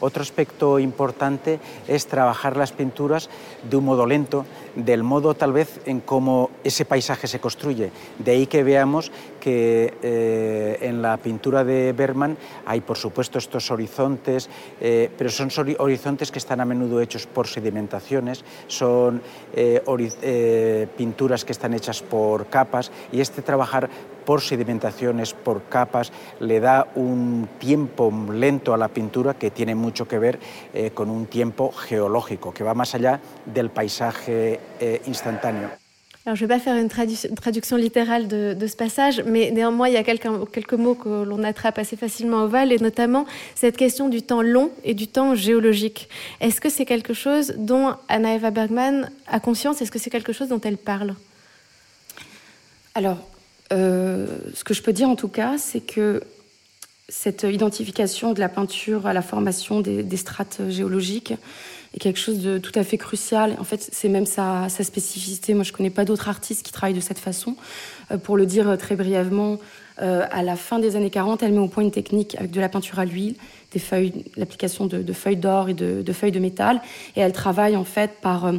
Otro 0.02 0.24
aspecto 0.24 0.80
importante 0.80 1.60
es 1.88 2.08
trabajar 2.08 2.58
las 2.58 2.72
pinturas 2.72 3.30
de 3.70 3.78
un 3.78 3.86
modo 3.86 4.08
lento, 4.08 4.46
del 4.76 5.04
modo 5.04 5.34
tal 5.34 5.54
vez 5.54 5.80
en 5.86 6.00
cómo 6.00 6.50
ese 6.64 6.86
paisaje 6.86 7.28
se 7.28 7.40
construye. 7.40 7.92
De 8.20 8.32
ahí 8.32 8.48
que 8.48 8.64
veamos 8.64 9.12
que 9.40 9.94
eh, 10.02 10.78
en 10.82 11.02
la 11.02 11.18
pintura 11.18 11.64
de 11.64 11.94
Bergman 11.94 12.38
hay 12.66 12.82
por 12.82 12.98
supuesto 12.98 13.38
estos 13.38 13.72
horizontes, 13.72 14.50
eh, 14.80 15.10
pero 15.18 15.30
son 15.30 15.50
horizontes 15.80 16.32
que 16.32 16.40
están 16.40 16.62
a 16.62 16.66
menudo 16.66 17.02
hechos 17.02 17.28
por 17.28 17.48
sedimentaciones, 17.48 18.46
son 18.68 19.22
eh, 19.54 20.88
pinturas 20.96 21.44
que 21.44 21.52
están 21.52 21.74
hechas 21.74 22.02
por 22.02 22.48
capas 22.48 22.92
y 23.12 23.20
este 23.20 23.42
trabajar 23.42 23.90
por 24.26 24.42
sedimentaciones, 24.42 25.34
por 25.34 25.64
capas, 25.64 26.14
le 26.40 26.60
da 26.60 26.88
un 26.94 27.50
tiempo 27.58 28.14
lento 28.32 28.74
a 28.74 28.78
la 28.78 28.88
pintura 28.88 29.34
que 29.34 29.50
tiene 29.50 29.74
mucho 29.74 30.08
que 30.08 30.20
ver 30.20 30.40
con 30.94 31.10
un 31.10 31.26
tiempo 31.26 31.72
géologico, 31.72 32.54
que 32.54 32.64
va 32.64 32.76
más 32.76 32.94
allá 32.94 33.20
del 33.46 33.72
paisaje 33.72 34.60
eh, 34.80 35.02
instantáneo. 35.08 35.68
Alors, 36.26 36.36
je 36.36 36.44
ne 36.44 36.48
vais 36.48 36.56
pas 36.56 36.60
faire 36.60 36.78
une, 36.78 36.88
traduction 36.88 37.78
littérale 37.78 38.28
de, 38.28 38.68
ce 38.68 38.76
passage, 38.76 39.24
mais 39.26 39.50
néanmoins, 39.50 39.88
il 39.88 39.96
y 39.96 39.98
a 39.98 40.04
quelques, 40.04 40.30
quelques 40.52 40.74
mots 40.74 40.94
que 40.94 41.24
l'on 41.24 41.44
attrape 41.44 41.80
assez 41.80 41.96
facilement 41.96 42.44
au 42.44 42.48
val, 42.48 42.72
et 42.72 42.78
notamment 42.78 43.26
cette 43.56 43.76
question 43.76 44.08
du 44.08 44.22
temps 44.22 44.44
long 44.44 44.70
et 44.84 44.94
du 44.94 45.08
temps 45.08 45.34
géologique. 45.34 46.10
Est-ce 46.40 46.62
que 46.62 46.70
c'est 46.70 46.86
quelque 46.86 47.16
chose 47.16 47.56
dont 47.58 47.96
Anna 48.08 48.36
Eva 48.36 48.52
Bergman 48.52 49.10
a 49.26 49.40
conscience? 49.40 49.82
Est-ce 49.82 49.90
que 49.90 49.98
c'est 49.98 50.12
quelque 50.12 50.32
chose 50.32 50.50
dont 50.50 50.62
elle 50.64 50.78
parle? 50.78 51.16
Alors, 52.94 53.18
euh, 53.74 54.28
ce 54.54 54.64
que 54.64 54.76
je 54.76 54.84
peux 54.84 54.94
dire 54.94 55.10
en 55.10 55.16
tout 55.16 55.30
cas, 55.30 55.58
c'est 55.58 55.82
que 55.82 56.22
cette 57.12 57.44
identification 57.44 58.32
de 58.32 58.40
la 58.40 58.48
peinture 58.48 59.06
à 59.06 59.12
la 59.12 59.22
formation 59.22 59.82
des, 59.82 60.18
strates 60.18 60.62
géologiques 60.70 61.34
est 61.94 62.00
quelque 62.00 62.18
chose 62.18 62.40
de 62.40 62.58
tout 62.58 62.72
à 62.74 62.86
fait 62.86 62.98
crucial. 62.98 63.58
En 63.60 63.66
fait, 63.66 63.90
c'est 63.92 64.08
même 64.08 64.26
sa, 64.26 64.70
spécificité. 64.70 65.54
Moi, 65.54 65.66
je 65.66 65.74
ne 65.74 65.78
connais 65.78 65.90
pas 65.90 66.06
d'autres 66.06 66.30
artistes 66.30 66.66
qui 66.66 66.72
travaillent 66.72 66.96
de 66.96 67.02
cette 67.02 67.20
façon. 67.20 67.58
Euh, 68.12 68.18
pour 68.18 68.38
le 68.38 68.46
dire 68.46 68.78
très 68.78 68.96
brièvement, 68.96 69.60
euh, 70.02 70.26
à 70.32 70.42
la 70.42 70.56
fin 70.56 70.80
des 70.80 70.96
années 70.96 71.10
40, 71.10 71.44
elle 71.44 71.52
met 71.52 71.60
au 71.60 71.68
point 71.68 71.84
une 71.84 71.92
technique 71.92 72.36
avec 72.36 72.50
de 72.50 72.62
la 72.62 72.70
peinture 72.70 72.98
à 72.98 73.04
l'huile, 73.04 73.36
l'application 74.38 74.86
de, 74.86 75.14
feuilles 75.14 75.36
d'or 75.36 75.68
et 75.68 75.74
de, 75.74 76.14
feuilles 76.14 76.32
de 76.32 76.40
métal, 76.40 76.82
et 77.18 77.20
elle 77.20 77.34
travaille 77.34 77.76
en 77.76 77.84
fait 77.84 78.12
par 78.22 78.52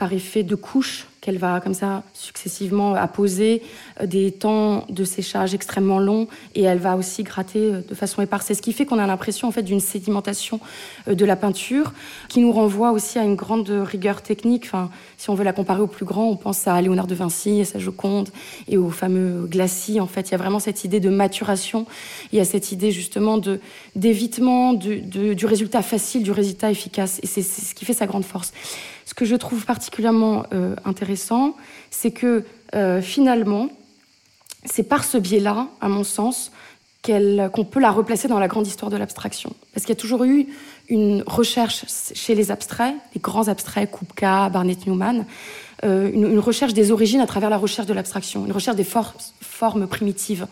par 0.00 0.14
effet 0.14 0.42
de 0.42 0.54
couches 0.54 1.06
qu'elle 1.20 1.38
va 1.38 1.60
comme 1.60 1.74
ça 1.74 2.02
successivement 2.14 2.94
apposer, 2.94 3.62
euh, 4.00 4.06
des 4.06 4.32
temps 4.32 4.86
de 4.88 5.04
séchage 5.04 5.54
extrêmement 5.54 5.98
longs, 5.98 6.28
et 6.54 6.62
elle 6.62 6.78
va 6.78 6.96
aussi 6.96 7.22
gratter 7.22 7.58
euh, 7.58 7.80
de 7.86 7.94
façon 7.94 8.22
éparse. 8.22 8.52
Ce 8.52 8.62
qui 8.62 8.72
fait 8.72 8.86
qu'on 8.86 8.98
a 8.98 9.06
l'impression 9.06 9.48
en 9.48 9.50
fait 9.50 9.62
d'une 9.62 9.80
sédimentation 9.80 10.60
euh, 11.08 11.14
de 11.14 11.24
la 11.24 11.36
peinture, 11.36 11.92
qui 12.28 12.40
nous 12.40 12.52
renvoie 12.52 12.92
aussi 12.92 13.18
à 13.18 13.24
une 13.24 13.36
grande 13.36 13.68
rigueur 13.68 14.22
technique. 14.22 14.64
Enfin, 14.64 14.90
si 15.18 15.30
on 15.30 15.34
veut 15.34 15.44
la 15.44 15.52
comparer 15.52 15.82
au 15.82 15.86
plus 15.86 16.06
grand, 16.06 16.28
on 16.28 16.36
pense 16.36 16.66
à 16.66 16.80
Léonard 16.80 17.06
de 17.06 17.14
Vinci, 17.14 17.60
à 17.60 17.64
sa 17.64 17.78
Joconde 17.78 18.30
et 18.68 18.78
au 18.78 18.90
fameux 18.90 19.46
glacis. 19.46 20.00
En 20.00 20.06
fait, 20.06 20.28
il 20.28 20.32
y 20.32 20.34
a 20.34 20.38
vraiment 20.38 20.58
cette 20.58 20.84
idée 20.84 21.00
de 21.00 21.10
maturation. 21.10 21.86
Il 22.32 22.38
y 22.38 22.40
a 22.40 22.44
cette 22.44 22.72
idée 22.72 22.90
justement 22.90 23.38
de 23.38 23.60
d'évitement 23.96 24.72
du, 24.72 25.46
résultat 25.46 25.82
facile, 25.82 26.22
du 26.22 26.30
résultat 26.30 26.70
efficace, 26.70 27.20
et 27.22 27.26
c'est 27.26 27.42
ce 27.42 27.74
qui 27.74 27.84
fait 27.84 27.92
sa 27.92 28.06
grande 28.06 28.24
force. 28.24 28.52
Ce 29.04 29.14
que 29.14 29.24
je 29.24 29.34
trouve 29.34 29.64
particulièrement 29.64 30.44
intéressant, 30.84 31.10
c'est 31.90 32.10
que 32.10 32.44
euh, 32.74 33.00
finalement, 33.02 33.68
c'est 34.64 34.82
par 34.82 35.04
ce 35.04 35.18
biais-là, 35.18 35.68
à 35.80 35.88
mon 35.88 36.04
sens, 36.04 36.52
qu'on 37.02 37.64
peut 37.64 37.80
la 37.80 37.90
replacer 37.90 38.28
dans 38.28 38.38
la 38.38 38.48
grande 38.48 38.66
histoire 38.66 38.90
de 38.90 38.96
l'abstraction. 38.96 39.54
Parce 39.72 39.86
qu'il 39.86 39.94
y 39.94 39.98
a 39.98 40.00
toujours 40.00 40.24
eu 40.24 40.46
une 40.88 41.22
recherche 41.26 41.84
chez 42.14 42.34
les 42.34 42.50
abstraits, 42.50 42.94
les 43.14 43.20
grands 43.20 43.48
abstraits, 43.48 43.90
Kupka, 43.90 44.50
Barnett 44.50 44.86
Newman, 44.86 45.24
euh, 45.84 46.10
une, 46.12 46.38
recherche 46.38 46.74
des 46.74 46.90
origines 46.90 47.20
à 47.20 47.26
travers 47.26 47.48
la 47.48 47.56
recherche 47.56 47.86
de 47.86 47.94
l'abstraction, 47.94 48.44
une 48.44 48.52
recherche 48.52 48.76
des 48.76 48.84
formes 48.84 49.86
primitives. 49.86 50.46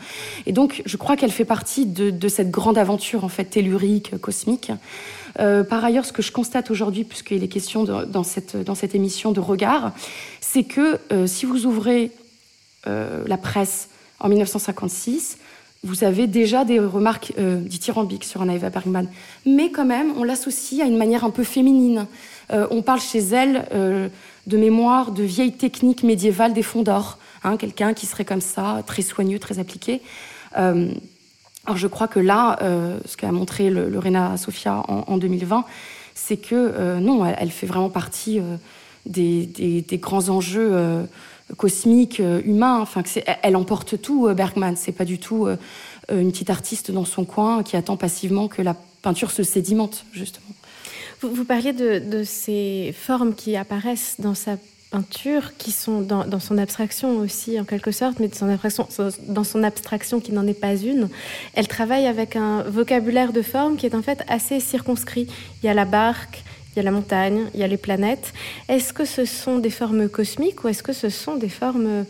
Et 0.46 0.52
donc, 0.52 0.83
je 0.87 0.96
crois 0.96 1.16
qu'elle 1.16 1.33
fait 1.33 1.44
partie 1.44 1.85
de, 1.85 2.28
cette 2.28 2.50
grande 2.50 2.78
aventure, 2.78 3.24
en 3.24 3.28
fait, 3.28 3.44
tellurique, 3.44 4.16
cosmique. 4.18 4.72
Euh, 5.38 5.64
par 5.64 5.85
ailleurs, 5.85 6.05
ce 6.05 6.12
que 6.12 6.22
je 6.22 6.33
constate 6.33 6.70
aujourd'hui, 6.70 7.05
puisqu'il 7.05 7.42
est 7.42 7.48
question 7.48 7.85
dans, 7.85 8.24
cette, 8.24 8.57
dans 8.57 8.74
cette 8.74 8.94
émission 8.94 9.33
de 9.33 9.40
regard, 9.40 9.92
c'est 10.40 10.64
que 10.64 10.98
euh, 11.12 11.27
si 11.27 11.46
vous 11.46 11.66
ouvrez 11.66 12.11
la 13.27 13.37
presse 13.37 13.90
en 14.18 14.31
1956, 14.31 15.37
vous 15.85 16.05
avez 16.05 16.27
déjà 16.27 16.64
des 16.64 16.81
remarques 16.81 17.35
dithyrambiques 17.37 18.24
sur 18.24 18.42
Eva 18.51 18.70
Bergman. 18.70 19.07
Mais 19.44 19.70
quand 19.70 19.85
même, 19.85 20.14
on 20.16 20.24
l'associe 20.24 20.81
à 20.81 20.87
une 20.87 20.96
manière 20.96 21.22
un 21.22 21.29
peu 21.29 21.44
féminine. 21.44 22.07
on 22.51 22.81
parle 22.81 23.03
chez 23.03 23.18
elle 23.18 23.66
de 24.46 24.57
mémoire 24.57 25.12
de 25.12 25.22
vieilles 25.22 25.53
techniques 25.53 26.03
médiévales 26.03 26.55
des 26.55 26.62
fonds 26.62 26.83
d'or. 26.83 27.18
Hein, 27.44 27.59
quelqu'un 27.59 27.92
qui 27.92 28.07
serait 28.07 28.24
comme 28.24 28.40
ça, 28.40 28.83
très 28.87 29.03
soigneux, 29.03 29.38
très 29.38 29.59
appliqué. 29.59 30.01
Euh, 31.68 31.72
alors 31.72 31.76
je 31.76 31.87
crois 31.87 32.09
que 32.09 32.20
là, 32.20 32.59
euh, 32.62 32.98
ce 33.04 33.16
qu'a 33.16 33.33
montré 33.33 33.70
le, 33.70 33.98
Rena 33.98 34.37
Sofia 34.37 34.83
en, 34.88 35.18
2020, 35.18 35.64
c'est 36.14 36.37
que 36.37 36.54
euh, 36.54 37.00
non, 37.00 37.24
elle, 37.24 37.50
fait 37.50 37.66
vraiment 37.66 37.90
partie 37.90 38.40
des, 39.07 39.85
grands 39.92 40.28
enjeux 40.28 41.07
cosmiques, 41.57 42.20
humains. 42.44 42.81
Enfin, 42.81 43.02
elle 43.42 43.57
emporte 43.57 44.00
tout, 44.00 44.28
Bergman. 44.35 44.76
C'est 44.76 44.92
pas 44.92 45.04
du 45.04 45.18
tout 45.18 45.46
une 46.11 46.31
petite 46.31 46.50
artiste 46.50 46.90
dans 46.90 47.04
son 47.04 47.24
coin 47.24 47.62
qui 47.62 47.76
attend 47.76 47.96
passivement 47.96 48.48
que 48.48 48.62
la 48.62 48.74
peinture 49.02 49.31
se 49.31 49.42
sédimente, 49.42 50.04
justement. 50.12 50.46
Vous, 51.20 51.35
vous 51.35 51.44
parliez 51.44 51.72
de, 51.72 51.98
de, 51.98 52.22
ces 52.22 52.94
formes 52.96 53.35
qui 53.35 53.57
apparaissent 53.57 54.16
dans 54.20 54.35
sa 54.35 54.57
peinture, 54.90 55.57
qui 55.59 55.70
sont 55.70 56.01
dans, 56.01 56.24
dans, 56.24 56.40
son 56.40 56.59
abstraction 56.59 57.18
aussi, 57.18 57.61
en 57.61 57.64
quelque 57.64 57.90
sorte, 57.90 58.18
mais 58.20 58.31
son 58.33 58.48
abstraction, 58.48 58.88
dans 59.29 59.44
son 59.44 59.62
abstraction 59.62 60.20
qui 60.20 60.33
n'en 60.33 60.46
est 60.46 60.59
pas 60.59 60.74
une. 60.74 61.09
Elle 61.55 61.68
travaille 61.68 62.07
avec 62.07 62.37
un 62.37 62.62
vocabulaire 62.62 63.33
de 63.33 63.42
formes 63.42 63.77
qui 63.77 63.87
est 63.87 63.94
en 63.94 64.03
fait 64.03 64.24
assez 64.29 64.61
circonscrit. 64.61 65.27
Il 65.62 65.66
y 65.66 65.68
a 65.68 65.74
la 65.74 65.85
barque, 65.85 66.42
il 66.72 66.77
y 66.79 66.81
a 66.81 66.83
la 66.83 66.90
montagne, 66.90 67.46
il 67.55 67.61
y 67.61 67.62
a 67.62 67.66
les 67.66 67.77
planètes. 67.77 68.33
Est-ce 68.68 68.92
que 68.92 69.05
ce 69.05 69.24
sont 69.24 69.59
des 69.59 69.70
formes 69.70 70.09
cosmiques 70.09 70.64
ou 70.64 70.68
est-ce 70.68 70.83
que 70.83 70.92
ce 70.92 71.11
sont 71.11 71.37
des 71.37 71.48
formes 71.48 72.05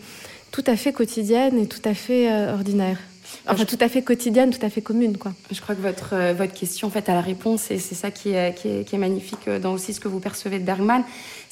tout 0.51 0.63
à 0.65 0.75
fait 0.75 0.93
quotidiennes 0.93 1.59
et 1.59 1.67
tout 1.67 1.81
à 1.85 1.93
fait 1.93 2.31
euh, 2.31 2.53
ordinaires? 2.53 2.99
Enfin, 3.47 3.65
tout 3.65 3.77
à 3.79 3.89
fait 3.89 4.01
quotidienne, 4.01 4.51
tout 4.51 4.65
à 4.65 4.69
fait 4.69 4.81
commune, 4.81 5.17
quoi. 5.17 5.33
Je 5.51 5.61
crois 5.61 5.75
que 5.75 5.81
votre, 5.81 6.33
votre 6.33 6.53
question, 6.53 6.87
en 6.87 6.91
fait, 6.91 7.09
à 7.09 7.13
la 7.13 7.21
réponse, 7.21 7.71
et 7.71 7.77
c'est 7.77 7.95
ça 7.95 8.11
qui 8.11 8.29
est, 8.33 8.55
qui, 8.55 8.67
est, 8.67 8.87
qui 8.87 8.95
est, 8.95 8.99
magnifique 8.99 9.47
euh, 9.47 9.59
dans 9.59 9.73
aussi 9.73 9.93
ce 9.93 9.99
que 9.99 10.07
vous 10.07 10.19
percevez 10.19 10.59
de 10.59 10.63
Bergman, 10.63 11.03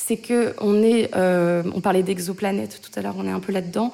c'est 0.07 0.15
que 0.15 0.55
on 0.61 0.81
est, 0.83 1.09
euh, 1.17 1.63
on 1.75 1.81
parlait 1.81 2.01
d'exoplanètes 2.01 2.79
tout 2.81 2.97
à 2.97 3.01
l'heure, 3.01 3.15
on 3.17 3.27
est 3.27 3.31
un 3.31 3.41
peu 3.41 3.51
là-dedans. 3.51 3.91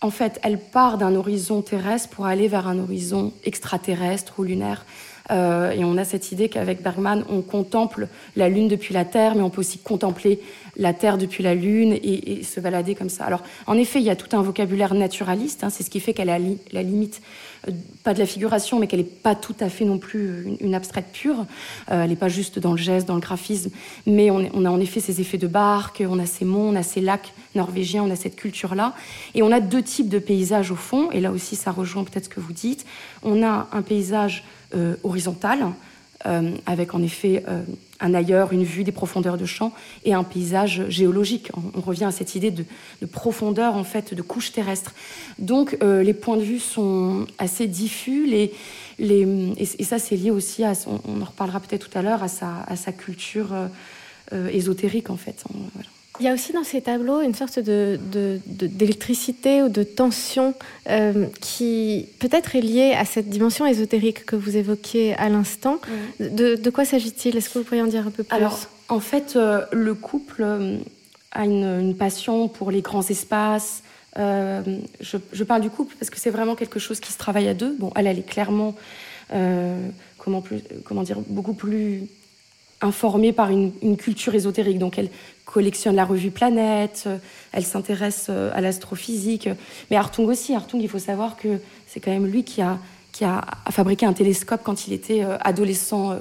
En 0.00 0.10
fait, 0.10 0.40
elle 0.42 0.58
part 0.58 0.98
d'un 0.98 1.14
horizon 1.14 1.62
terrestre 1.62 2.08
pour 2.08 2.26
aller 2.26 2.48
vers 2.48 2.66
un 2.66 2.80
horizon 2.80 3.32
extraterrestre 3.44 4.34
ou 4.38 4.42
lunaire. 4.42 4.84
Euh, 5.30 5.70
et 5.70 5.84
on 5.84 5.96
a 5.96 6.04
cette 6.04 6.32
idée 6.32 6.48
qu'avec 6.48 6.82
Bergman, 6.82 7.24
on 7.28 7.40
contemple 7.40 8.08
la 8.36 8.48
Lune 8.48 8.68
depuis 8.68 8.92
la 8.92 9.04
Terre, 9.04 9.34
mais 9.34 9.42
on 9.42 9.50
peut 9.50 9.60
aussi 9.60 9.78
contempler 9.78 10.40
la 10.76 10.92
Terre 10.92 11.18
depuis 11.18 11.42
la 11.42 11.54
Lune 11.54 11.92
et, 11.92 12.42
se 12.42 12.60
balader 12.60 12.94
comme 12.94 13.08
ça. 13.08 13.24
Alors, 13.24 13.42
en 13.66 13.78
effet, 13.78 14.00
il 14.00 14.04
y 14.04 14.10
a 14.10 14.16
tout 14.16 14.36
un 14.36 14.42
vocabulaire 14.42 14.94
naturaliste, 14.94 15.64
hein, 15.64 15.70
c'est 15.70 15.82
ce 15.82 15.90
qui 15.90 16.00
fait 16.00 16.12
qu'elle 16.12 16.30
a 16.30 16.38
li 16.38 16.58
la 16.72 16.82
limite, 16.82 17.22
euh, 17.68 17.72
pas 18.02 18.12
de 18.12 18.18
la 18.18 18.26
figuration, 18.26 18.78
mais 18.78 18.86
qu'elle 18.86 19.00
n'est 19.00 19.04
pas 19.04 19.34
tout 19.34 19.54
à 19.60 19.68
fait 19.68 19.84
non 19.84 19.98
plus 19.98 20.56
une, 20.60 20.74
abstraite 20.74 21.06
pure. 21.12 21.46
Euh, 21.90 22.02
elle 22.02 22.10
n'est 22.10 22.16
pas 22.16 22.28
juste 22.28 22.58
dans 22.58 22.72
le 22.72 22.78
geste, 22.78 23.06
dans 23.06 23.14
le 23.14 23.20
graphisme, 23.20 23.70
mais 24.06 24.30
on, 24.30 24.64
a 24.64 24.70
en 24.70 24.80
effet 24.80 25.00
ces 25.00 25.20
effets 25.20 25.38
de 25.38 25.46
barque, 25.46 26.02
on 26.06 26.18
a 26.18 26.26
ces 26.26 26.44
monts, 26.44 26.68
on 26.68 26.76
a 26.76 26.82
ces 26.82 27.00
lacs 27.00 27.32
norvégiens, 27.54 28.02
on 28.02 28.10
a 28.10 28.16
cette 28.16 28.36
culture-là. 28.36 28.94
Et 29.34 29.42
on 29.42 29.52
a 29.52 29.60
deux 29.60 29.82
types 29.82 30.08
de 30.08 30.18
paysages 30.18 30.70
au 30.70 30.76
fond, 30.76 31.10
et 31.12 31.20
là 31.20 31.30
aussi, 31.30 31.56
ça 31.56 31.70
rejoint 31.70 32.04
peut-être 32.04 32.24
ce 32.24 32.28
que 32.28 32.40
vous 32.40 32.52
dites. 32.52 32.84
On 33.22 33.42
a 33.42 33.68
un 33.72 33.82
paysage 33.82 34.44
horizontale, 35.02 35.66
euh, 36.26 36.56
avec 36.64 36.94
en 36.94 37.02
effet 37.02 37.44
euh, 37.48 37.62
un 38.00 38.14
ailleurs, 38.14 38.52
une 38.52 38.64
vue 38.64 38.82
des 38.82 38.92
profondeurs 38.92 39.36
de 39.36 39.44
champ 39.44 39.72
et 40.04 40.14
un 40.14 40.24
paysage 40.24 40.88
géologique. 40.88 41.50
On, 41.74 41.80
revient 41.82 42.04
à 42.04 42.12
cette 42.12 42.34
idée 42.34 42.50
de, 42.50 42.64
de, 43.02 43.06
profondeur, 43.06 43.76
en 43.76 43.84
fait, 43.84 44.14
de 44.14 44.22
couche 44.22 44.52
terrestre. 44.52 44.94
Donc, 45.38 45.76
euh, 45.82 46.02
les 46.02 46.14
points 46.14 46.36
de 46.36 46.42
vue 46.42 46.58
sont 46.58 47.26
assez 47.38 47.66
diffus. 47.66 48.32
Et, 48.98 49.84
ça, 49.84 49.98
c'est 49.98 50.16
lié 50.16 50.30
aussi 50.30 50.64
à, 50.64 50.72
on, 50.86 51.20
en 51.20 51.24
reparlera 51.24 51.60
peut-être 51.60 51.90
tout 51.90 51.98
à 51.98 52.02
l'heure, 52.02 52.22
à 52.22 52.28
sa, 52.28 52.92
culture 52.92 53.48
euh, 54.32 54.48
ésotérique, 54.48 55.10
en 55.10 55.16
fait. 55.16 55.44
Il 56.20 56.26
y 56.26 56.28
a 56.28 56.32
aussi 56.32 56.52
dans 56.52 56.62
ces 56.62 56.80
tableaux 56.80 57.22
une 57.22 57.34
sorte 57.34 57.58
d'électricité 57.58 59.58
de, 59.58 59.62
de, 59.62 59.66
ou 59.66 59.68
de 59.68 59.82
tension 59.82 60.54
euh, 60.88 61.26
qui 61.40 62.08
peut-être 62.20 62.54
est 62.54 62.60
liée 62.60 62.94
à 62.96 63.04
cette 63.04 63.28
dimension 63.28 63.66
ésotérique 63.66 64.24
que 64.24 64.36
vous 64.36 64.56
évoquiez 64.56 65.14
à 65.14 65.28
l'instant. 65.28 65.80
De, 66.20 66.70
quoi 66.70 66.84
s'agit-il? 66.84 67.36
Est-ce 67.36 67.50
que 67.50 67.58
vous 67.58 67.64
pourriez 67.64 67.82
en 67.82 67.88
dire 67.88 68.06
un 68.06 68.12
peu 68.12 68.22
plus? 68.22 68.36
Alors, 68.36 68.60
en 68.88 69.00
fait, 69.00 69.34
euh, 69.34 69.64
le 69.72 69.94
couple 69.94 70.42
euh, 70.42 70.78
a 71.32 71.44
une, 71.44 71.64
une, 71.64 71.96
passion 71.96 72.48
pour 72.48 72.70
les 72.70 72.80
grands 72.80 73.08
espaces. 73.08 73.82
Euh, 74.16 74.62
je, 75.00 75.16
je, 75.32 75.42
parle 75.42 75.62
du 75.62 75.70
couple 75.70 75.96
parce 75.98 76.10
que 76.10 76.20
c'est 76.20 76.30
vraiment 76.30 76.54
quelque 76.54 76.78
chose 76.78 77.00
qui 77.00 77.10
se 77.10 77.18
travaille 77.18 77.48
à 77.48 77.54
deux. 77.54 77.74
Bon, 77.78 77.90
elle, 77.96 78.06
elle 78.06 78.20
est 78.20 78.28
clairement, 78.28 78.76
comment, 80.18 80.42
plus, 80.42 80.60
comment 80.84 81.02
dire, 81.02 81.18
beaucoup 81.26 81.54
plus 81.54 82.04
informée 82.80 83.32
par 83.32 83.50
une, 83.50 83.72
une, 83.82 83.96
culture 83.96 84.34
ésotérique. 84.34 84.78
Donc 84.78 84.98
elle 84.98 85.08
collectionne 85.44 85.96
la 85.96 86.04
revue 86.04 86.30
Planète, 86.30 87.04
euh, 87.06 87.18
elle 87.52 87.64
s'intéresse 87.64 88.26
euh, 88.28 88.50
à 88.54 88.60
l'astrophysique. 88.60 89.48
Mais 89.90 89.96
Hartung 89.96 90.26
aussi, 90.26 90.54
Hartung, 90.54 90.80
il 90.80 90.88
faut 90.88 90.98
savoir 90.98 91.36
que 91.36 91.60
c'est 91.86 92.00
quand 92.00 92.10
même 92.10 92.26
lui 92.26 92.44
qui 92.44 92.62
a, 92.62 92.78
qui 93.12 93.24
a, 93.24 93.44
fabriqué 93.70 94.06
un 94.06 94.12
télescope 94.12 94.62
quand 94.64 94.86
il 94.86 94.92
était 94.92 95.22
euh, 95.22 95.36
adolescent 95.40 96.18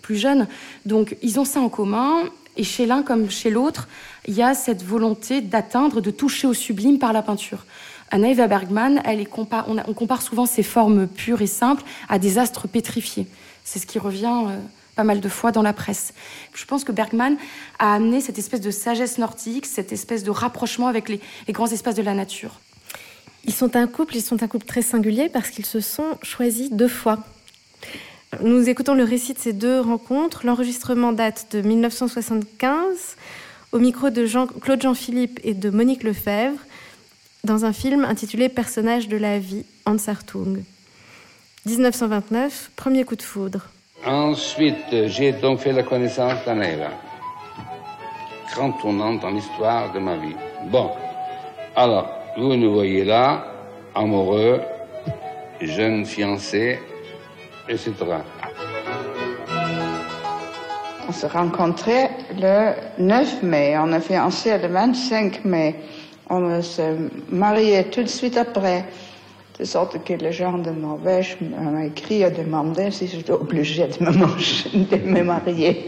plus 0.00 0.16
jeune. 0.16 0.46
Donc 0.86 1.16
ils 1.20 1.38
ont 1.38 1.44
ça 1.44 1.60
en 1.60 1.68
commun. 1.68 2.22
Et 2.56 2.62
chez 2.62 2.86
l'un 2.86 3.02
comme 3.02 3.28
chez 3.30 3.50
l'autre, 3.50 3.88
il 4.28 4.34
y 4.34 4.42
a 4.42 4.54
cette 4.54 4.84
volonté 4.84 5.40
d'atteindre, 5.40 6.00
de 6.00 6.12
toucher 6.12 6.46
au 6.46 6.54
sublime 6.54 7.00
par 7.00 7.12
la 7.12 7.20
peinture. 7.20 7.66
Anna 8.12 8.28
Eva 8.28 8.46
Bergman, 8.46 9.02
elle 9.04 9.20
est 9.20 9.28
on, 9.36 9.92
compare 9.92 10.22
souvent 10.22 10.46
ces 10.46 10.62
formes 10.62 11.08
pures 11.08 11.42
et 11.42 11.48
simples 11.48 11.82
à 12.08 12.20
des 12.20 12.38
astres 12.38 12.68
pétrifiés. 12.68 13.26
C'est 13.64 13.80
ce 13.80 13.86
qui 13.86 13.98
revient 13.98 14.46
pas 14.94 15.04
mal 15.04 15.20
de 15.20 15.28
fois 15.28 15.52
dans 15.52 15.62
la 15.62 15.72
presse. 15.72 16.14
Je 16.54 16.64
pense 16.64 16.84
que 16.84 16.92
Bergman 16.92 17.36
a 17.78 17.94
amené 17.94 18.20
cette 18.20 18.38
espèce 18.38 18.60
de 18.60 18.70
sagesse 18.70 19.18
nordique, 19.18 19.66
cette 19.66 19.92
espèce 19.92 20.24
de 20.24 20.30
rapprochement 20.30 20.86
avec 20.86 21.08
les, 21.08 21.20
grands 21.50 21.66
espaces 21.66 21.94
de 21.94 22.02
la 22.02 22.14
nature. 22.14 22.60
Ils 23.44 23.52
sont 23.52 23.76
un 23.76 23.86
couple, 23.86 24.16
ils 24.16 24.22
sont 24.22 24.42
un 24.42 24.48
couple 24.48 24.66
très 24.66 24.82
singulier 24.82 25.28
parce 25.28 25.50
qu'ils 25.50 25.66
se 25.66 25.80
sont 25.80 26.18
choisis 26.22 26.70
deux 26.70 26.88
fois. 26.88 27.18
Nous 28.42 28.68
écoutons 28.68 28.94
le 28.94 29.04
récit 29.04 29.34
de 29.34 29.38
ces 29.38 29.52
deux 29.52 29.80
rencontres. 29.80 30.46
L'enregistrement 30.46 31.12
date 31.12 31.48
de 31.52 31.60
1975 31.60 33.16
au 33.72 33.78
micro 33.78 34.10
de 34.10 34.24
Jean, 34.24 34.46
Claude 34.46 34.82
Jean-Philippe 34.82 35.40
et 35.44 35.54
de 35.54 35.70
Monique 35.70 36.04
Lefebvre 36.04 36.58
dans 37.44 37.64
un 37.64 37.72
film 37.72 38.04
intitulé 38.04 38.48
Personnages 38.48 39.08
de 39.08 39.16
la 39.16 39.38
vie, 39.38 39.64
Hans 39.84 39.96
Hartung. 40.06 40.62
1929, 41.66 42.70
premier 42.76 43.04
coup 43.04 43.16
de 43.16 43.22
foudre. 43.22 43.68
Ensuite, 44.06 45.06
j'ai 45.06 45.32
donc 45.32 45.60
fait 45.60 45.72
la 45.72 45.82
connaissance 45.82 46.44
d'Aneva. 46.44 46.90
Grand 48.52 48.72
tournant 48.72 49.14
dans 49.14 49.30
l'histoire 49.30 49.92
de 49.92 49.98
ma 49.98 50.16
vie. 50.16 50.36
Bon, 50.66 50.90
alors, 51.74 52.08
vous 52.36 52.54
nous 52.54 52.74
voyez 52.74 53.04
là, 53.04 53.44
amoureux, 53.94 54.60
jeune 55.60 56.04
fiancé, 56.04 56.78
etc. 57.68 57.94
On 61.08 61.12
s'est 61.12 61.28
rencontrés 61.28 62.08
le 62.36 62.72
9 62.98 63.42
mai, 63.42 63.76
on 63.78 63.92
a 63.92 64.00
fiancé 64.00 64.58
le 64.58 64.68
25 64.68 65.44
mai. 65.44 65.76
On 66.28 66.60
s'est 66.60 66.96
marié 67.30 67.84
tout 67.84 68.02
de 68.02 68.08
suite 68.08 68.36
après. 68.36 68.84
De 69.64 69.68
sorte 69.70 70.04
que 70.04 70.12
les 70.12 70.30
gens 70.30 70.58
de 70.58 70.68
Norvège 70.68 71.38
m'ont 71.40 71.82
écrit 71.82 72.22
à 72.22 72.28
demander 72.28 72.90
si 72.90 73.08
j'étais 73.08 73.32
obligée 73.32 73.88
de 73.88 74.04
me, 74.04 74.10
manger, 74.10 74.68
de 74.74 74.96
me 74.98 75.22
marier. 75.22 75.86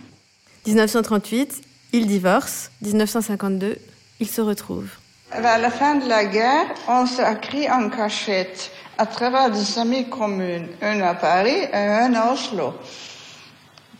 1938, 0.66 1.62
il 1.94 2.06
divorce. 2.06 2.70
1952, 2.82 3.78
il 4.20 4.28
se 4.28 4.42
retrouve. 4.42 4.90
À 5.30 5.56
la 5.56 5.70
fin 5.70 5.94
de 5.94 6.06
la 6.06 6.26
guerre, 6.26 6.66
on 6.86 7.06
s'est 7.06 7.24
écrit 7.32 7.70
en 7.70 7.88
cachette 7.88 8.70
à 8.98 9.06
travers 9.06 9.50
des 9.50 9.78
amis 9.78 10.10
communes, 10.10 10.68
un 10.82 11.00
à 11.00 11.14
Paris 11.14 11.62
et 11.72 11.74
un 11.74 12.12
à 12.12 12.30
Oslo, 12.34 12.74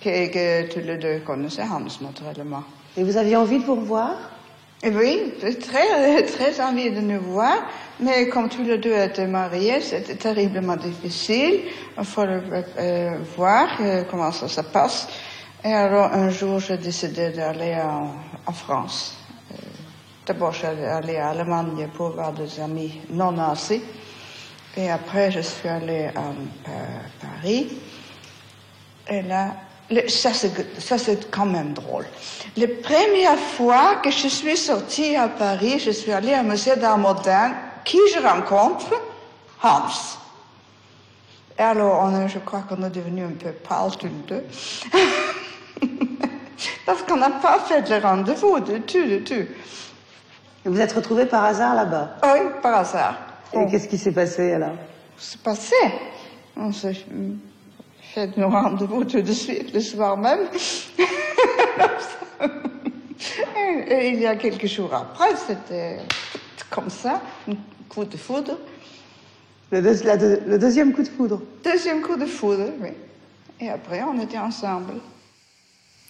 que, 0.03 0.27
que 0.29 0.71
tous 0.71 0.87
les 0.87 0.99
deux 0.99 1.21
connaissaient 1.21 1.62
Hans, 1.62 2.03
naturellement. 2.03 2.64
Et 2.94 3.05
vous 3.05 3.16
aviez 3.16 3.37
envie 3.37 3.59
de 3.59 3.64
vous 3.64 3.77
revoir? 3.77 4.38
Et 4.81 4.91
Oui, 4.91 5.35
j'ai 5.41 5.59
très, 5.59 6.23
très 6.23 6.61
envie 6.61 6.91
de 6.91 7.01
nous 7.01 7.21
voir, 7.21 7.57
mais 7.99 8.29
comme 8.29 8.49
tous 8.49 8.62
les 8.62 8.79
deux 8.79 8.95
étaient 8.97 9.27
mariés, 9.27 9.81
c'était 9.81 10.14
terriblement 10.14 10.77
difficile. 10.77 11.62
Il 11.99 12.05
faut 12.05 12.23
euh, 12.23 13.19
voir 13.37 13.69
euh, 13.81 14.05
comment 14.09 14.31
ça 14.31 14.47
se 14.47 14.61
passe. 14.61 15.09
Et 15.64 15.73
alors, 15.73 16.12
un 16.12 16.31
jour, 16.31 16.61
j'ai 16.61 16.77
décidé 16.77 17.31
d'aller 17.31 17.75
en, 17.75 18.14
en, 18.47 18.53
France. 18.53 19.17
Euh, 19.51 19.57
D'abord, 20.25 20.53
je 20.53 20.59
suis 20.59 20.67
allée 20.69 21.17
à 21.17 21.31
Allemagne 21.31 21.88
pour 21.93 22.11
voir 22.11 22.33
des 22.33 22.61
amis 22.61 23.01
non 23.11 23.33
nazis. 23.33 23.81
Et 24.77 24.88
après, 24.88 25.33
je 25.33 25.41
suis 25.41 25.69
allée 25.69 26.07
à 26.14 26.23
Paris. 27.21 27.67
Et 29.11 29.23
là, 29.23 29.57
le, 29.90 30.09
ça 30.09 30.33
c'est 30.33 31.31
quand 31.31 31.46
même 31.46 31.72
drôle. 31.72 32.07
La 32.57 32.66
première 32.66 33.38
fois 33.38 33.96
que 34.03 34.11
je 34.11 34.29
suis 34.29 34.57
sortie 34.57 35.16
à 35.16 35.29
Paris, 35.29 35.79
je 35.79 35.90
suis 35.90 36.12
allée 36.12 36.37
au 36.38 36.42
musée 36.42 36.77
d'art 36.77 36.98
moderne. 36.98 37.55
Qui 37.85 37.98
je 38.14 38.20
rencontre? 38.20 38.90
Hans. 39.62 39.89
Et 41.59 41.62
alors, 41.62 42.03
on 42.05 42.28
je 42.28 42.39
crois 42.39 42.62
qu'on 42.68 42.84
est 42.84 42.91
devenu 42.91 43.24
un 43.24 43.30
peu 43.30 43.51
pâle 43.51 43.97
tous 43.99 44.07
les 44.07 44.12
deux. 44.26 44.45
Parce 46.86 47.03
qu'on 47.03 47.16
n'a 47.16 47.30
pas 47.30 47.59
fait 47.61 47.89
le 47.89 47.99
rendez-vous 47.99 48.61
du 48.61 48.80
tout, 48.82 49.05
du 49.05 49.22
tout. 49.24 49.47
Vous 50.64 50.80
êtes 50.80 50.93
retrouvés 50.93 51.26
par 51.26 51.45
hasard 51.45 51.74
là-bas? 51.74 52.16
Oui, 52.24 52.41
par 52.62 52.80
hasard. 52.80 53.14
Et 53.53 53.66
qu'est-ce 53.70 53.89
qui 53.89 53.99
s'est 53.99 54.12
passé 54.12 54.53
alors? 54.53 54.76
C'est 55.16 55.41
passé? 55.41 55.74
On 56.57 56.72
s'est 56.72 56.95
fait 58.19 58.37
nos 58.37 58.49
rendez-vous 58.49 59.05
tout 59.05 59.23
de 59.23 59.33
suite 59.33 59.73
le 59.73 59.81
soir 59.81 60.16
même. 60.16 60.49
et, 63.89 64.09
il 64.09 64.21
y 64.21 64.27
a 64.27 64.35
quelques 64.35 64.66
jours 64.66 64.93
après, 64.93 65.37
c'était 65.37 65.99
comme 66.69 66.91
ça, 66.91 67.23
un 67.49 67.55
coup 67.89 68.05
de 68.05 68.16
foudre. 68.16 68.59
Le, 69.71 69.81
le 69.81 70.59
deuxième 70.59 70.93
coup 70.93 71.03
de 71.03 71.09
foudre 71.09 71.43
Deuxième 71.62 72.01
coup 72.01 72.16
de 72.16 72.27
foudre, 72.27 72.71
oui. 72.81 72.89
Et 73.61 73.69
après, 73.69 74.03
on 74.03 74.21
était 74.21 74.39
ensemble. 74.39 74.95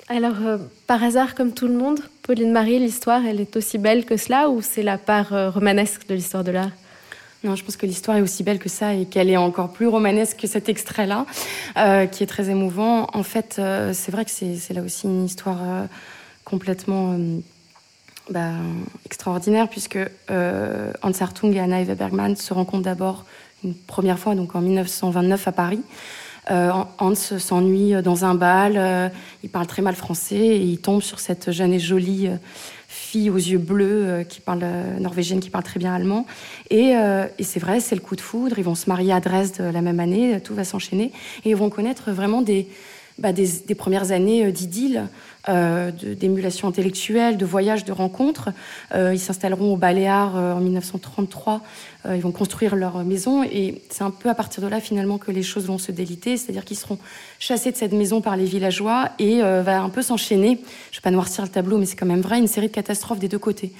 Alors, 0.08 0.36
euh, 0.42 0.58
par 0.86 1.02
hasard, 1.02 1.34
comme 1.34 1.52
tout 1.52 1.66
le 1.66 1.74
monde, 1.74 2.00
Pauline 2.22 2.52
Marie, 2.52 2.78
l'histoire, 2.78 3.26
elle 3.26 3.40
est 3.40 3.56
aussi 3.56 3.76
belle 3.76 4.06
que 4.06 4.16
cela 4.16 4.48
ou 4.48 4.62
c'est 4.62 4.82
la 4.82 4.96
part 4.96 5.34
euh, 5.34 5.50
romanesque 5.50 6.08
de 6.08 6.14
l'histoire 6.14 6.44
de 6.44 6.52
l'art? 6.52 6.70
Non, 7.44 7.54
je 7.54 7.64
pense 7.64 7.76
que 7.76 7.86
l'histoire 7.86 8.16
est 8.16 8.20
aussi 8.20 8.42
belle 8.42 8.58
que 8.58 8.68
ça 8.68 8.94
et 8.94 9.06
qu'elle 9.06 9.30
est 9.30 9.36
encore 9.36 9.72
plus 9.72 9.86
romanesque 9.86 10.38
que 10.38 10.46
cet 10.46 10.68
extrait-là, 10.68 11.26
euh, 11.76 12.06
qui 12.06 12.22
est 12.22 12.26
très 12.26 12.50
émouvant. 12.50 13.06
En 13.12 13.22
fait, 13.22 13.60
c'est 13.92 14.10
vrai 14.10 14.24
que 14.24 14.30
c'est 14.30 14.74
là 14.74 14.82
aussi 14.82 15.06
une 15.06 15.24
histoire 15.24 15.58
complètement 16.44 17.16
bah, 18.30 18.52
extraordinaire, 19.06 19.68
puisque 19.68 19.98
Hans 20.28 21.12
Hartung 21.20 21.54
et 21.54 21.60
Anna 21.60 21.80
Eva 21.80 21.94
Bergman 21.94 22.34
se 22.34 22.52
rencontrent 22.52 22.84
d'abord 22.84 23.24
une 23.64 23.74
première 23.74 24.18
fois, 24.18 24.34
donc 24.34 24.54
en 24.56 24.60
1929 24.60 25.48
à 25.48 25.52
Paris. 25.52 25.82
Euh, 26.50 26.70
Hans 26.98 27.14
s'ennuie 27.14 27.92
dans 28.02 28.24
un 28.24 28.34
bal, 28.34 28.74
euh, 28.76 29.08
il 29.42 29.50
parle 29.50 29.66
très 29.66 29.82
mal 29.82 29.94
français 29.94 30.36
et 30.36 30.62
il 30.62 30.78
tombe 30.78 31.02
sur 31.02 31.20
cette 31.20 31.50
jeune 31.50 31.74
et 31.74 31.78
jolie 31.78 32.28
euh, 32.28 32.36
fille 32.88 33.30
aux 33.30 33.36
yeux 33.36 33.58
bleus 33.58 34.24
qui 34.28 34.40
parle 34.40 34.64
norvégienne, 34.98 35.40
qui 35.40 35.50
parle 35.50 35.64
très 35.64 35.78
bien 35.78 35.94
allemand. 35.94 36.26
Et, 36.70 36.94
c'est 37.40 37.60
vrai, 37.60 37.80
c'est 37.80 37.94
le 37.94 38.00
coup 38.00 38.16
de 38.16 38.20
foudre. 38.20 38.58
Ils 38.58 38.64
vont 38.64 38.74
se 38.74 38.88
marier 38.88 39.12
à 39.12 39.20
Dresde 39.20 39.60
la 39.60 39.82
même 39.82 40.00
année, 40.00 40.40
tout 40.40 40.54
va 40.54 40.64
s'enchaîner 40.64 41.12
et 41.44 41.50
ils 41.50 41.56
vont 41.56 41.68
connaître 41.68 42.10
vraiment 42.12 42.40
des, 42.40 42.66
bah, 43.18 43.30
premières 43.76 44.10
années 44.10 44.50
d'idylle 44.52 45.08
euh, 45.48 45.90
d'émulation 45.92 46.68
intellectuelle, 46.68 47.38
de 47.38 47.46
voyages, 47.46 47.86
de 47.86 47.92
rencontres. 47.92 48.50
Euh, 48.94 49.14
ils 49.14 49.18
s'installeront 49.18 49.72
au 49.72 49.76
Baléares 49.76 50.36
euh, 50.36 50.52
en 50.52 50.60
1933. 50.60 51.62
Ils 52.06 52.20
vont 52.20 52.32
construire 52.32 52.76
leur 52.76 53.04
maison 53.04 53.42
et 53.42 53.82
c'est 53.90 54.04
un 54.04 54.10
peu 54.10 54.28
à 54.28 54.34
partir 54.34 54.62
de 54.62 54.68
là 54.68 54.80
finalement 54.80 55.18
que 55.18 55.30
les 55.30 55.42
choses 55.42 55.66
vont 55.66 55.78
se 55.78 55.92
déliter, 55.92 56.36
c'est-à-dire 56.36 56.64
qu'ils 56.64 56.76
seront 56.76 56.98
chassés 57.38 57.72
de 57.72 57.76
cette 57.76 57.92
maison 57.92 58.20
par 58.20 58.36
les 58.36 58.44
villageois 58.44 59.10
et 59.18 59.40
va 59.40 59.80
un 59.80 59.88
peu 59.88 60.02
s'enchaîner. 60.02 60.60
Je 60.92 60.98
vais 60.98 61.02
pas 61.02 61.10
noircir 61.10 61.44
le 61.44 61.50
tableau, 61.50 61.76
mais 61.76 61.86
c'est 61.86 61.96
quand 61.96 62.06
même 62.06 62.20
vrai, 62.20 62.38
une 62.38 62.46
série 62.46 62.68
de 62.68 62.72
catastrophes 62.72 63.18
des 63.18 63.28
deux 63.28 63.38
côtés. 63.38 63.72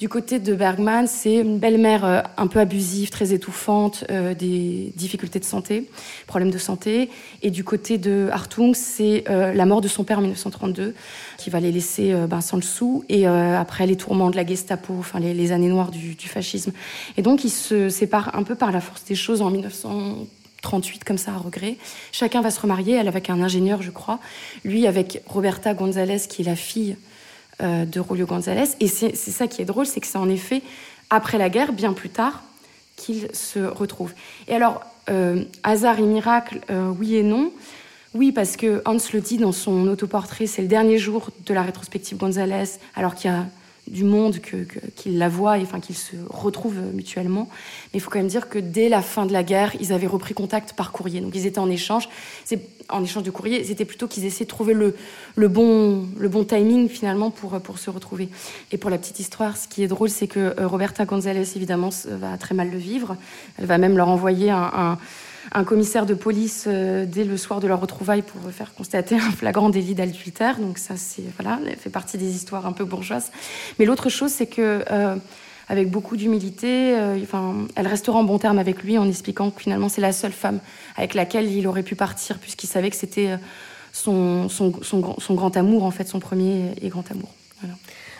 Du 0.00 0.08
côté 0.08 0.38
de 0.38 0.54
Bergman, 0.54 1.06
c'est 1.06 1.36
une 1.36 1.58
belle-mère 1.58 2.24
un 2.36 2.46
peu 2.46 2.60
abusive, 2.60 3.10
très 3.10 3.32
étouffante, 3.32 4.04
des 4.10 4.92
difficultés 4.96 5.38
de 5.38 5.44
santé, 5.44 5.88
problèmes 6.26 6.50
de 6.50 6.58
santé. 6.58 7.10
Et 7.42 7.50
du 7.50 7.62
côté 7.62 7.98
de 7.98 8.28
Hartung, 8.32 8.74
c'est 8.74 9.24
la 9.28 9.66
mort 9.66 9.80
de 9.80 9.88
son 9.88 10.02
père 10.02 10.18
en 10.18 10.22
1932 10.22 10.94
qui 11.36 11.50
va 11.50 11.60
les 11.60 11.72
laisser 11.72 12.12
euh, 12.12 12.26
ben, 12.26 12.40
sans 12.40 12.56
le 12.56 12.62
sou, 12.62 13.04
et 13.08 13.26
euh, 13.26 13.58
après 13.58 13.86
les 13.86 13.96
tourments 13.96 14.30
de 14.30 14.36
la 14.36 14.46
Gestapo, 14.46 14.94
enfin 14.98 15.20
les, 15.20 15.52
années 15.52 15.68
noires 15.68 15.90
du, 15.90 16.16
fascisme. 16.28 16.72
Et 17.16 17.22
donc 17.22 17.44
ils 17.44 17.50
se 17.50 17.88
séparent 17.88 18.34
un 18.34 18.42
peu 18.42 18.54
par 18.54 18.72
la 18.72 18.80
force 18.80 19.04
des 19.04 19.14
choses 19.14 19.42
en 19.42 19.50
1938, 19.50 21.04
comme 21.04 21.18
ça, 21.18 21.32
à 21.32 21.36
regret. 21.36 21.76
Chacun 22.12 22.40
va 22.40 22.50
se 22.50 22.60
remarier, 22.60 22.94
elle 22.94 23.08
avec 23.08 23.30
un 23.30 23.40
ingénieur, 23.42 23.82
je 23.82 23.90
crois, 23.90 24.18
lui 24.64 24.86
avec 24.86 25.22
Roberta 25.26 25.74
González, 25.74 26.20
qui 26.28 26.42
est 26.42 26.46
la 26.46 26.56
fille 26.56 26.96
euh, 27.62 27.84
de 27.84 28.00
Rolio 28.00 28.26
González. 28.26 28.70
Et 28.80 28.88
c'est 28.88 29.14
ça 29.14 29.46
qui 29.46 29.62
est 29.62 29.66
drôle, 29.66 29.86
c'est 29.86 30.00
que 30.00 30.06
c'est 30.06 30.18
en 30.18 30.28
effet 30.28 30.62
après 31.10 31.38
la 31.38 31.48
guerre, 31.48 31.72
bien 31.72 31.92
plus 31.92 32.10
tard, 32.10 32.42
qu'ils 32.96 33.28
se 33.32 33.60
retrouvent. 33.60 34.14
Et 34.48 34.54
alors, 34.54 34.80
hasard 35.62 36.00
et 36.00 36.02
miracle, 36.02 36.60
oui 36.98 37.14
et 37.14 37.22
non. 37.22 37.52
Oui, 38.16 38.32
parce 38.32 38.56
que 38.56 38.80
Hans 38.86 38.96
le 39.12 39.20
dit 39.20 39.36
dans 39.36 39.52
son 39.52 39.88
autoportrait, 39.88 40.46
c'est 40.46 40.62
le 40.62 40.68
dernier 40.68 40.96
jour 40.96 41.28
de 41.44 41.52
la 41.52 41.62
rétrospective 41.62 42.16
González, 42.16 42.78
alors 42.94 43.14
qu'il 43.14 43.30
y 43.30 43.34
a 43.34 43.44
du 43.88 44.04
monde 44.04 44.38
qu'ils 44.96 45.18
la 45.18 45.28
voient 45.28 45.58
et 45.58 45.62
enfin 45.62 45.80
qu'ils 45.80 45.98
se 45.98 46.16
retrouvent 46.30 46.80
mutuellement. 46.94 47.46
Mais 47.92 47.98
il 47.98 48.00
faut 48.00 48.08
quand 48.08 48.18
même 48.18 48.26
dire 48.26 48.48
que 48.48 48.58
dès 48.58 48.88
la 48.88 49.02
fin 49.02 49.26
de 49.26 49.34
la 49.34 49.42
guerre, 49.42 49.74
ils 49.80 49.92
avaient 49.92 50.06
repris 50.06 50.32
contact 50.32 50.72
par 50.72 50.92
courrier. 50.92 51.20
Donc 51.20 51.34
ils 51.34 51.44
étaient 51.44 51.58
en 51.58 51.68
échange. 51.68 52.08
C'est 52.46 52.60
en 52.88 53.04
échange 53.04 53.22
de 53.22 53.30
courrier. 53.30 53.62
C'était 53.64 53.84
plutôt 53.84 54.08
qu'ils 54.08 54.24
essayaient 54.24 54.46
de 54.46 54.50
trouver 54.50 54.72
le, 54.72 55.48
bon, 55.48 56.06
timing 56.48 56.88
finalement 56.88 57.30
pour, 57.30 57.78
se 57.78 57.90
retrouver. 57.90 58.30
Et 58.72 58.78
pour 58.78 58.88
la 58.88 58.96
petite 58.96 59.20
histoire, 59.20 59.58
ce 59.58 59.68
qui 59.68 59.82
est 59.82 59.88
drôle, 59.88 60.08
c'est 60.08 60.26
que 60.26 60.58
euh, 60.58 60.66
Roberta 60.66 61.04
González 61.04 61.54
évidemment 61.54 61.90
va 62.06 62.38
très 62.38 62.54
mal 62.54 62.70
le 62.70 62.78
vivre. 62.78 63.16
Elle 63.58 63.66
va 63.66 63.76
même 63.76 63.98
leur 63.98 64.08
envoyer 64.08 64.50
un 64.50 64.96
commissaire 65.64 66.06
de 66.06 66.14
police 66.14 66.64
euh, 66.66 67.06
dès 67.06 67.24
le 67.24 67.36
soir 67.36 67.60
de 67.60 67.66
leur 67.66 67.80
retrouvaille 67.80 68.22
pour 68.22 68.50
faire 68.50 68.74
constater 68.74 69.16
un 69.16 69.30
flagrant 69.30 69.70
délit 69.70 69.94
d'adultère. 69.94 70.58
Donc 70.58 70.78
ça, 70.78 70.96
c'est 70.96 71.24
voilà, 71.38 71.58
fait 71.78 71.90
partie 71.90 72.18
des 72.18 72.34
histoires 72.34 72.66
un 72.66 72.72
peu 72.72 72.84
bourgeoises. 72.84 73.30
Mais 73.78 73.84
l'autre 73.84 74.08
chose, 74.08 74.30
c'est 74.30 74.46
que 74.46 74.84
euh, 74.90 75.16
avec 75.68 75.90
beaucoup 75.90 76.16
d'humilité, 76.16 76.96
euh, 76.96 77.18
enfin, 77.22 77.66
elle 77.74 77.86
restera 77.86 78.18
en 78.18 78.24
bon 78.24 78.38
terme 78.38 78.58
avec 78.58 78.82
lui 78.82 78.98
en 78.98 79.08
expliquant 79.08 79.50
que 79.50 79.60
finalement 79.60 79.88
c'est 79.88 80.00
la 80.00 80.12
seule 80.12 80.32
femme 80.32 80.60
avec 80.96 81.14
laquelle 81.14 81.50
il 81.50 81.66
aurait 81.66 81.82
pu 81.82 81.96
partir 81.96 82.38
puisqu'il 82.38 82.68
savait 82.68 82.90
que 82.90 82.96
c'était 82.96 83.36
son, 83.92 84.48
son, 84.48 84.72
son, 84.82 85.34
grand 85.34 85.56
amour 85.56 85.84
en 85.84 85.90
fait, 85.90 86.06
son 86.06 86.20
premier 86.20 86.72
et 86.80 86.88
grand 86.88 87.10
amour. 87.10 87.30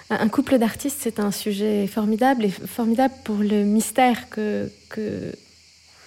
Un 0.09 0.29
couple 0.29 0.59
d'artistes, 0.59 0.99
c'est 1.01 1.19
un 1.19 1.33
sujet 1.33 1.87
formidable 1.89 2.45
et 2.45 2.51
formidable 2.51 3.15
pour 3.25 3.37
le 3.37 3.65
mystère 3.65 4.29
que, 4.31 4.71
que 4.89 5.33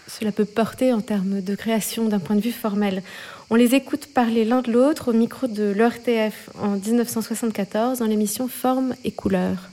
cela 0.10 0.32
peut 0.32 0.46
porter 0.46 0.92
en 0.92 1.02
termes 1.02 1.42
de 1.42 1.56
création 1.56 2.06
d'un 2.06 2.20
point 2.20 2.36
de 2.36 2.42
vue 2.42 2.52
formel. 2.52 3.04
On 3.50 3.56
les 3.56 3.76
écoute 3.76 4.14
parler 4.14 4.44
l'un 4.44 4.62
de 4.62 4.72
l'autre 4.72 5.12
au 5.12 5.14
micro 5.14 5.48
de 5.48 5.72
l'ERTF 5.72 6.50
en 6.60 6.72
1974 6.72 8.00
dans 8.00 8.06
l'émission 8.06 8.48
Forme 8.48 8.96
et 9.04 9.12
couleurs. 9.12 9.70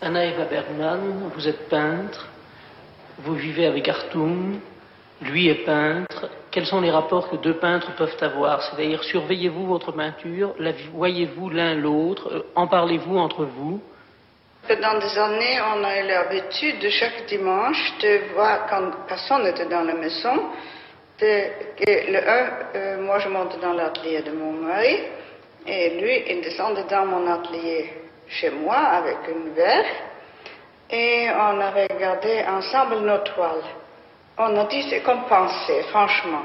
Anna 0.00 0.24
Eva 0.26 0.44
Bergman, 0.44 1.30
vous 1.34 1.48
êtes 1.48 1.68
peintre, 1.68 2.28
vous 3.24 3.34
vivez 3.34 3.66
avec 3.66 3.88
Artung, 3.88 4.58
lui 5.22 5.48
est 5.48 5.64
peintre. 5.64 6.28
Quels 6.50 6.66
sont 6.66 6.80
les 6.80 6.90
rapports 6.90 7.30
que 7.30 7.36
deux 7.36 7.54
peintres 7.54 7.94
peuvent 7.96 8.16
avoir? 8.20 8.62
C'est-à-dire, 8.62 9.02
surveillez-vous 9.04 9.66
votre 9.66 9.92
peinture, 9.92 10.54
la 10.58 10.72
voyez-vous 10.92 11.48
l'un 11.48 11.74
l'autre, 11.74 12.46
en 12.54 12.66
parlez-vous 12.66 13.16
entre 13.16 13.44
vous? 13.44 13.80
Pendant 14.66 14.98
des 14.98 15.18
années, 15.18 15.60
on 15.74 15.84
a 15.84 15.98
eu 15.98 16.06
l'habitude 16.06 16.78
de 16.78 16.88
chaque 16.88 17.26
dimanche 17.26 17.92
de 18.00 18.32
voir 18.34 18.66
quand 18.68 19.06
personne 19.08 19.46
était 19.46 19.66
dans 19.66 19.82
la 19.82 19.94
maison. 19.94 20.50
De, 21.18 21.44
le 21.86 22.18
euh, 22.74 23.02
moi 23.02 23.18
je 23.18 23.28
montais 23.28 23.58
dans 23.58 23.74
l'atelier 23.74 24.22
de 24.22 24.32
mon 24.32 24.52
mari 24.52 24.98
et 25.66 25.90
lui 26.00 26.24
il 26.28 26.40
descendait 26.40 26.84
dans 26.90 27.06
mon 27.06 27.30
atelier 27.30 27.92
chez 28.28 28.50
moi 28.50 28.76
avec 28.76 29.18
une 29.28 29.52
verre 29.52 29.84
et 30.90 31.28
on 31.30 31.60
a 31.60 31.70
regardé 31.70 32.44
ensemble 32.48 33.00
nos 33.00 33.18
toiles. 33.18 33.64
On 34.38 34.56
a 34.56 34.64
dit 34.64 34.84
c'est 34.88 35.00
comme 35.00 35.24
penser, 35.26 35.82
franchement. 35.90 36.44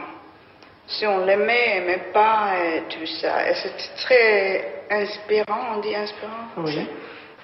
Si 0.88 1.06
on 1.06 1.26
l'aimait, 1.26 1.78
aimait 1.78 2.12
pas 2.14 2.52
et 2.64 2.84
tout 2.90 3.06
ça. 3.06 3.50
Et 3.50 3.56
c'était 3.56 3.96
très 3.98 4.84
inspirant, 4.90 5.76
on 5.76 5.80
dit 5.80 5.96
inspirant. 5.96 6.48
Oui. 6.58 6.88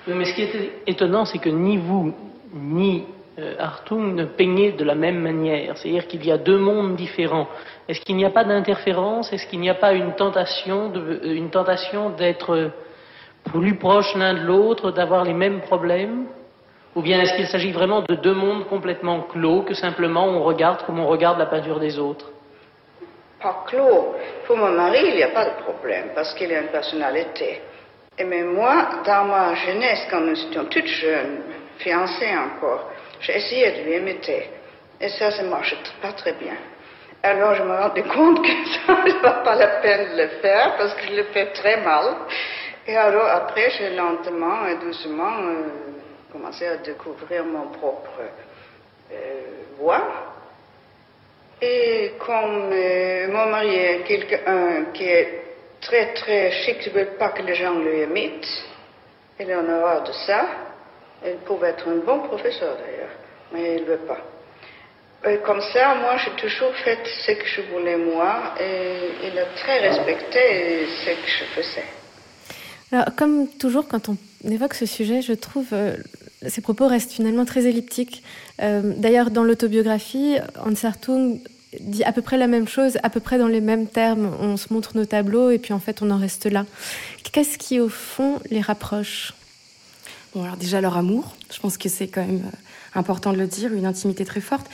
Mais 0.07 0.25
ce 0.25 0.33
qui 0.33 0.41
est 0.43 0.71
étonnant, 0.87 1.25
c'est 1.25 1.39
que 1.39 1.49
ni 1.49 1.77
vous, 1.77 2.13
ni 2.53 3.05
euh, 3.39 3.55
ne 3.91 4.25
peignez 4.25 4.73
de 4.73 4.83
la 4.83 4.95
même 4.95 5.19
manière. 5.19 5.77
C'est-à-dire 5.77 6.07
qu'il 6.07 6.25
y 6.25 6.31
a 6.31 6.37
deux 6.37 6.57
mondes 6.57 6.95
différents. 6.95 7.47
Est-ce 7.87 8.01
qu'il 8.01 8.15
n'y 8.15 8.25
a 8.25 8.29
pas 8.29 8.43
d'interférence? 8.43 9.31
Est-ce 9.33 9.47
qu'il 9.47 9.59
n'y 9.59 9.69
a 9.69 9.75
pas 9.75 9.93
une 9.93 10.13
tentation, 10.13 10.91
euh, 10.95 11.19
une 11.23 11.49
tentation 11.49 12.09
d'être 12.11 12.71
plus 13.45 13.75
proche 13.75 14.15
l'un 14.15 14.33
de 14.33 14.41
l'autre, 14.41 14.91
d'avoir 14.91 15.23
les 15.23 15.33
mêmes 15.33 15.61
problèmes? 15.61 16.25
Ou 16.95 17.01
bien 17.01 17.19
est-ce 17.21 17.35
qu'il 17.35 17.47
s'agit 17.47 17.71
vraiment 17.71 18.01
de 18.01 18.15
deux 18.15 18.35
mondes 18.35 18.67
complètement 18.67 19.21
clos, 19.21 19.63
que 19.63 19.73
simplement 19.73 20.25
on 20.25 20.43
regarde 20.43 20.83
comme 20.85 20.99
on 20.99 21.07
regarde 21.07 21.39
la 21.39 21.47
peinture 21.47 21.79
des 21.79 21.97
autres? 21.97 22.29
Pas 23.41 23.63
clos. 23.67 24.15
Pour 24.45 24.57
mon 24.57 24.69
mari, 24.69 24.99
il 25.07 25.15
n'y 25.15 25.23
a 25.23 25.29
pas 25.29 25.45
de 25.45 25.63
problème, 25.63 26.09
parce 26.13 26.33
qu'il 26.35 26.53
a 26.53 26.61
une 26.61 26.67
personnalité. 26.67 27.61
Et 28.17 28.23
mais 28.23 28.43
moi, 28.43 29.01
dans 29.05 29.25
ma 29.25 29.55
jeunesse, 29.55 30.07
quand 30.09 30.21
nous 30.21 30.39
étions 30.39 30.65
toutes 30.65 30.85
jeunes, 30.85 31.41
fiancées 31.79 32.35
encore, 32.37 32.91
j'ai 33.19 33.37
essayé 33.37 33.71
de 33.71 33.89
lui 33.89 33.97
imiter. 33.97 34.49
Et 35.01 35.09
ça, 35.09 35.31
ça 35.31 35.43
marche 35.43 35.75
pas 36.01 36.13
très 36.13 36.33
bien. 36.33 36.55
Alors 37.23 37.55
je 37.55 37.63
me 37.63 37.75
rendais 37.75 38.03
compte 38.03 38.41
que 38.41 38.51
ça 38.85 39.03
ne 39.05 39.21
va 39.21 39.31
pas 39.45 39.55
la 39.55 39.67
peine 39.81 40.11
de 40.11 40.21
le 40.23 40.27
faire 40.41 40.75
parce 40.77 40.93
que 40.95 41.07
je 41.07 41.15
le 41.15 41.23
fais 41.25 41.47
très 41.53 41.77
mal. 41.77 42.15
Et 42.85 42.97
alors 42.97 43.27
après, 43.27 43.69
j'ai 43.71 43.95
lentement 43.95 44.67
et 44.67 44.75
doucement 44.75 45.37
euh, 45.39 45.53
commencé 46.31 46.67
à 46.67 46.77
découvrir 46.77 47.45
mon 47.45 47.67
propre 47.67 48.19
euh, 49.11 49.41
voix. 49.79 50.03
Et 51.61 52.11
comme 52.19 52.71
euh, 52.73 53.27
mon 53.29 53.45
mari 53.45 53.73
est 53.73 54.03
quelqu'un 54.03 54.85
qui 54.93 55.05
est 55.05 55.42
très 55.83 56.13
très 56.13 56.51
chic, 56.51 56.77
je 56.83 56.89
ne 56.89 56.95
veux 56.95 57.11
pas 57.17 57.29
que 57.29 57.41
les 57.41 57.55
gens 57.55 57.79
lui 57.79 58.01
imitent. 58.03 58.65
Il 59.39 59.53
en 59.53 59.67
a 59.67 59.99
de 60.01 60.11
ça. 60.25 60.45
Il 61.25 61.37
pouvait 61.45 61.69
être 61.69 61.87
un 61.87 62.05
bon 62.05 62.19
professeur 62.27 62.75
d'ailleurs, 62.77 63.15
mais 63.53 63.75
il 63.75 63.83
ne 63.83 63.87
veut 63.87 64.05
pas. 64.07 64.19
Comme 65.45 65.61
ça, 65.73 65.95
moi, 65.95 66.17
j'ai 66.17 66.31
toujours 66.31 66.75
fait 66.83 66.99
ce 67.25 67.31
que 67.31 67.45
je 67.45 67.61
voulais 67.71 67.95
moi, 67.95 68.55
et 68.59 69.27
il 69.27 69.39
a 69.39 69.45
très 69.55 69.79
respecté 69.79 70.85
ce 70.85 71.11
que 71.11 71.27
je 71.27 71.45
faisais. 71.55 71.85
Alors, 72.91 73.15
comme 73.15 73.47
toujours, 73.47 73.87
quand 73.87 74.09
on 74.09 74.17
évoque 74.43 74.73
ce 74.73 74.85
sujet, 74.85 75.21
je 75.21 75.31
trouve 75.31 75.67
euh, 75.71 75.95
ses 76.45 76.61
propos 76.61 76.87
restent 76.87 77.13
finalement 77.13 77.45
très 77.45 77.65
elliptiques. 77.65 78.21
Euh, 78.61 78.81
d'ailleurs, 78.97 79.31
dans 79.31 79.43
l'autobiographie, 79.43 80.37
Hans 80.59 80.85
Hartung 80.85 81.39
dit 81.79 82.03
à 82.03 82.11
peu 82.11 82.21
près 82.21 82.37
la 82.37 82.47
même 82.47 82.67
chose, 82.67 82.97
à 83.03 83.09
peu 83.09 83.19
près 83.19 83.37
dans 83.37 83.47
les 83.47 83.61
mêmes 83.61 83.87
termes. 83.87 84.31
On 84.39 84.57
se 84.57 84.73
montre 84.73 84.95
nos 84.95 85.05
tableaux 85.05 85.49
et 85.51 85.59
puis 85.59 85.73
en 85.73 85.79
fait, 85.79 86.01
on 86.01 86.11
en 86.11 86.17
reste 86.17 86.45
là. 86.45 86.65
Qu'est-ce 87.31 87.57
qui, 87.57 87.79
au 87.79 87.89
fond, 87.89 88.39
les 88.49 88.61
rapproche? 88.61 89.33
Bon, 90.33 90.43
alors 90.43 90.57
déjà 90.57 90.81
leur 90.81 90.97
amour, 90.97 91.35
je 91.53 91.59
pense 91.59 91.77
que 91.77 91.89
c'est 91.89 92.07
quand 92.07 92.25
même 92.25 92.41
euh, 92.45 92.57
important 92.99 93.33
de 93.33 93.37
le 93.37 93.47
dire, 93.47 93.73
une 93.73 93.85
intimité 93.85 94.25
très 94.25 94.41
forte. 94.41 94.67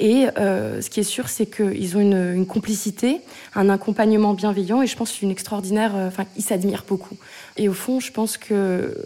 Et 0.00 0.26
euh, 0.38 0.80
ce 0.80 0.90
qui 0.90 1.00
est 1.00 1.04
sûr, 1.04 1.28
c'est 1.28 1.46
qu'ils 1.46 1.96
ont 1.96 2.00
une, 2.00 2.46
complicité, 2.46 3.20
un 3.54 3.68
accompagnement 3.68 4.34
bienveillant, 4.34 4.82
et 4.82 4.86
je 4.86 4.96
pense 4.96 5.20
une 5.20 5.30
extraordinaire. 5.30 5.94
Enfin, 5.94 6.24
ils 6.36 6.42
s'admirent 6.42 6.84
beaucoup. 6.88 7.16
Et 7.56 7.68
au 7.68 7.74
fond, 7.74 8.00
je 8.00 8.10
pense 8.10 8.36
que 8.36 8.96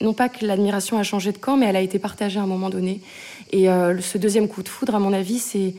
non 0.00 0.14
pas 0.14 0.28
que 0.28 0.46
l'admiration 0.46 0.98
a 0.98 1.02
changé 1.02 1.32
de 1.32 1.38
camp, 1.38 1.56
mais 1.56 1.66
elle 1.66 1.76
a 1.76 1.82
été 1.82 1.98
partagée 1.98 2.38
à 2.38 2.42
un 2.42 2.46
moment 2.46 2.70
donné. 2.70 3.00
Et 3.52 3.68
euh, 3.68 4.00
ce 4.00 4.18
deuxième 4.18 4.48
coup 4.48 4.62
de 4.62 4.68
foudre, 4.68 4.94
à 4.94 4.98
mon 4.98 5.12
avis, 5.12 5.38
c'est 5.38 5.74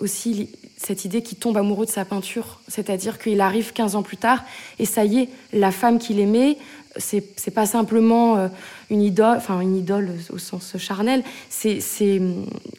aussi 0.00 0.50
cette 0.76 1.04
idée 1.04 1.22
qu'il 1.22 1.38
tombe 1.38 1.56
amoureux 1.56 1.86
de 1.86 1.90
sa 1.90 2.04
peinture. 2.04 2.60
C'est-à-dire 2.68 3.18
qu'il 3.18 3.40
arrive 3.40 3.72
15 3.72 3.96
ans 3.96 4.02
plus 4.02 4.16
tard, 4.16 4.44
et 4.78 4.86
ça 4.86 5.04
y 5.04 5.18
est, 5.18 5.28
la 5.52 5.70
femme 5.70 5.98
qu'il 5.98 6.18
aimait, 6.20 6.56
c'est 6.96 7.54
pas 7.54 7.66
simplement 7.66 8.36
euh, 8.36 8.48
une 8.90 9.02
idole, 9.02 9.36
enfin 9.36 9.60
une 9.60 9.76
idole 9.76 10.10
au 10.30 10.38
sens 10.38 10.76
charnel, 10.78 11.22
c'est 11.48 11.80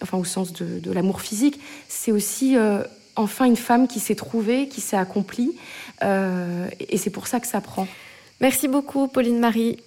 enfin 0.01 0.17
au 0.17 0.25
sens 0.25 0.51
de, 0.51 0.91
l'amour 0.91 1.21
physique, 1.21 1.59
c'est 1.87 2.11
aussi 2.11 2.57
euh, 2.57 2.83
enfin 3.15 3.45
une 3.45 3.55
femme 3.55 3.87
qui 3.87 3.99
s'est 3.99 4.15
trouvée, 4.15 4.67
qui 4.67 4.81
s'est 4.81 4.97
accomplie, 4.97 5.53
et 6.01 6.97
c'est 6.97 7.11
pour 7.11 7.27
ça 7.27 7.39
que 7.39 7.47
ça 7.47 7.61
prend. 7.61 7.87
Merci 8.41 8.67
beaucoup, 8.67 9.07
Pauline 9.07 9.39
Marie. 9.39 9.77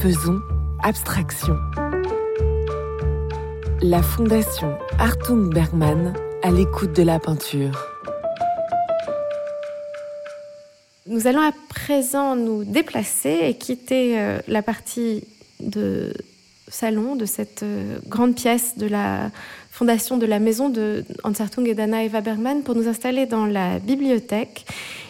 Faisons 0.00 0.40
abstraction. 0.86 1.58
La 3.82 4.02
Fondation 4.02 4.78
Artung 5.00 5.52
Bergman 5.52 6.14
à 6.44 6.52
l'écoute 6.52 6.92
de 6.92 7.02
la 7.02 7.18
peinture. 7.18 7.76
Nous 11.08 11.26
allons 11.26 11.40
à 11.40 11.50
présent 11.68 12.36
nous 12.36 12.62
déplacer 12.62 13.40
et 13.42 13.54
quitter 13.54 14.16
euh, 14.16 14.38
la 14.46 14.62
partie 14.62 15.24
de 15.58 16.14
salon 16.68 17.16
de 17.16 17.26
cette 17.26 17.64
euh, 17.64 17.98
grande 18.06 18.36
pièce 18.36 18.78
de 18.78 18.86
la 18.86 19.32
fondation 19.72 20.18
de 20.18 20.26
la 20.26 20.38
maison 20.38 20.68
de 20.68 21.04
Hans 21.24 21.32
Hartung 21.32 21.66
et 21.66 21.74
d'Anna 21.74 22.04
Eva 22.04 22.20
Bergman 22.20 22.62
pour 22.62 22.76
nous 22.76 22.86
installer 22.86 23.26
dans 23.26 23.46
la 23.46 23.80
bibliothèque 23.80 24.64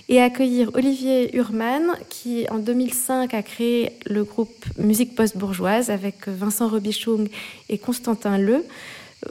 et 0.08 0.20
accueillir 0.20 0.70
Olivier 0.74 1.36
Urman, 1.36 1.82
qui 2.08 2.46
en 2.50 2.58
2005 2.58 3.34
a 3.34 3.42
créé 3.42 3.92
le 4.06 4.24
groupe 4.24 4.64
Musique 4.78 5.14
Post-Bourgeoise 5.14 5.90
avec 5.90 6.28
Vincent 6.28 6.68
Robichung 6.68 7.28
et 7.68 7.78
Constantin 7.78 8.38
Le. 8.38 8.64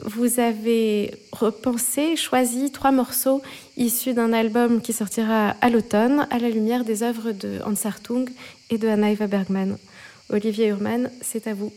Vous 0.04 0.40
avez 0.40 1.14
repensé, 1.32 2.16
choisi 2.16 2.70
trois 2.72 2.92
morceaux 2.92 3.40
issus 3.76 4.12
d'un 4.12 4.32
album 4.32 4.82
qui 4.82 4.92
sortira 4.92 5.50
à 5.60 5.70
l'automne, 5.70 6.26
à 6.30 6.38
la 6.38 6.50
lumière 6.50 6.84
des 6.84 7.02
œuvres 7.02 7.32
de 7.32 7.60
Hans 7.64 7.86
Hartung 7.88 8.26
et 8.70 8.78
de 8.78 8.88
Anna 8.88 9.10
Eva 9.10 9.26
Bergman. 9.26 9.78
Olivier 10.28 10.68
Urman, 10.68 11.10
c'est 11.22 11.46
à 11.46 11.54
vous. 11.54 11.72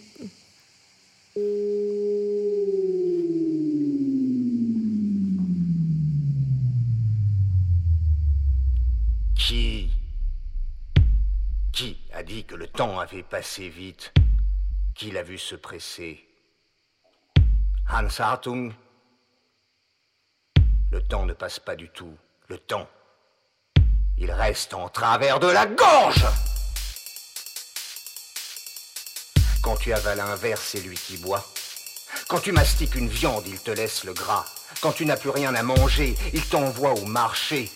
Qui 9.50 9.90
a 12.14 12.22
dit 12.22 12.46
que 12.46 12.54
le 12.54 12.68
temps 12.68 13.00
avait 13.00 13.24
passé 13.24 13.68
vite 13.68 14.14
Qui 14.94 15.10
l'a 15.10 15.24
vu 15.24 15.40
se 15.40 15.56
presser? 15.56 16.24
Hans 17.92 18.20
Hartung 18.20 18.72
Le 20.92 21.02
temps 21.02 21.26
ne 21.26 21.34
passe 21.34 21.60
pas 21.60 21.76
du 21.76 21.90
tout. 21.90 22.16
Le 22.48 22.60
temps, 22.60 22.88
il 24.20 24.32
reste 24.32 24.76
en 24.76 24.88
travers 24.88 25.40
de 25.40 25.48
la 25.48 25.66
gorge 25.66 26.28
Quand 29.64 29.78
tu 29.78 29.94
avales 29.94 30.20
un 30.20 30.36
verre, 30.36 30.60
c'est 30.60 30.82
lui 30.82 30.96
qui 30.96 31.18
boit. 31.18 31.44
Quand 32.28 32.40
tu 32.40 32.52
mastiques 32.52 32.94
une 32.94 33.10
viande, 33.10 33.48
il 33.48 33.60
te 33.60 33.72
laisse 33.72 34.04
le 34.04 34.14
gras. 34.14 34.46
Quand 34.80 34.92
tu 34.92 35.08
n'as 35.08 35.18
plus 35.18 35.32
rien 35.32 35.56
à 35.56 35.64
manger, 35.64 36.16
il 36.36 36.48
t'envoie 36.48 36.94
au 36.94 37.06
marché. 37.06 37.72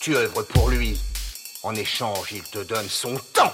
Tu 0.00 0.16
œuvres 0.16 0.42
pour 0.42 0.70
lui. 0.70 1.00
En 1.64 1.74
échange, 1.74 2.32
il 2.32 2.42
te 2.42 2.60
donne 2.60 2.88
son 2.88 3.16
temps. 3.34 3.52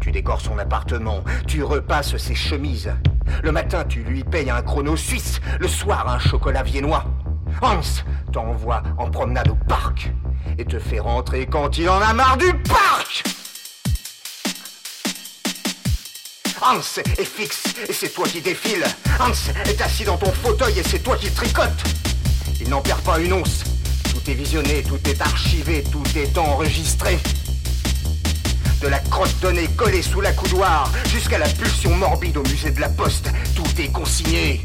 Tu 0.00 0.10
décores 0.10 0.40
son 0.40 0.58
appartement, 0.58 1.22
tu 1.46 1.62
repasses 1.62 2.16
ses 2.16 2.34
chemises. 2.34 2.90
Le 3.42 3.52
matin, 3.52 3.84
tu 3.84 4.02
lui 4.02 4.24
payes 4.24 4.50
un 4.50 4.62
chrono 4.62 4.96
suisse, 4.96 5.38
le 5.60 5.68
soir, 5.68 6.08
un 6.08 6.18
chocolat 6.18 6.62
viennois. 6.62 7.04
Hans 7.60 7.80
t'envoie 8.32 8.82
en 8.96 9.10
promenade 9.10 9.48
au 9.48 9.54
parc 9.54 10.10
et 10.56 10.64
te 10.64 10.78
fait 10.78 11.00
rentrer 11.00 11.46
quand 11.46 11.76
il 11.76 11.90
en 11.90 12.00
a 12.00 12.14
marre 12.14 12.38
du 12.38 12.52
parc. 12.62 13.37
Hans 16.70 17.00
est 17.16 17.24
fixe 17.24 17.62
et 17.88 17.94
c'est 17.94 18.10
toi 18.10 18.26
qui 18.28 18.42
défile. 18.42 18.84
Hans 19.18 19.32
est 19.64 19.80
assis 19.80 20.04
dans 20.04 20.18
ton 20.18 20.30
fauteuil 20.30 20.78
et 20.78 20.82
c'est 20.82 20.98
toi 20.98 21.16
qui 21.16 21.30
tricotes. 21.30 21.82
Il 22.60 22.68
n'en 22.68 22.82
perd 22.82 23.00
pas 23.00 23.18
une 23.18 23.32
once. 23.32 23.64
Tout 24.10 24.30
est 24.30 24.34
visionné, 24.34 24.82
tout 24.82 24.98
est 25.08 25.18
archivé, 25.22 25.82
tout 25.90 26.04
est 26.14 26.36
enregistré. 26.36 27.18
De 28.82 28.88
la 28.88 28.98
crotte 28.98 29.34
donnée 29.40 29.66
collée 29.78 30.02
sous 30.02 30.20
la 30.20 30.32
coudoir 30.32 30.92
jusqu'à 31.10 31.38
la 31.38 31.48
pulsion 31.48 31.96
morbide 31.96 32.36
au 32.36 32.42
musée 32.42 32.70
de 32.70 32.82
la 32.82 32.90
Poste, 32.90 33.30
tout 33.56 33.80
est 33.80 33.90
consigné. 33.90 34.62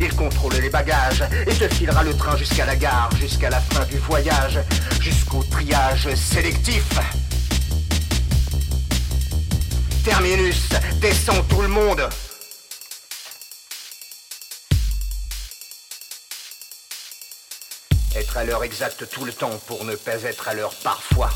Il 0.00 0.12
contrôle 0.16 0.54
les 0.54 0.68
bagages 0.68 1.22
et 1.46 1.54
te 1.54 1.72
filera 1.72 2.02
le 2.02 2.12
train 2.12 2.36
jusqu'à 2.36 2.66
la 2.66 2.74
gare, 2.74 3.08
jusqu'à 3.20 3.50
la 3.50 3.60
fin 3.60 3.84
du 3.84 3.98
voyage, 3.98 4.58
jusqu'au 5.00 5.44
triage 5.44 6.12
sélectif. 6.16 6.98
Terminus, 10.04 10.68
descend 11.00 11.48
tout 11.48 11.62
le 11.62 11.68
monde. 11.68 12.06
Être 18.14 18.36
à 18.36 18.44
l'heure 18.44 18.64
exacte 18.64 19.08
tout 19.08 19.24
le 19.24 19.32
temps 19.32 19.58
pour 19.66 19.84
ne 19.86 19.94
pas 19.96 20.22
être 20.24 20.48
à 20.48 20.52
l'heure 20.52 20.74
parfois. 20.82 21.30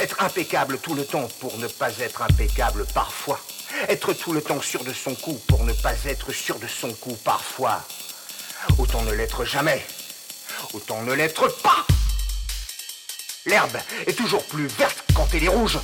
Être 0.00 0.20
impeccable 0.20 0.78
tout 0.78 0.94
le 0.94 1.04
temps 1.04 1.28
pour 1.38 1.56
ne 1.58 1.68
pas 1.68 1.96
être 2.00 2.22
impeccable 2.22 2.86
parfois. 2.92 3.38
Être 3.88 4.12
tout 4.14 4.32
le 4.32 4.42
temps 4.42 4.60
sûr 4.60 4.82
de 4.82 4.92
son 4.92 5.14
coup 5.14 5.40
pour 5.46 5.62
ne 5.62 5.72
pas 5.72 5.94
être 6.04 6.32
sûr 6.32 6.58
de 6.58 6.66
son 6.66 6.92
coup 6.94 7.16
parfois. 7.24 7.84
Autant 8.78 9.02
ne 9.02 9.12
l'être 9.12 9.44
jamais. 9.44 9.86
Autant 10.72 11.02
ne 11.02 11.12
l'être 11.12 11.46
pas. 11.62 11.86
L'herbe 13.46 13.78
est 14.08 14.18
toujours 14.18 14.44
plus 14.46 14.66
verte 14.66 15.04
quand 15.14 15.28
elle 15.34 15.44
est 15.44 15.48
rouge. 15.48 15.78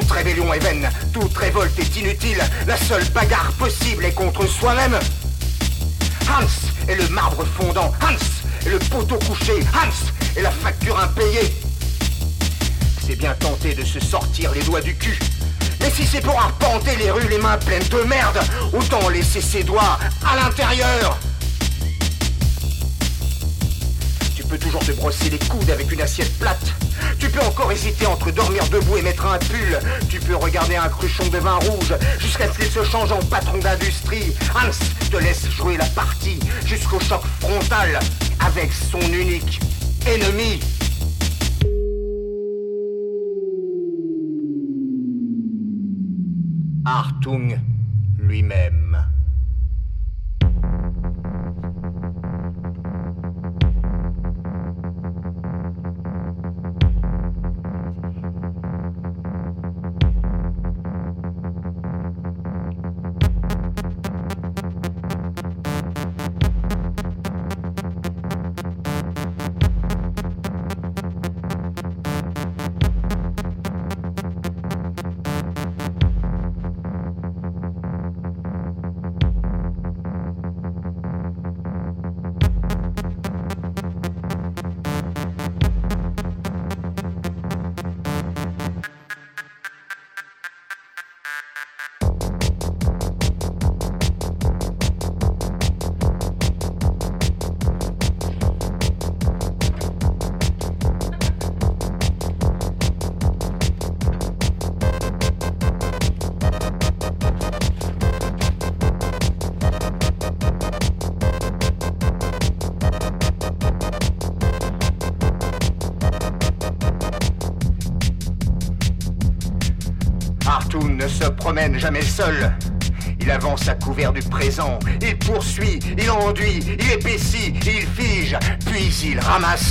Toute 0.00 0.10
rébellion 0.10 0.52
est 0.52 0.58
vaine, 0.58 0.90
toute 1.12 1.36
révolte 1.36 1.78
est 1.78 1.96
inutile, 1.96 2.42
la 2.66 2.76
seule 2.76 3.04
bagarre 3.10 3.52
possible 3.52 4.04
est 4.04 4.12
contre 4.12 4.44
soi-même. 4.44 4.98
Hans 6.28 6.88
est 6.88 6.96
le 6.96 7.08
marbre 7.10 7.44
fondant, 7.56 7.92
Hans 8.02 8.66
est 8.66 8.70
le 8.70 8.80
poteau 8.80 9.16
couché, 9.20 9.52
Hans 9.72 10.36
est 10.36 10.42
la 10.42 10.50
facture 10.50 10.98
impayée. 10.98 11.54
C'est 13.06 13.14
bien 13.14 13.34
tenté 13.34 13.74
de 13.74 13.84
se 13.84 14.00
sortir 14.00 14.50
les 14.50 14.62
doigts 14.64 14.80
du 14.80 14.96
cul. 14.96 15.16
Mais 15.78 15.90
si 15.90 16.04
c'est 16.04 16.22
pour 16.22 16.40
arpenter 16.40 16.96
les 16.96 17.12
rues 17.12 17.28
les 17.28 17.38
mains 17.38 17.58
pleines 17.58 17.86
de 17.88 18.02
merde, 18.02 18.40
autant 18.72 19.08
laisser 19.10 19.40
ses 19.40 19.62
doigts 19.62 20.00
à 20.26 20.34
l'intérieur. 20.34 21.16
Tu 24.44 24.50
peux 24.50 24.58
toujours 24.58 24.84
te 24.84 24.92
brosser 24.92 25.30
les 25.30 25.38
coudes 25.38 25.70
avec 25.70 25.90
une 25.90 26.02
assiette 26.02 26.38
plate. 26.38 26.74
Tu 27.18 27.30
peux 27.30 27.40
encore 27.40 27.72
hésiter 27.72 28.04
entre 28.04 28.30
dormir 28.30 28.68
debout 28.68 28.98
et 28.98 29.02
mettre 29.02 29.24
un 29.24 29.38
pull. 29.38 29.78
Tu 30.10 30.20
peux 30.20 30.36
regarder 30.36 30.76
un 30.76 30.88
cruchon 30.90 31.26
de 31.28 31.38
vin 31.38 31.54
rouge 31.54 31.94
jusqu'à 32.18 32.52
ce 32.52 32.58
qu'il 32.58 32.70
se 32.70 32.84
change 32.84 33.10
en 33.10 33.20
patron 33.20 33.56
d'industrie. 33.56 34.34
Hans 34.54 35.08
te 35.10 35.16
laisse 35.16 35.48
jouer 35.50 35.78
la 35.78 35.86
partie 35.86 36.38
jusqu'au 36.66 37.00
choc 37.00 37.22
frontal 37.40 37.98
avec 38.38 38.70
son 38.70 39.00
unique 39.00 39.60
ennemi. 40.06 40.60
Artung 46.84 47.58
lui-même. 48.18 49.13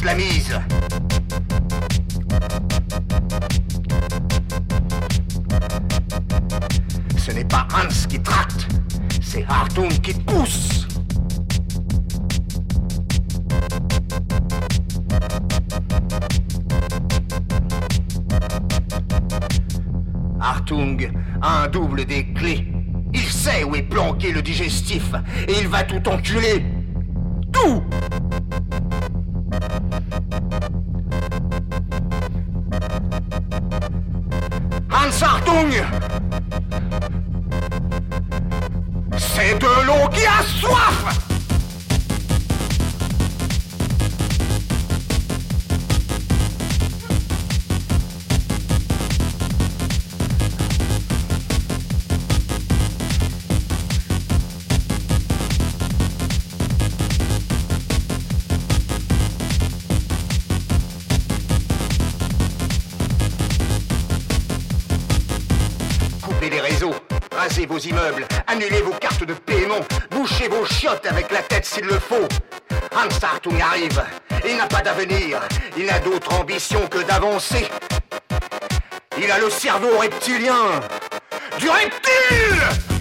La 0.05 0.15
mise. 0.15 0.57
Ce 7.17 7.31
n'est 7.31 7.43
pas 7.43 7.67
Hans 7.73 8.07
qui 8.07 8.21
tracte, 8.21 8.67
c'est 9.21 9.45
Hartung 9.49 9.89
qui 10.01 10.13
pousse. 10.13 10.87
Hartung 20.39 21.11
a 21.41 21.63
un 21.63 21.67
double 21.67 22.05
des 22.05 22.31
clés. 22.33 22.65
Il 23.13 23.19
sait 23.19 23.65
où 23.65 23.75
est 23.75 23.81
planqué 23.81 24.31
le 24.31 24.41
digestif 24.41 25.13
et 25.49 25.59
il 25.59 25.67
va 25.67 25.83
tout 25.83 26.07
enculer. 26.07 26.65
Tout 27.51 27.83
Hans 35.53 36.02
Arrive. 73.51 74.01
Il 74.47 74.55
n'a 74.55 74.67
pas 74.67 74.81
d'avenir. 74.81 75.41
Il 75.77 75.85
n'a 75.85 75.99
d'autre 75.99 76.33
ambition 76.33 76.87
que 76.87 76.99
d'avancer. 76.99 77.67
Il 79.17 79.29
a 79.29 79.37
le 79.37 79.49
cerveau 79.49 79.97
reptilien. 79.97 80.79
Du 81.59 81.69
reptile 81.69 82.92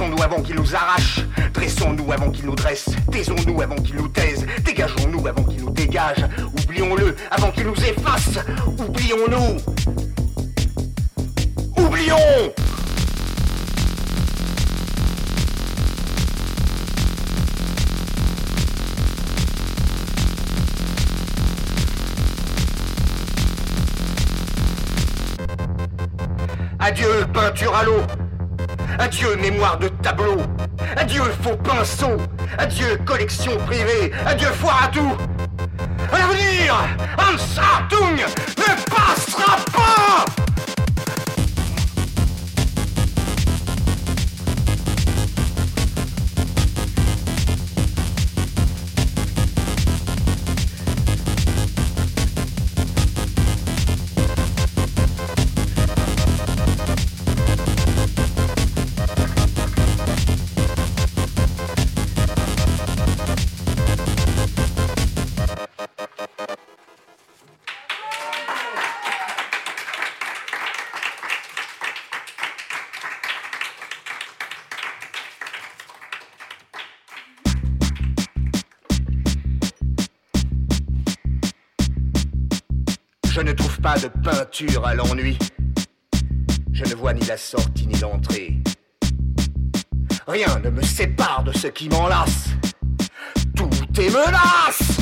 Arrachons-nous 0.00 0.22
avant 0.22 0.40
qu'il 0.40 0.56
nous 0.56 0.74
arrache. 0.74 1.20
Dressons-nous 1.52 2.10
avant 2.10 2.30
qu'il 2.30 2.46
nous 2.46 2.54
dresse. 2.54 2.88
Taisons-nous 3.12 3.60
avant 3.60 3.76
qu'il 3.76 3.96
nous 3.96 4.08
taise. 4.08 4.46
Dégageons-nous 4.64 5.26
avant 5.26 5.44
qu'il 5.44 5.62
nous 5.62 5.70
dégage. 5.70 6.24
Oublions-le 6.62 7.14
avant 7.30 7.50
qu'il 7.50 7.66
nous 7.66 7.74
efface. 7.74 8.38
Oublions-nous. 8.78 9.58
Oublions 11.76 12.16
Adieu, 26.78 27.26
peinture 27.34 27.74
à 27.76 27.84
l'eau. 27.84 28.19
Adieu, 28.98 29.36
mémoire 29.36 29.78
de 29.78 29.88
tableau. 29.88 30.38
Adieu, 30.96 31.22
faux 31.42 31.56
pinceau. 31.56 32.16
Adieu, 32.58 32.98
collection 33.04 33.56
privée. 33.66 34.12
Adieu, 34.26 34.48
foire 34.48 34.84
à 34.84 34.88
tout. 34.88 35.16
L'avenir, 36.12 36.74
Hans 37.18 37.36
ne 38.58 38.94
passera 38.94 39.56
pas 39.72 40.39
de 84.02 84.08
peinture 84.08 84.86
à 84.86 84.94
l'ennui. 84.94 85.36
Je 86.72 86.84
ne 86.84 86.94
vois 86.94 87.12
ni 87.12 87.20
la 87.26 87.36
sortie 87.36 87.86
ni 87.86 87.98
l'entrée. 87.98 88.56
Rien 90.26 90.58
ne 90.60 90.70
me 90.70 90.80
sépare 90.80 91.44
de 91.44 91.52
ce 91.52 91.66
qui 91.66 91.88
m'enlace. 91.88 92.48
Tout 93.54 93.68
est 93.98 94.08
menace 94.08 94.96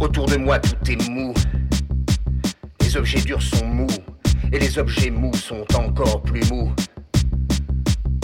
Autour 0.00 0.26
de 0.26 0.36
moi, 0.36 0.58
tout 0.58 0.90
est 0.90 1.08
mou. 1.08 1.32
Les 2.80 2.96
objets 2.96 3.20
durs 3.22 3.42
sont 3.42 3.66
mous. 3.66 3.86
Et 4.52 4.58
les 4.58 4.78
objets 4.78 5.10
mous 5.10 5.34
sont 5.34 5.64
encore 5.74 6.22
plus 6.22 6.44
mous. 6.50 6.72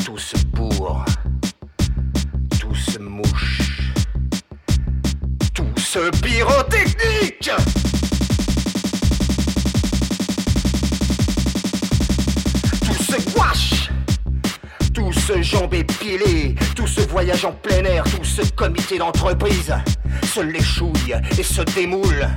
Tout 0.05 0.19
se 0.19 0.37
bourre. 0.47 1.05
Se 5.95 6.11
pyrotechnique. 6.23 7.51
Tout 12.85 12.95
se 12.95 13.31
gouache. 13.31 13.91
Tout 14.93 15.13
ce 15.13 15.41
jambes 15.41 15.73
épilées, 15.73 16.57
tout 16.75 16.89
ce 16.89 17.03
voyage 17.03 17.45
en 17.45 17.53
plein 17.53 17.85
air, 17.85 18.03
tout 18.03 18.25
ce 18.25 18.43
comité 18.57 18.99
d'entreprise 18.99 19.73
se 20.25 20.41
l'échouille 20.41 21.15
et 21.39 21.45
se 21.45 21.63
démoule. 21.77 22.29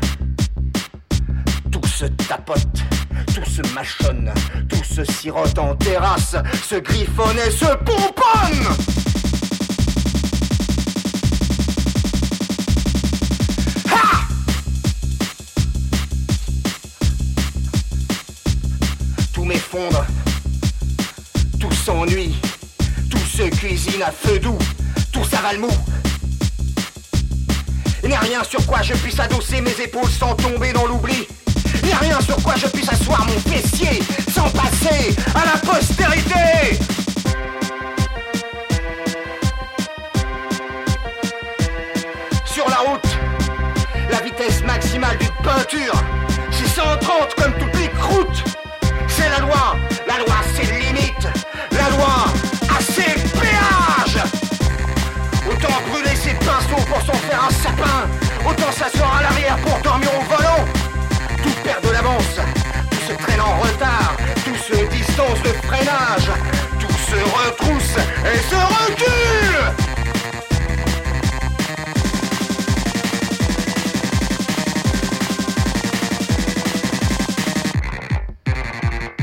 Tout 1.72 1.88
se 1.88 2.06
tapote, 2.06 2.62
tout 3.34 3.50
se 3.50 3.64
mâchonne, 3.74 4.32
tout 4.70 4.84
se 4.84 5.04
sirote 5.04 5.58
en 5.58 5.76
terrasse, 5.76 6.36
se 6.64 6.76
griffonne 6.76 7.40
et 7.40 7.50
se 7.50 7.76
pomponne. 7.78 9.07
Tout 21.88 23.18
se 23.18 23.44
cuisine 23.44 24.04
à 24.04 24.12
feu 24.12 24.40
doux, 24.40 24.58
tout 25.14 25.24
s'avale 25.24 25.58
mou. 25.58 25.70
Il 28.04 28.10
n'y 28.10 28.16
a 28.16 28.20
rien 28.20 28.44
sur 28.44 28.66
quoi 28.66 28.82
je 28.82 28.94
puisse 28.96 29.18
adosser 29.18 29.62
mes 29.62 29.72
épaules 29.82 30.10
sans 30.10 30.36
tomber 30.36 30.74
dans 30.74 30.86
l'oubli. 30.86 31.26
Il 31.82 31.88
n'y 31.88 31.94
a 31.94 31.98
rien 32.00 32.20
sur 32.20 32.36
quoi 32.44 32.56
je 32.58 32.68
puisse 32.68 32.90
asseoir 32.90 33.26
mon 33.26 33.40
fessier 33.40 34.04
sans 34.34 34.50
passer 34.50 35.16
à 35.34 35.46
la 35.46 35.58
postérité. 35.60 36.78
Sur 42.44 42.68
la 42.70 42.80
route, 42.80 43.18
la 44.12 44.22
vitesse 44.24 44.62
maximale 44.64 45.18
d'une 45.20 45.30
peinture, 45.42 46.04
c'est 46.52 46.68
130 46.68 47.36
comme 47.36 47.54
toutes 47.54 47.80
les 47.80 47.90
croûtes. 47.92 48.44
C'est 49.08 49.30
la 49.30 49.40
loi, 49.40 49.78
la 50.06 50.18
loi 50.18 50.36
c'est 50.54 50.66
pour 56.76 57.02
s'en 57.02 57.14
faire 57.14 57.44
un 57.44 57.52
sapin. 57.52 58.08
Autant 58.48 58.72
s'asseoir 58.72 59.18
à 59.18 59.22
l'arrière 59.24 59.58
pour 59.58 59.80
dormir 59.80 60.10
au 60.18 60.22
volant. 60.36 60.66
Tout 61.44 61.56
perd 61.64 61.84
de 61.84 61.92
l'avance, 61.92 62.40
tout 62.92 63.02
se 63.08 63.14
traîne 63.14 63.42
en 63.42 63.58
retard, 63.60 64.16
tout 64.44 64.56
se 64.56 64.86
distance 64.90 65.42
de 65.44 65.50
freinage, 65.68 66.30
tout 66.80 66.98
se 67.10 67.16
retrousse 67.16 67.98
et 68.26 68.38
se 68.50 68.56
recule. 68.56 69.08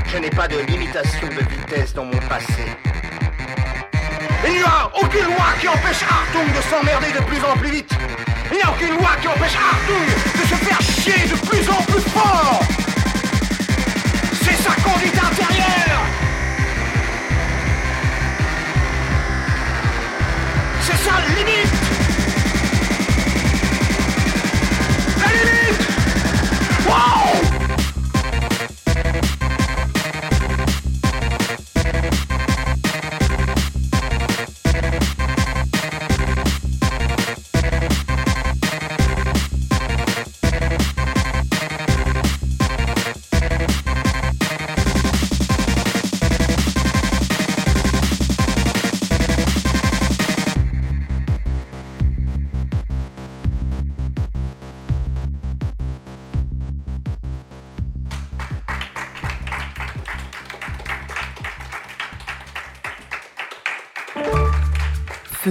Je 0.07 0.19
n'ai 0.19 0.31
pas 0.31 0.49
de 0.49 0.59
limitation 0.59 1.29
de 1.29 1.43
vitesse 1.55 1.93
dans 1.95 2.05
mon 2.05 2.19
passé. 2.29 2.94
Il 4.47 4.53
n'y 4.53 4.63
a 4.63 4.91
aucune 5.01 5.25
loi 5.25 5.47
qui 5.59 5.69
empêche 5.69 6.03
Artung 6.03 6.53
de 6.55 6.63
s'emmerder 6.69 7.13
de 7.13 7.25
plus 7.25 7.43
en 7.45 7.57
plus 7.57 7.71
vite. 7.71 7.91
Il 8.51 8.57
n'y 8.59 8.63
a 8.63 8.71
aucune 8.71 8.97
loi 8.99 9.11
qui 9.21 9.29
empêche 9.29 9.57
Artung 9.57 10.07
de 10.35 10.47
se 10.47 10.55
faire 10.55 10.81
chier 10.83 11.27
de 11.29 11.37
plus 11.47 11.69
en 11.71 11.83
plus 11.85 12.03
fort. 12.11 12.61
C'est 14.43 14.57
sa 14.63 14.75
conduite 14.83 15.17
intérieure. 15.17 16.03
C'est 20.81 20.99
sa 20.99 21.21
limite. 21.35 22.04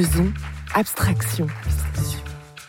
Faisons 0.03 0.33
abstraction. 0.73 1.47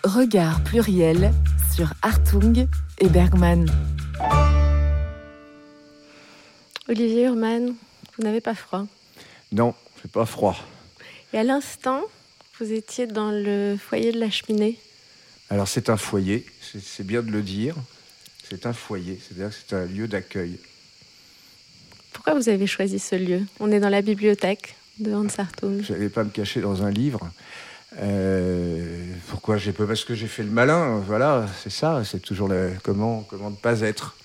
Regard 0.04 0.62
pluriel 0.62 1.32
sur 1.74 1.92
Hartung 2.02 2.68
et 3.00 3.08
Bergman. 3.08 3.66
Olivier 6.88 7.24
Urman, 7.24 7.74
vous 8.16 8.22
n'avez 8.22 8.40
pas 8.40 8.54
froid. 8.54 8.86
Non, 9.50 9.74
c'est 10.00 10.12
pas 10.12 10.26
froid. 10.26 10.56
Et 11.32 11.38
à 11.38 11.42
l'instant, 11.42 12.02
vous 12.60 12.72
étiez 12.72 13.08
dans 13.08 13.32
le 13.32 13.76
foyer 13.76 14.12
de 14.12 14.20
la 14.20 14.30
cheminée. 14.30 14.78
Alors 15.50 15.66
c'est 15.66 15.90
un 15.90 15.96
foyer, 15.96 16.46
c'est- 16.60 16.84
c'est 16.84 17.04
bien 17.04 17.22
de 17.22 17.32
le 17.32 17.42
dire. 17.42 17.74
C'est 18.48 18.64
un 18.64 18.72
foyer, 18.72 19.18
c'est-à-dire 19.20 19.48
que 19.48 19.56
c'est 19.66 19.74
un 19.74 19.86
lieu 19.86 20.06
d'accueil. 20.06 20.56
Pourquoi 22.12 22.34
vous 22.34 22.48
avez 22.48 22.68
choisi 22.68 23.00
ce 23.00 23.16
lieu? 23.16 23.42
On 23.58 23.72
est 23.72 23.80
dans 23.80 23.88
la 23.88 24.02
bibliothèque 24.02 24.76
de 24.98 25.12
Hans 25.12 25.26
Hartung. 25.38 25.82
Je 25.82 25.92
n'allais 25.92 26.08
pas 26.08 26.24
me 26.24 26.30
cacher 26.30 26.60
dans 26.60 26.82
un 26.82 26.90
livre. 26.90 27.30
Euh, 28.00 29.06
pourquoi 29.28 29.56
j'ai 29.56 29.72
pas 29.72 29.86
Parce 29.86 30.04
que 30.04 30.14
j'ai 30.14 30.26
fait 30.26 30.42
le 30.42 30.50
malin. 30.50 30.98
Voilà, 31.06 31.46
c'est 31.62 31.70
ça. 31.70 32.02
C'est 32.04 32.20
toujours 32.20 32.48
le 32.48 32.72
comment 32.82 33.22
comment 33.22 33.50
ne 33.50 33.56
pas 33.56 33.80
être 33.80 34.16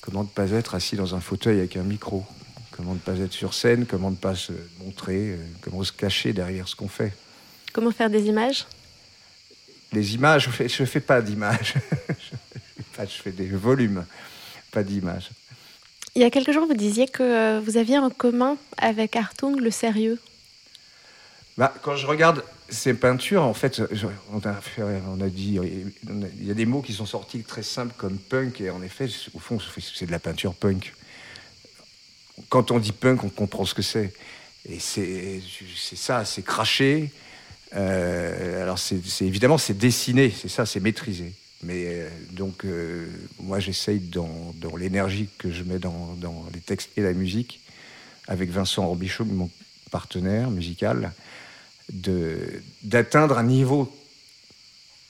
comment 0.00 0.22
ne 0.22 0.28
pas 0.28 0.50
être 0.52 0.74
assis 0.74 0.96
dans 0.96 1.14
un 1.14 1.20
fauteuil 1.20 1.58
avec 1.58 1.76
un 1.76 1.82
micro. 1.82 2.24
Comment 2.70 2.94
ne 2.94 2.98
pas 2.98 3.16
être 3.18 3.32
sur 3.32 3.54
scène. 3.54 3.86
Comment 3.86 4.10
ne 4.10 4.16
pas 4.16 4.34
se 4.34 4.52
montrer. 4.84 5.30
euh, 5.30 5.36
Comment 5.62 5.82
se 5.82 5.92
cacher 5.92 6.32
derrière 6.32 6.68
ce 6.68 6.76
qu'on 6.76 6.88
fait. 6.88 7.12
Comment 7.72 7.90
faire 7.90 8.10
des 8.10 8.26
images? 8.26 8.66
Les 9.92 10.14
images, 10.14 10.44
je 10.46 10.50
fais, 10.50 10.68
je 10.68 10.84
fais 10.84 11.00
pas 11.00 11.22
d'images. 11.22 11.74
je 12.98 13.04
fais 13.22 13.30
des 13.30 13.46
volumes, 13.46 14.04
pas 14.72 14.82
d'images. 14.82 15.30
Il 16.16 16.22
y 16.22 16.24
a 16.24 16.30
quelques 16.30 16.50
jours, 16.50 16.66
vous 16.66 16.72
disiez 16.72 17.06
que 17.06 17.22
euh, 17.22 17.60
vous 17.60 17.76
aviez 17.76 17.98
en 17.98 18.08
commun 18.08 18.56
avec 18.78 19.16
Hartung 19.16 19.60
le 19.60 19.70
sérieux. 19.70 20.18
Bah, 21.58 21.74
quand 21.82 21.94
je 21.94 22.06
regarde 22.06 22.42
ces 22.70 22.94
peintures, 22.94 23.42
en 23.42 23.52
fait, 23.52 23.82
on 24.32 25.20
a, 25.20 25.28
dit, 25.28 25.58
il 25.60 26.46
y 26.46 26.50
a 26.50 26.54
des 26.54 26.64
mots 26.64 26.80
qui 26.80 26.94
sont 26.94 27.04
sortis 27.04 27.42
très 27.42 27.62
simples 27.62 27.92
comme 27.98 28.16
punk, 28.16 28.62
et 28.62 28.70
en 28.70 28.82
effet, 28.82 29.08
au 29.34 29.38
fond, 29.38 29.58
c'est 29.78 30.06
de 30.06 30.10
la 30.10 30.18
peinture 30.18 30.54
punk. 30.54 30.94
Quand 32.48 32.70
on 32.70 32.78
dit 32.78 32.92
punk, 32.92 33.22
on 33.22 33.28
comprend 33.28 33.66
ce 33.66 33.74
que 33.74 33.82
c'est. 33.82 34.14
Et 34.66 34.78
c'est 34.80 35.42
ça, 35.96 36.24
c'est 36.24 36.42
craché. 36.42 37.12
Euh, 37.74 38.62
alors, 38.62 38.78
c'est- 38.78 39.02
évidemment, 39.20 39.58
c'est 39.58 39.76
dessiné, 39.76 40.30
c'est 40.34 40.48
ça, 40.48 40.64
c'est 40.64 40.80
maîtrisé. 40.80 41.34
Mais 41.62 41.84
euh, 41.86 42.08
donc, 42.32 42.64
euh, 42.64 43.06
moi, 43.40 43.60
j'essaye, 43.60 43.98
dans, 43.98 44.54
l'énergie 44.78 45.28
que 45.38 45.50
je 45.50 45.62
mets 45.62 45.78
dans, 45.78 46.16
les 46.52 46.60
textes 46.60 46.90
et 46.96 47.02
la 47.02 47.12
musique, 47.12 47.60
avec 48.28 48.50
Vincent 48.50 48.84
Orbichaud, 48.84 49.24
mon 49.24 49.50
partenaire 49.90 50.50
musical, 50.50 51.12
d'atteindre 52.82 53.38
un 53.38 53.44
niveau. 53.44 53.92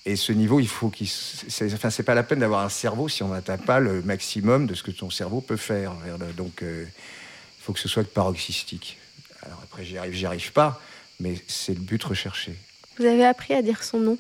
Et 0.05 0.15
ce 0.15 0.31
niveau, 0.33 0.61
il 0.61 0.69
faut 0.69 0.89
qu'il. 0.89 1.09
c'est- 1.09 1.73
Enfin, 1.73 1.91
c'est 1.91 2.05
pas 2.05 2.15
la 2.15 2.23
peine 2.23 2.39
d'avoir 2.39 2.65
un 2.65 2.69
cerveau 2.69 3.09
si 3.09 3.25
on 3.25 3.29
n'atteint 3.29 3.59
pas 3.59 3.81
le 3.81 4.03
maximum 4.03 4.67
de 4.67 4.75
ce 4.75 4.85
que 4.85 4.93
ton 4.93 5.11
cerveau 5.11 5.41
peut 5.41 5.57
faire. 5.57 5.95
Donc, 6.37 6.63
euh, 6.63 6.85
il 6.87 7.63
faut 7.63 7.73
que 7.73 7.81
ce 7.81 7.89
soit 7.89 8.05
paroxystique. 8.05 8.99
Alors 9.43 9.61
après, 9.65 9.85
j'y 9.85 9.99
arrive, 9.99 10.15
j'y 10.15 10.27
arrive 10.27 10.53
pas, 10.53 10.81
mais 11.19 11.37
c'est 11.49 11.75
le 11.75 11.81
but 11.81 12.03
recherché. 12.05 12.55
Vous 12.99 13.05
avez 13.05 13.25
appris 13.25 13.55
à 13.55 13.63
dire 13.63 13.83
son 13.83 13.99
nom? 13.99 14.19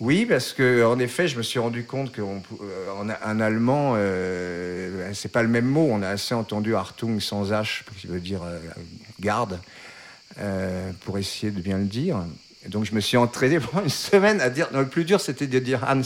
Oui, 0.00 0.24
parce 0.24 0.54
que 0.54 0.82
en 0.82 0.98
effet, 0.98 1.28
je 1.28 1.36
me 1.36 1.42
suis 1.42 1.58
rendu 1.58 1.84
compte 1.84 2.16
qu'en 2.16 2.42
en, 2.98 3.10
en 3.10 3.40
allemand, 3.40 3.92
euh, 3.96 5.10
c'est 5.12 5.30
pas 5.30 5.42
le 5.42 5.48
même 5.48 5.66
mot. 5.66 5.88
On 5.92 6.00
a 6.00 6.08
assez 6.08 6.34
entendu 6.34 6.74
Hartung 6.74 7.20
sans 7.20 7.50
H, 7.52 7.82
qui 8.00 8.06
veut 8.06 8.20
dire 8.20 8.42
euh, 8.42 8.58
garde, 9.20 9.60
euh, 10.38 10.90
pour 11.04 11.18
essayer 11.18 11.52
de 11.52 11.60
bien 11.60 11.76
le 11.76 11.84
dire. 11.84 12.16
Donc 12.66 12.86
je 12.86 12.94
me 12.94 13.00
suis 13.00 13.18
entraîné 13.18 13.60
pendant 13.60 13.84
une 13.84 13.90
semaine 13.90 14.40
à 14.40 14.48
dire. 14.48 14.68
Non, 14.72 14.80
le 14.80 14.88
plus 14.88 15.04
dur, 15.04 15.20
c'était 15.20 15.46
de 15.46 15.58
dire 15.58 15.84
Hans 15.86 16.00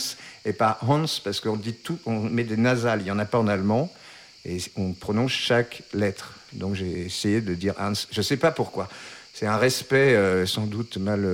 et 0.44 0.52
pas 0.52 0.76
Hans, 0.82 1.06
parce 1.22 1.40
qu'on 1.40 1.60
met 2.06 2.42
des 2.42 2.56
nasales. 2.56 3.02
Il 3.02 3.06
y 3.06 3.12
en 3.12 3.20
a 3.20 3.24
pas 3.24 3.38
en 3.38 3.46
allemand, 3.46 3.92
et 4.44 4.58
on 4.74 4.92
prononce 4.92 5.30
chaque 5.30 5.84
lettre. 5.92 6.34
Donc 6.52 6.74
j'ai 6.74 7.06
essayé 7.06 7.40
de 7.40 7.54
dire 7.54 7.74
Hans. 7.78 7.92
Je 8.10 8.22
sais 8.22 8.38
pas 8.38 8.50
pourquoi. 8.50 8.88
C'est 9.32 9.46
un 9.46 9.56
respect 9.56 10.16
euh, 10.16 10.46
sans 10.46 10.66
doute 10.66 10.96
mal. 10.96 11.24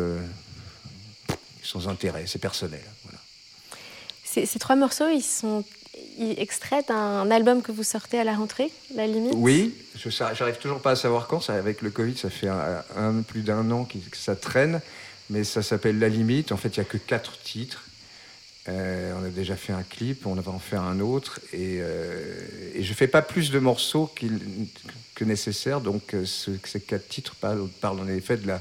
Intérêt, 1.89 2.25
c'est 2.27 2.39
personnel. 2.41 2.83
Voilà. 3.05 3.18
Ces, 4.25 4.47
ces 4.47 4.59
trois 4.59 4.77
morceaux, 4.77 5.09
ils 5.09 5.23
sont 5.23 5.64
extraits 6.18 6.89
d'un 6.89 7.31
album 7.31 7.62
que 7.62 7.73
vous 7.73 7.83
sortez 7.83 8.18
à 8.18 8.25
la 8.25 8.35
rentrée, 8.35 8.71
La 8.95 9.07
Limite? 9.07 9.33
Oui, 9.35 9.75
j'arrive 9.97 10.59
toujours 10.59 10.81
pas 10.81 10.93
à 10.93 10.97
savoir 10.97 11.27
quand. 11.27 11.41
Ça, 11.41 11.55
avec 11.55 11.83
le 11.83 11.91
Covid, 11.91 12.16
ça 12.16 12.31
fait 12.31 12.49
un, 12.49 12.83
un- 12.97 13.23
plus 13.23 13.43
d'un 13.43 13.71
an 13.71 13.85
que 13.85 13.99
ça 14.16 14.37
traîne, 14.37 14.81
mais 15.31 15.45
ça 15.45 15.62
s'appelle 15.62 15.99
La 15.99 16.09
Limite. 16.09 16.53
En 16.53 16.57
fait, 16.57 16.68
il 16.68 16.77
y 16.79 16.81
a 16.81 16.85
que 16.85 16.97
quatre 16.99 17.39
titres. 17.43 17.85
Euh, 18.68 19.14
on 19.18 19.25
a 19.25 19.31
déjà 19.31 19.57
fait 19.57 19.73
un 19.73 19.83
clip, 19.83 20.27
on 20.27 20.35
va 20.35 20.53
en 20.53 20.59
faire 20.59 20.83
un 20.83 21.01
autre, 21.01 21.41
et, 21.53 21.79
euh, 21.81 22.39
et 22.75 22.83
je 22.85 22.95
fais 22.95 23.09
pas 23.09 23.23
plus 23.23 23.51
de 23.51 23.59
morceaux 23.59 24.07
qu'il- 24.07 24.39
que 25.14 25.25
nécessaire. 25.25 25.81
Donc, 25.81 26.14
euh, 26.14 26.25
ce- 26.27 26.51
ces 26.64 26.81
quatre 26.81 27.09
titres 27.09 27.35
parlent, 27.37 27.68
parlent 27.81 28.01
en 28.01 28.09
effet 28.09 28.37
de 28.37 28.47
la, 28.47 28.61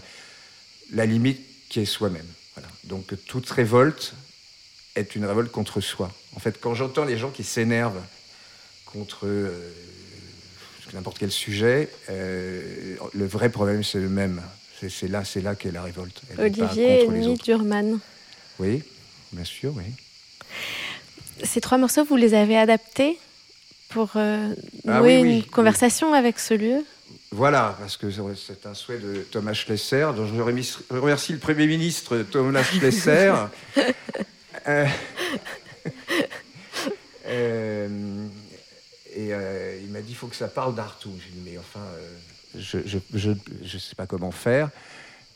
la 0.93 1.05
limite 1.05 1.41
qui 1.67 1.81
est 1.81 1.85
soi-même. 1.85 2.25
Voilà. 2.59 2.73
Donc, 2.85 3.13
toute 3.25 3.49
révolte 3.49 4.13
est 4.95 5.15
une 5.15 5.25
révolte 5.25 5.51
contre 5.51 5.81
soi. 5.81 6.11
En 6.35 6.39
fait, 6.39 6.59
quand 6.59 6.73
j'entends 6.73 7.05
les 7.05 7.17
gens 7.17 7.29
qui 7.31 7.43
s'énervent 7.43 8.01
contre 8.85 9.25
euh, 9.27 9.71
n'importe 10.93 11.19
quel 11.19 11.31
sujet, 11.31 11.89
euh, 12.09 12.95
le 13.13 13.25
vrai 13.25 13.49
problème, 13.49 13.83
c'est 13.83 13.99
le 13.99 14.09
même. 14.09 14.41
C'est- 14.79 15.07
là, 15.07 15.25
c'est 15.25 15.41
là 15.41 15.55
qu'est 15.55 15.71
la 15.71 15.83
révolte. 15.83 16.21
Elle 16.31 16.39
Olivier, 16.39 17.05
autres. 17.27 17.43
d'Urman. 17.43 17.99
Oui, 18.59 18.81
bien 19.31 19.43
sûr, 19.43 19.73
oui. 19.75 19.83
Ces 21.43 21.61
trois 21.61 21.77
morceaux, 21.77 22.03
vous 22.05 22.15
les 22.15 22.33
avez 22.33 22.57
adaptés 22.57 23.17
pour 23.89 24.11
euh, 24.15 24.53
Ah 24.87 25.01
nouer 25.01 25.17
oui, 25.17 25.21
oui, 25.21 25.29
une 25.31 25.39
oui. 25.39 25.45
conversation 25.47 26.13
avec 26.13 26.39
ce 26.39 26.53
lieu? 26.53 26.85
Voilà, 27.31 27.75
parce 27.79 27.95
que 27.95 28.07
c'est 28.35 28.65
un 28.65 28.73
souhait 28.73 28.97
de 28.97 29.21
Thomas 29.29 29.53
Schlesser, 29.53 30.07
dont 30.15 30.25
je 30.25 30.41
remercie, 30.41 31.33
le 31.33 31.39
Premier 31.39 31.67
ministre 31.67 32.17
Thomas 32.31 32.63
Schlesser. 32.63 33.33
Euh, 34.67 34.85
euh, 37.25 38.27
et 39.15 39.33
euh, 39.33 39.79
il 39.81 39.89
m'a 39.89 40.01
dit 40.01 40.11
il 40.11 40.15
faut 40.15 40.27
que 40.27 40.35
ça 40.35 40.49
parle 40.49 40.75
d'Artou. 40.75 41.11
J'ai 41.23 41.31
dit 41.31 41.41
mais 41.43 41.57
enfin, 41.57 41.79
je 42.55 42.77
ne 42.77 42.83
je, 42.85 42.97
je, 43.13 43.31
je 43.63 43.77
sais 43.77 43.95
pas 43.95 44.05
comment 44.05 44.31
faire. 44.31 44.69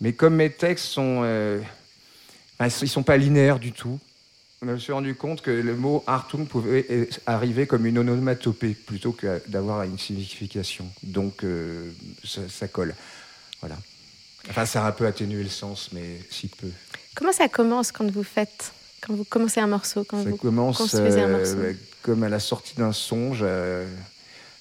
Mais 0.01 0.13
comme 0.13 0.35
mes 0.35 0.51
textes 0.51 0.85
sont, 0.85 1.19
enfin, 2.59 2.75
ils 2.81 2.89
sont 2.89 3.01
pas 3.01 3.17
linéaires 3.17 3.59
du 3.59 3.71
tout, 3.71 3.99
je 4.65 4.71
me 4.71 4.77
suis 4.77 4.93
rendu 4.93 5.15
compte 5.15 5.41
que 5.41 5.51
le 5.51 5.75
mot 5.75 6.03
Hartung 6.07 6.45
pouvait 6.47 7.09
arriver 7.25 7.67
comme 7.67 7.85
une 7.85 7.97
onomatopée 7.97 8.73
plutôt 8.73 9.11
que 9.11 9.41
d'avoir 9.47 9.83
une 9.83 9.99
signification. 9.99 10.87
Donc 11.03 11.43
euh, 11.43 11.91
ça, 12.23 12.67
colle. 12.67 12.95
Voilà. 13.61 13.77
Enfin, 14.49 14.65
ça 14.65 14.85
a 14.85 14.87
un 14.87 14.91
peu 14.91 15.05
atténué 15.05 15.43
le 15.43 15.49
sens, 15.49 15.89
mais 15.93 16.19
si 16.29 16.47
peu. 16.47 16.67
Comment 17.15 17.31
ça 17.31 17.47
commence 17.47 17.91
quand 17.91 18.09
vous 18.09 18.23
faites, 18.23 18.73
quand 19.01 19.13
vous 19.13 19.23
commencez 19.23 19.59
un 19.59 19.67
morceau, 19.67 20.03
quand 20.03 20.23
ça 20.23 20.29
vous 20.29 20.37
commence, 20.37 20.77
construisez 20.77 21.21
un 21.21 21.29
morceau? 21.29 21.57
euh, 21.57 21.73
Comme 22.01 22.23
à 22.23 22.29
la 22.29 22.39
sortie 22.39 22.75
d'un 22.75 22.93
songe. 22.93 23.39
Euh, 23.41 23.87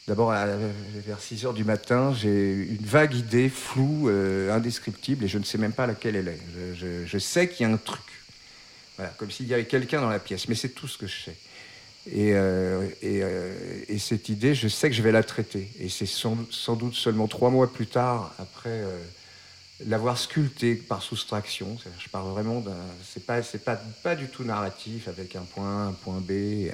d'abord, 0.07 0.33
vers 0.33 1.21
6 1.21 1.47
heures 1.47 1.55
du 1.55 1.65
matin, 1.65 2.13
j'ai 2.15 2.53
une 2.55 2.85
vague 2.85 3.15
idée 3.15 3.49
floue, 3.49 4.09
indescriptible, 4.51 5.25
et 5.25 5.29
je 5.29 5.39
ne 5.39 5.45
sais 5.45 5.59
même 5.59 5.73
pas 5.73 5.87
laquelle 5.87 6.17
elle 6.17 6.29
est. 6.29 6.41
je 7.07 7.19
sais 7.19 7.49
qu'il 7.49 7.67
y 7.67 7.71
a 7.71 7.73
un 7.73 7.77
truc 7.79 8.03
comme 9.17 9.31
s'il 9.31 9.47
y 9.47 9.55
avait 9.55 9.67
quelqu'un 9.67 10.01
dans 10.01 10.11
la 10.11 10.19
pièce, 10.19 10.49
mais 10.49 10.55
c'est 10.55 10.71
tout 10.71 10.89
ce 10.89 10.99
que 10.99 11.07
je 11.07 11.25
sais. 11.25 11.37
Euh, 12.15 12.89
euh, 13.05 13.85
et, 13.89 13.99
cette 13.99 14.29
idée, 14.29 14.55
je 14.55 14.69
sais 14.69 14.91
que 14.91 14.97
je 14.97 15.03
vais 15.03 15.13
la 15.13 15.23
traiter. 15.23 15.69
Et 15.79 15.89
c'est 15.89 16.07
sans, 16.07 16.37
doute 16.77 16.95
seulement 16.95 17.29
trois 17.29 17.51
mois 17.51 17.73
plus 17.73 17.87
tard, 17.87 18.35
après 18.39 18.71
euh, 18.71 18.99
l'avoir 19.87 20.19
sculptée 20.19 20.75
par 20.75 21.03
soustraction. 21.03 21.77
Je 21.99 22.09
parle 22.09 22.31
vraiment 22.31 22.61
d'un. 22.61 22.77
C'est 23.05 23.25
pas, 23.25 23.41
pas, 24.03 24.17
du 24.17 24.27
tout 24.27 24.45
narratif 24.45 25.09
avec 25.09 25.37
un 25.37 25.43
point, 25.43 25.89
un 25.89 25.93
point 25.93 26.21
B. 26.21 26.71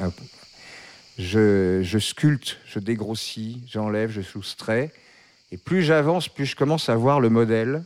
je 1.18 1.98
sculpte, 1.98 2.58
je 2.66 2.78
dégrossis, 2.78 3.62
j'enlève, 3.68 4.10
je 4.10 4.22
soustrais. 4.22 4.92
Et 5.50 5.56
plus 5.56 5.82
j'avance, 5.82 6.28
plus 6.28 6.46
je 6.46 6.56
commence 6.56 6.88
à 6.88 6.94
voir 6.94 7.20
le 7.20 7.30
modèle 7.30 7.82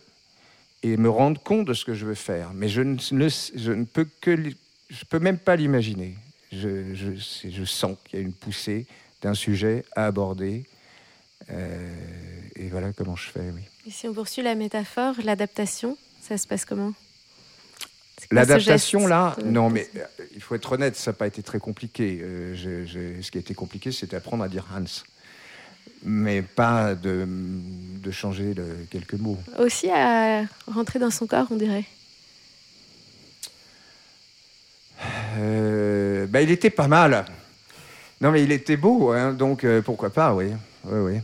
et 0.82 0.96
me 0.96 1.08
rendre 1.08 1.40
compte 1.40 1.66
de 1.66 1.74
ce 1.74 1.84
que 1.84 1.94
je 1.94 2.06
veux 2.06 2.14
faire. 2.14 2.52
Mais 2.54 2.68
je 2.68 2.82
ne, 2.82 2.98
je 2.98 3.72
ne 3.72 3.84
peux 3.84 4.06
que, 4.20 4.36
je 4.88 5.04
peux 5.04 5.18
même 5.18 5.38
pas 5.38 5.56
l'imaginer. 5.56 6.16
Je, 6.50 6.94
je, 6.94 7.12
je, 7.48 7.64
sens 7.64 7.96
qu'il 8.04 8.18
y 8.18 8.22
a 8.22 8.24
une 8.24 8.32
poussée 8.32 8.86
d'un 9.22 9.34
sujet 9.34 9.84
à 9.96 10.06
aborder. 10.06 10.64
Euh, 11.50 11.94
et 12.56 12.68
voilà 12.68 12.92
comment 12.92 13.16
je 13.16 13.30
fais, 13.30 13.50
oui. 13.54 13.62
Et 13.86 13.90
si 13.90 14.06
on 14.06 14.14
poursuit 14.14 14.42
la 14.42 14.54
métaphore, 14.54 15.14
l'adaptation, 15.24 15.96
ça 16.20 16.36
se 16.38 16.46
passe 16.46 16.64
comment? 16.64 16.92
L'adaptation, 18.30 19.06
là, 19.06 19.34
non, 19.44 19.68
mais 19.68 19.88
euh, 19.96 20.04
il 20.34 20.40
faut 20.40 20.54
être 20.54 20.72
honnête, 20.72 20.94
ça 20.94 21.10
n'a 21.10 21.16
pas 21.16 21.26
été 21.26 21.42
très 21.42 21.58
compliqué. 21.58 22.20
Euh, 22.22 23.20
ce 23.20 23.30
qui 23.30 23.38
a 23.38 23.40
été 23.40 23.54
compliqué, 23.54 23.90
c'était 23.90 24.16
apprendre 24.16 24.44
à 24.44 24.48
dire 24.48 24.66
Hans 24.72 25.02
mais 26.04 26.42
pas 26.42 26.94
de, 26.94 27.26
de 27.26 28.10
changer 28.10 28.54
de 28.54 28.86
quelques 28.90 29.14
mots. 29.14 29.38
Aussi 29.58 29.88
à 29.90 30.44
rentrer 30.66 30.98
dans 30.98 31.10
son 31.10 31.26
corps, 31.26 31.46
on 31.50 31.56
dirait. 31.56 31.84
Euh, 35.38 36.26
bah, 36.26 36.42
il 36.42 36.50
était 36.50 36.70
pas 36.70 36.88
mal. 36.88 37.24
Non, 38.20 38.30
mais 38.30 38.42
il 38.42 38.52
était 38.52 38.76
beau, 38.76 39.10
hein, 39.10 39.32
donc 39.32 39.64
euh, 39.64 39.82
pourquoi 39.82 40.10
pas, 40.10 40.34
oui. 40.34 40.52
oui, 40.84 40.98
oui. 40.98 41.20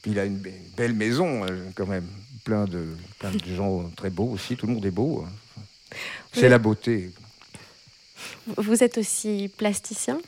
Puis 0.00 0.12
il 0.12 0.18
a 0.18 0.24
une, 0.24 0.40
belle 0.76 0.94
maison, 0.94 1.44
euh, 1.44 1.70
quand 1.74 1.86
même. 1.86 2.06
Plein 2.44 2.64
de, 2.64 2.86
plein 3.18 3.30
de 3.30 3.54
gens 3.54 3.90
très 3.94 4.08
beaux 4.08 4.30
aussi. 4.30 4.56
Tout 4.56 4.66
le 4.66 4.72
monde 4.72 4.86
est 4.86 4.90
beau. 4.90 5.26
Hein. 5.26 5.96
C'est 6.32 6.48
la 6.48 6.58
beauté. 6.58 7.12
Vous 8.56 8.82
êtes 8.82 8.96
aussi 8.96 9.52
plasticien? 9.54 10.18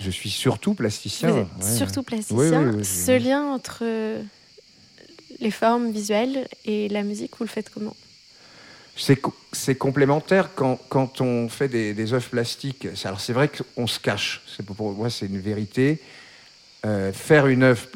Je 0.00 0.10
suis 0.10 0.30
surtout 0.30 0.74
plasticien. 0.74 1.48
Surtout 1.60 2.02
plasticien. 2.02 2.82
Ce 2.82 3.18
lien 3.18 3.44
entre 3.44 3.84
les 5.40 5.50
formes 5.50 5.90
visuelles 5.90 6.48
et 6.64 6.88
la 6.88 7.02
musique, 7.02 7.32
vous 7.38 7.44
le 7.44 7.50
faites 7.50 7.70
comment? 7.70 7.96
C'est 9.52 9.76
complémentaire 9.76 10.50
quand, 10.56 10.76
quand, 10.88 11.20
on 11.20 11.48
fait 11.48 11.68
des, 11.68 11.94
des 11.94 12.12
œuvres 12.12 12.28
plastiques. 12.28 12.88
Alors 13.04 13.20
c'est 13.20 13.32
vrai 13.32 13.48
qu'on 13.48 13.86
se 13.86 14.00
cache. 14.00 14.42
Pour 14.66 14.92
moi, 14.92 15.08
c'est 15.08 15.26
une 15.26 15.38
vérité. 15.40 16.00
Euh, 16.84 17.12
faire 17.12 17.46
une 17.46 17.62
œuvre, 17.62 17.86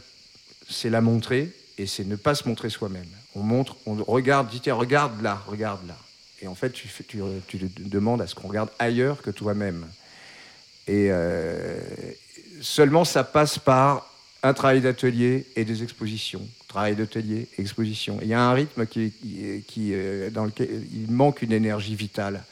c'est 0.68 0.90
la 0.90 1.00
montrer 1.00 1.50
et 1.78 1.86
c'est 1.86 2.05
ne 2.05 2.16
pas 2.16 2.34
se 2.34 2.48
montrer 2.48 2.70
soi-même. 2.70 3.07
On 3.34 3.42
montre, 3.42 3.76
on 3.86 3.94
regarde, 3.94 4.48
dit 4.48 4.61
tiens, 4.61 4.74
regarde 4.74 5.20
là, 5.22 5.42
regarde 5.46 5.86
là. 5.86 5.96
Et 6.40 6.46
en 6.46 6.55
fait, 6.55 6.70
tu, 6.70 6.88
tu, 7.07 7.20
tu 7.46 7.59
demandes 7.78 8.20
à 8.20 8.26
ce 8.26 8.34
qu'on 8.34 8.48
regarde 8.48 8.70
ailleurs 8.78 9.22
que 9.22 9.30
toi-même. 9.30 9.86
Et 10.89 11.09
euh, 11.11 11.78
seulement 12.61 13.05
ça 13.05 13.24
passe 13.24 13.59
par 13.59 14.09
un 14.43 14.55
travail 14.55 14.80
d'atelier 14.80 15.47
et 15.55 15.64
des 15.64 15.83
expositions. 15.83 16.43
Travail 16.66 16.97
d'atelier, 16.97 17.49
exposition. 17.59 18.18
Il 18.22 18.28
y 18.28 18.35
a 18.35 18.43
un 18.43 18.53
rythme 18.53 18.87
qui, 18.87 19.12
euh, 19.93 20.30
dans 20.30 20.45
lequel 20.45 20.85
il 20.93 21.11
manque 21.11 21.43
une 21.43 21.53
énergie 21.53 21.95
vitale, 21.95 22.43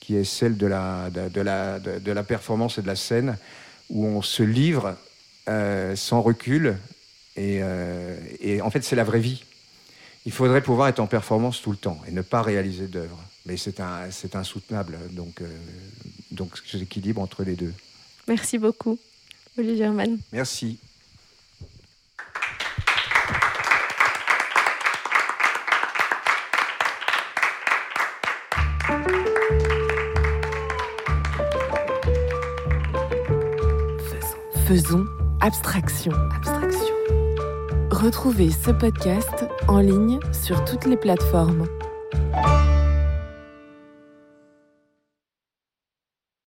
qui 0.00 0.16
est 0.16 0.24
celle 0.24 0.56
de 0.56 0.66
la, 0.66 1.10
de, 1.10 1.40
la, 1.40 1.78
de, 1.78 2.12
la 2.12 2.22
performance 2.22 2.78
et 2.78 2.82
de 2.82 2.86
la 2.86 2.96
scène, 2.96 3.36
où 3.90 4.06
on 4.06 4.22
se 4.22 4.42
livre 4.42 4.96
euh, 5.48 5.96
sans 5.96 6.22
recul. 6.22 6.76
Et, 7.36 7.60
en 8.62 8.70
fait, 8.70 8.84
c'est 8.84 8.96
la 8.96 9.04
vraie 9.04 9.20
vie. 9.20 9.44
Il 10.24 10.32
faudrait 10.32 10.62
pouvoir 10.62 10.88
être 10.88 11.00
en 11.00 11.06
performance 11.06 11.60
tout 11.60 11.72
le 11.72 11.76
temps 11.76 12.00
et 12.06 12.12
ne 12.12 12.22
pas 12.22 12.40
réaliser 12.40 12.86
d'œuvres. 12.86 13.22
Mais 13.44 13.58
c'est 13.58 13.80
un, 13.80 14.08
insoutenable. 14.34 14.96
Donc, 15.10 15.42
donc 16.34 16.50
j'équilibre 16.66 17.20
entre 17.20 17.44
les 17.44 17.54
deux. 17.54 17.72
Merci 18.28 18.58
beaucoup, 18.58 18.98
Olivier 19.58 19.78
German. 19.78 20.18
Merci. 20.32 20.78
Faisons 34.66 35.04
abstraction. 35.44 36.12
Abstraction. 36.34 36.94
Retrouvez 37.90 38.50
ce 38.50 38.70
podcast 38.70 39.44
en 39.68 39.78
ligne 39.78 40.18
sur 40.32 40.64
toutes 40.64 40.86
les 40.86 40.96
plateformes 40.96 41.66